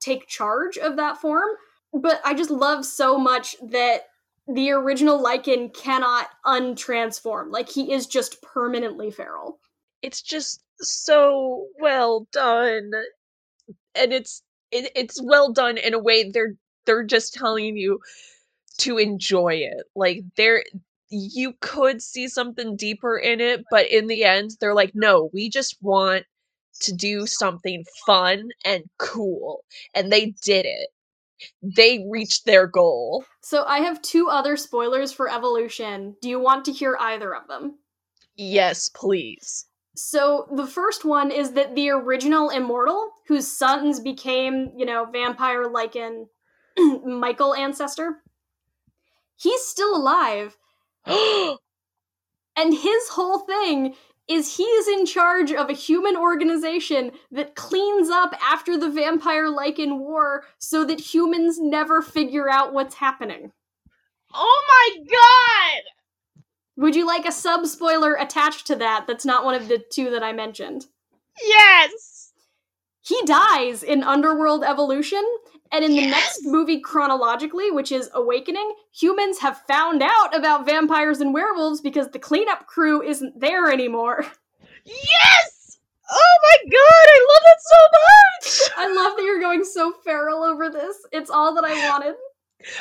take 0.00 0.28
charge 0.28 0.76
of 0.76 0.96
that 0.96 1.18
form. 1.18 1.48
But 1.92 2.20
I 2.24 2.34
just 2.34 2.50
love 2.50 2.84
so 2.84 3.18
much 3.18 3.56
that 3.70 4.02
the 4.46 4.70
original 4.70 5.22
lycan 5.22 5.74
cannot 5.74 6.28
untransform. 6.44 7.50
Like 7.50 7.68
he 7.68 7.92
is 7.92 8.06
just 8.06 8.42
permanently 8.42 9.10
feral. 9.10 9.58
It's 10.02 10.22
just 10.22 10.62
so 10.80 11.66
well 11.80 12.26
done. 12.32 12.90
And 13.94 14.12
it's 14.12 14.42
it, 14.70 14.92
it's 14.94 15.20
well 15.22 15.52
done 15.52 15.78
in 15.78 15.94
a 15.94 15.98
way 15.98 16.30
they're 16.30 16.54
they're 16.86 17.04
just 17.04 17.34
telling 17.34 17.76
you 17.76 18.00
to 18.78 18.98
enjoy 18.98 19.54
it. 19.54 19.84
Like 19.94 20.22
they're 20.36 20.64
you 21.10 21.54
could 21.60 22.00
see 22.00 22.28
something 22.28 22.76
deeper 22.76 23.18
in 23.18 23.40
it, 23.40 23.64
but 23.70 23.86
in 23.88 24.06
the 24.06 24.24
end, 24.24 24.52
they're 24.60 24.74
like, 24.74 24.92
no, 24.94 25.28
we 25.32 25.48
just 25.48 25.76
want 25.82 26.24
to 26.80 26.92
do 26.92 27.26
something 27.26 27.84
fun 28.06 28.50
and 28.64 28.84
cool. 28.98 29.64
And 29.94 30.10
they 30.10 30.34
did 30.42 30.66
it. 30.66 30.88
They 31.62 32.04
reached 32.08 32.44
their 32.44 32.66
goal. 32.66 33.24
So 33.42 33.64
I 33.64 33.78
have 33.80 34.02
two 34.02 34.28
other 34.28 34.56
spoilers 34.56 35.12
for 35.12 35.30
Evolution. 35.30 36.14
Do 36.22 36.28
you 36.28 36.38
want 36.38 36.64
to 36.66 36.72
hear 36.72 36.96
either 37.00 37.34
of 37.34 37.48
them? 37.48 37.78
Yes, 38.36 38.88
please. 38.88 39.66
So 39.96 40.46
the 40.54 40.66
first 40.66 41.04
one 41.04 41.30
is 41.30 41.52
that 41.52 41.74
the 41.74 41.90
original 41.90 42.50
immortal, 42.50 43.10
whose 43.26 43.48
sons 43.48 44.00
became, 44.00 44.70
you 44.76 44.86
know, 44.86 45.06
vampire 45.06 45.64
lycan 45.64 46.26
Michael 47.04 47.54
ancestor, 47.54 48.22
he's 49.36 49.66
still 49.66 49.96
alive 49.96 50.56
and 52.56 52.74
his 52.74 53.08
whole 53.08 53.40
thing 53.40 53.94
is 54.28 54.56
he 54.56 54.62
is 54.62 54.86
in 54.86 55.06
charge 55.06 55.52
of 55.52 55.68
a 55.68 55.74
human 55.74 56.16
organization 56.16 57.10
that 57.32 57.56
cleans 57.56 58.08
up 58.08 58.32
after 58.40 58.76
the 58.76 58.88
vampire 58.88 59.48
lycan 59.48 59.98
war 59.98 60.44
so 60.58 60.84
that 60.84 61.00
humans 61.00 61.58
never 61.58 62.00
figure 62.00 62.48
out 62.48 62.72
what's 62.72 62.94
happening. 62.94 63.50
Oh 64.32 64.64
my 64.68 65.04
god! 65.04 65.82
Would 66.76 66.94
you 66.94 67.06
like 67.06 67.26
a 67.26 67.32
sub 67.32 67.66
spoiler 67.66 68.14
attached 68.14 68.68
to 68.68 68.76
that 68.76 69.06
that's 69.08 69.24
not 69.24 69.44
one 69.44 69.56
of 69.56 69.68
the 69.68 69.82
two 69.92 70.10
that 70.10 70.22
I 70.22 70.32
mentioned? 70.32 70.86
Yes! 71.42 72.32
He 73.00 73.20
dies 73.24 73.82
in 73.82 74.04
Underworld 74.04 74.62
Evolution, 74.62 75.24
and 75.72 75.84
in 75.84 75.92
the 75.92 76.06
next 76.06 76.40
movie 76.44 76.80
chronologically, 76.80 77.70
which 77.70 77.92
is 77.92 78.10
Awakening, 78.14 78.74
humans 78.92 79.38
have 79.38 79.62
found 79.68 80.02
out 80.02 80.36
about 80.36 80.66
vampires 80.66 81.20
and 81.20 81.32
werewolves 81.32 81.80
because 81.80 82.08
the 82.08 82.18
cleanup 82.18 82.66
crew 82.66 83.02
isn't 83.02 83.38
there 83.38 83.70
anymore. 83.70 84.26
Yes! 84.86 85.78
Oh 86.10 86.38
my 86.42 86.70
god, 86.70 86.80
I 86.80 87.26
love 87.28 87.42
it 87.44 87.60
so 87.60 87.76
much! 88.00 88.70
I 88.78 88.94
love 88.94 89.16
that 89.16 89.22
you're 89.24 89.38
going 89.38 89.62
so 89.62 89.92
feral 90.02 90.42
over 90.42 90.70
this. 90.70 90.96
It's 91.12 91.28
all 91.28 91.54
that 91.54 91.64
I 91.64 91.74
wanted. 91.90 92.14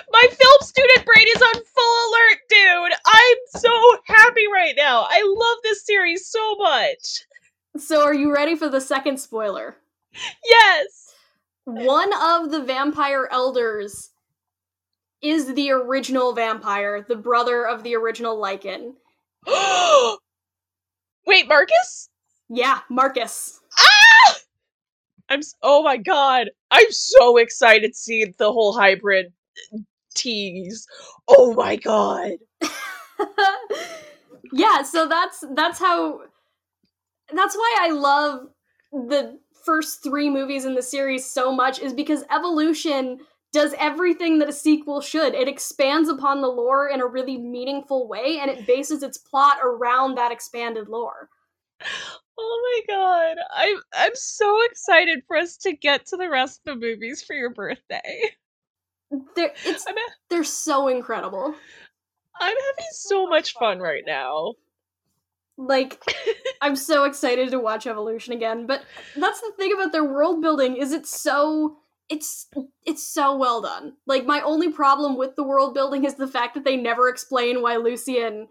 My 0.09 0.27
film 0.31 0.57
student 0.61 1.05
brain 1.05 1.27
is 1.27 1.41
on 1.41 1.53
full 1.53 2.09
alert, 2.09 2.39
dude! 2.49 2.99
I'm 3.05 3.37
so 3.61 3.97
happy 4.05 4.47
right 4.51 4.73
now. 4.77 5.05
I 5.09 5.21
love 5.27 5.57
this 5.61 5.85
series 5.85 6.25
so 6.25 6.55
much. 6.55 7.25
So, 7.77 8.01
are 8.01 8.13
you 8.13 8.33
ready 8.33 8.55
for 8.55 8.69
the 8.69 8.81
second 8.81 9.19
spoiler? 9.19 9.75
Yes! 10.45 11.09
One 11.70 12.11
of 12.22 12.51
the 12.51 12.63
vampire 12.63 13.28
elders 13.32 14.11
is 15.22 15.53
the 15.53 15.72
original 15.72 16.34
vampire, 16.34 17.05
the 17.07 17.15
brother 17.15 17.67
of 17.67 17.84
the 17.84 17.95
original 17.95 18.38
Lycan. 18.38 18.93
Wait, 21.28 21.47
Marcus? 21.47 22.09
Yeah, 22.49 22.80
Marcus. 22.89 23.59
Ah! 23.78 24.36
I'm 25.30 25.41
oh 25.61 25.84
my 25.84 25.97
god. 25.97 26.49
I'm 26.72 26.91
so 26.91 27.38
excited 27.38 27.91
to 27.91 27.97
see 27.97 28.26
the 28.38 28.51
whole 28.51 28.74
hybrid 28.74 29.32
tease. 30.15 30.88
Oh 31.28 31.53
my 31.53 31.76
god. 31.76 32.34
yeah, 34.53 34.82
so 34.82 35.07
that's 35.07 35.43
that's 35.55 35.80
how 35.80 36.22
that's 37.32 37.55
why 37.55 37.78
I 37.82 37.89
love 37.91 38.47
the 38.91 39.38
first 39.64 40.03
3 40.03 40.30
movies 40.30 40.66
in 40.66 40.76
the 40.76 40.82
series 40.82 41.26
so 41.26 41.51
much 41.51 41.80
is 41.80 41.93
because 41.93 42.24
Evolution 42.32 43.20
does 43.51 43.74
everything 43.80 44.39
that 44.39 44.49
a 44.49 44.53
sequel 44.53 45.01
should. 45.01 45.34
It 45.34 45.47
expands 45.47 46.10
upon 46.10 46.41
the 46.41 46.47
lore 46.47 46.89
in 46.89 47.01
a 47.01 47.07
really 47.07 47.38
meaningful 47.38 48.07
way 48.07 48.39
and 48.39 48.49
it 48.49 48.68
bases 48.68 49.01
its 49.03 49.18
plot 49.18 49.57
around 49.64 50.16
that 50.16 50.32
expanded 50.32 50.88
lore. 50.88 51.30
Oh 52.38 52.84
my 52.88 52.95
god. 52.95 53.38
I'm 53.53 53.82
I'm 53.93 54.16
so 54.16 54.64
excited 54.66 55.24
for 55.28 55.38
us 55.38 55.57
to 55.57 55.74
get 55.74 56.05
to 56.07 56.18
the 56.18 56.30
rest 56.30 56.62
of 56.66 56.80
the 56.80 56.88
movies 56.88 57.24
for 57.24 57.36
your 57.36 57.49
birthday. 57.49 58.22
They're 59.36 59.53
it's 59.66 59.86
I'm 59.88 59.95
they're 60.30 60.43
so 60.43 60.88
incredible. 60.88 61.55
I'm 62.39 62.57
having 62.57 62.89
so 62.91 63.28
much 63.28 63.53
fun 63.53 63.80
right 63.80 64.03
now. 64.05 64.53
Like 65.60 66.01
I'm 66.62 66.76
so 66.78 67.03
excited 67.03 67.51
to 67.51 67.60
watch 67.60 67.86
Evolution 67.86 68.34
again, 68.34 68.66
but 68.66 68.82
that's 69.16 69.41
the 69.41 69.51
thing 69.57 69.74
about 69.74 69.91
their 69.91 70.05
world 70.05 70.41
building 70.41 70.78
is 70.78 70.93
it's 70.93 71.20
so 71.22 71.78
it's 72.07 72.47
it's 72.86 73.05
so 73.05 73.36
well 73.38 73.62
done. 73.62 73.93
Like 74.07 74.26
my 74.26 74.41
only 74.41 74.72
problem 74.72 75.18
with 75.18 75.36
the 75.36 75.43
world 75.43 75.74
building 75.74 76.05
is 76.05 76.16
the 76.16 76.28
fact 76.28 76.55
that 76.55 76.64
they 76.64 76.78
never 76.78 77.10
explain 77.10 77.62
why 77.62 77.76
Lucian 77.76 78.47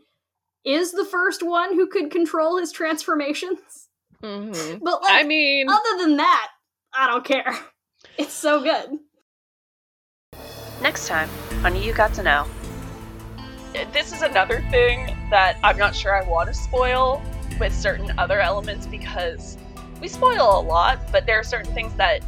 is 0.64 0.92
the 0.92 1.04
first 1.04 1.42
one 1.42 1.74
who 1.74 1.86
could 1.86 2.10
control 2.10 2.58
his 2.58 2.72
transformations. 2.72 3.88
Mhm. 4.22 4.80
But 4.84 5.02
like 5.02 5.24
I 5.24 5.26
mean, 5.26 5.68
other 5.68 6.04
than 6.04 6.18
that, 6.18 6.48
I 6.94 7.06
don't 7.08 7.24
care. 7.24 7.58
It's 8.16 8.32
so 8.32 8.62
good. 8.62 8.98
Next 10.82 11.08
time 11.08 11.28
on 11.64 11.74
You 11.74 11.92
Got 11.92 12.14
to 12.14 12.22
Know. 12.22 12.46
this 13.92 14.12
is 14.12 14.22
another 14.22 14.64
thing 14.70 15.17
that 15.30 15.58
I'm 15.62 15.78
not 15.78 15.94
sure 15.94 16.14
I 16.14 16.26
want 16.28 16.48
to 16.48 16.54
spoil 16.54 17.22
with 17.58 17.74
certain 17.74 18.12
other 18.18 18.40
elements 18.40 18.86
because 18.86 19.58
we 20.00 20.08
spoil 20.08 20.60
a 20.60 20.62
lot, 20.62 21.00
but 21.10 21.26
there 21.26 21.38
are 21.38 21.44
certain 21.44 21.72
things 21.72 21.92
that 21.94 22.22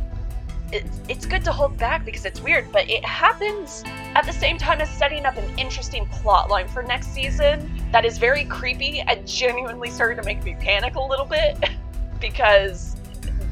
it's, 0.72 1.01
it's 1.09 1.26
good 1.26 1.44
to 1.44 1.53
hold 1.53 1.76
back 1.76 2.05
because 2.05 2.24
it's 2.24 2.40
weird, 2.40 2.70
but 2.70 2.88
it 2.88 3.05
happens 3.05 3.82
at 4.14 4.24
the 4.24 4.32
same 4.32 4.57
time 4.57 4.80
as 4.80 4.88
setting 4.88 5.26
up 5.26 5.36
an 5.36 5.59
interesting 5.59 6.07
plot 6.07 6.48
line 6.48 6.68
for 6.68 6.82
next 6.82 7.09
season 7.09 7.70
that 7.90 8.05
is 8.05 8.18
very 8.18 8.44
creepy 8.44 9.01
and 9.01 9.26
genuinely 9.26 9.90
started 9.90 10.16
to 10.16 10.22
make 10.22 10.44
me 10.44 10.57
panic 10.61 10.94
a 10.94 11.01
little 11.01 11.26
bit 11.26 11.57
because 12.20 12.96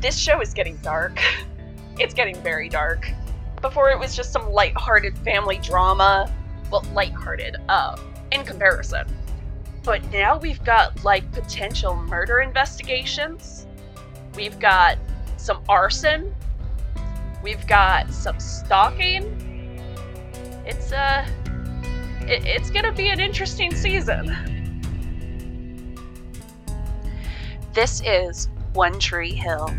this 0.01 0.16
show 0.16 0.40
is 0.40 0.53
getting 0.55 0.76
dark. 0.78 1.20
It's 2.01 2.14
getting 2.14 2.40
very 2.42 2.68
dark. 2.68 3.11
Before 3.61 3.90
it 3.90 3.99
was 3.99 4.14
just 4.14 4.30
some 4.30 4.53
light-hearted 4.53 5.18
family 5.18 5.59
drama 5.59 6.32
well, 6.70 6.84
lighthearted, 6.92 7.57
uh, 7.68 7.96
in 8.32 8.44
comparison. 8.44 9.07
But 9.85 10.05
now 10.12 10.39
we've 10.39 10.62
got 10.64 11.05
like 11.05 11.31
potential 11.33 11.97
murder 11.97 12.41
investigations. 12.41 13.66
We've 14.35 14.59
got 14.59 14.99
some 15.37 15.62
arson. 15.68 16.35
We've 17.43 17.66
got 17.66 18.12
some 18.12 18.39
stalking. 18.41 19.24
It's 20.66 20.93
uh, 20.93 21.26
it, 22.22 22.45
it's 22.45 22.70
gonna 22.70 22.93
be 22.93 23.09
an 23.09 23.20
interesting 23.20 23.74
season. 23.74 24.37
This 27.72 28.03
is 28.05 28.49
One 28.72 28.99
Tree 28.99 29.33
Hill. 29.33 29.70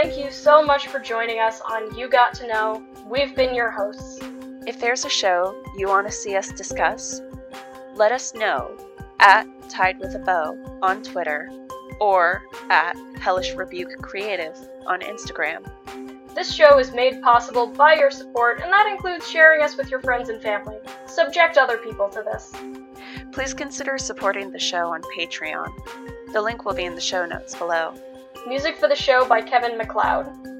Thank 0.00 0.16
you 0.16 0.30
so 0.30 0.62
much 0.62 0.86
for 0.86 1.00
joining 1.00 1.40
us 1.40 1.60
on 1.60 1.92
You 1.98 2.08
Got 2.08 2.32
to 2.34 2.46
Know. 2.46 2.86
We've 3.10 3.34
been 3.34 3.52
your 3.52 3.68
hosts. 3.68 4.20
If 4.64 4.78
there's 4.78 5.04
a 5.04 5.08
show 5.08 5.60
you 5.76 5.88
want 5.88 6.06
to 6.06 6.12
see 6.12 6.36
us 6.36 6.52
discuss, 6.52 7.20
let 7.96 8.12
us 8.12 8.32
know 8.32 8.78
at 9.18 9.44
Tied 9.68 9.98
with 9.98 10.14
a 10.14 10.20
Bow 10.20 10.56
on 10.82 11.02
Twitter 11.02 11.50
or 11.98 12.44
at 12.70 12.96
Hellish 13.18 13.54
Rebuke 13.54 14.00
Creative 14.00 14.56
on 14.86 15.00
Instagram. 15.00 15.68
This 16.32 16.54
show 16.54 16.78
is 16.78 16.92
made 16.92 17.20
possible 17.20 17.66
by 17.66 17.94
your 17.94 18.12
support, 18.12 18.60
and 18.62 18.72
that 18.72 18.86
includes 18.88 19.28
sharing 19.28 19.64
us 19.64 19.76
with 19.76 19.90
your 19.90 20.00
friends 20.00 20.28
and 20.28 20.40
family. 20.40 20.76
Subject 21.06 21.58
other 21.58 21.78
people 21.78 22.08
to 22.10 22.22
this. 22.22 22.52
Please 23.32 23.52
consider 23.52 23.98
supporting 23.98 24.52
the 24.52 24.60
show 24.60 24.92
on 24.94 25.02
Patreon. 25.18 25.72
The 26.32 26.40
link 26.40 26.64
will 26.64 26.74
be 26.74 26.84
in 26.84 26.94
the 26.94 27.00
show 27.00 27.26
notes 27.26 27.56
below. 27.56 27.94
Music 28.46 28.76
for 28.76 28.88
the 28.88 28.94
show 28.94 29.26
by 29.26 29.40
Kevin 29.40 29.76
MacLeod. 29.76 30.57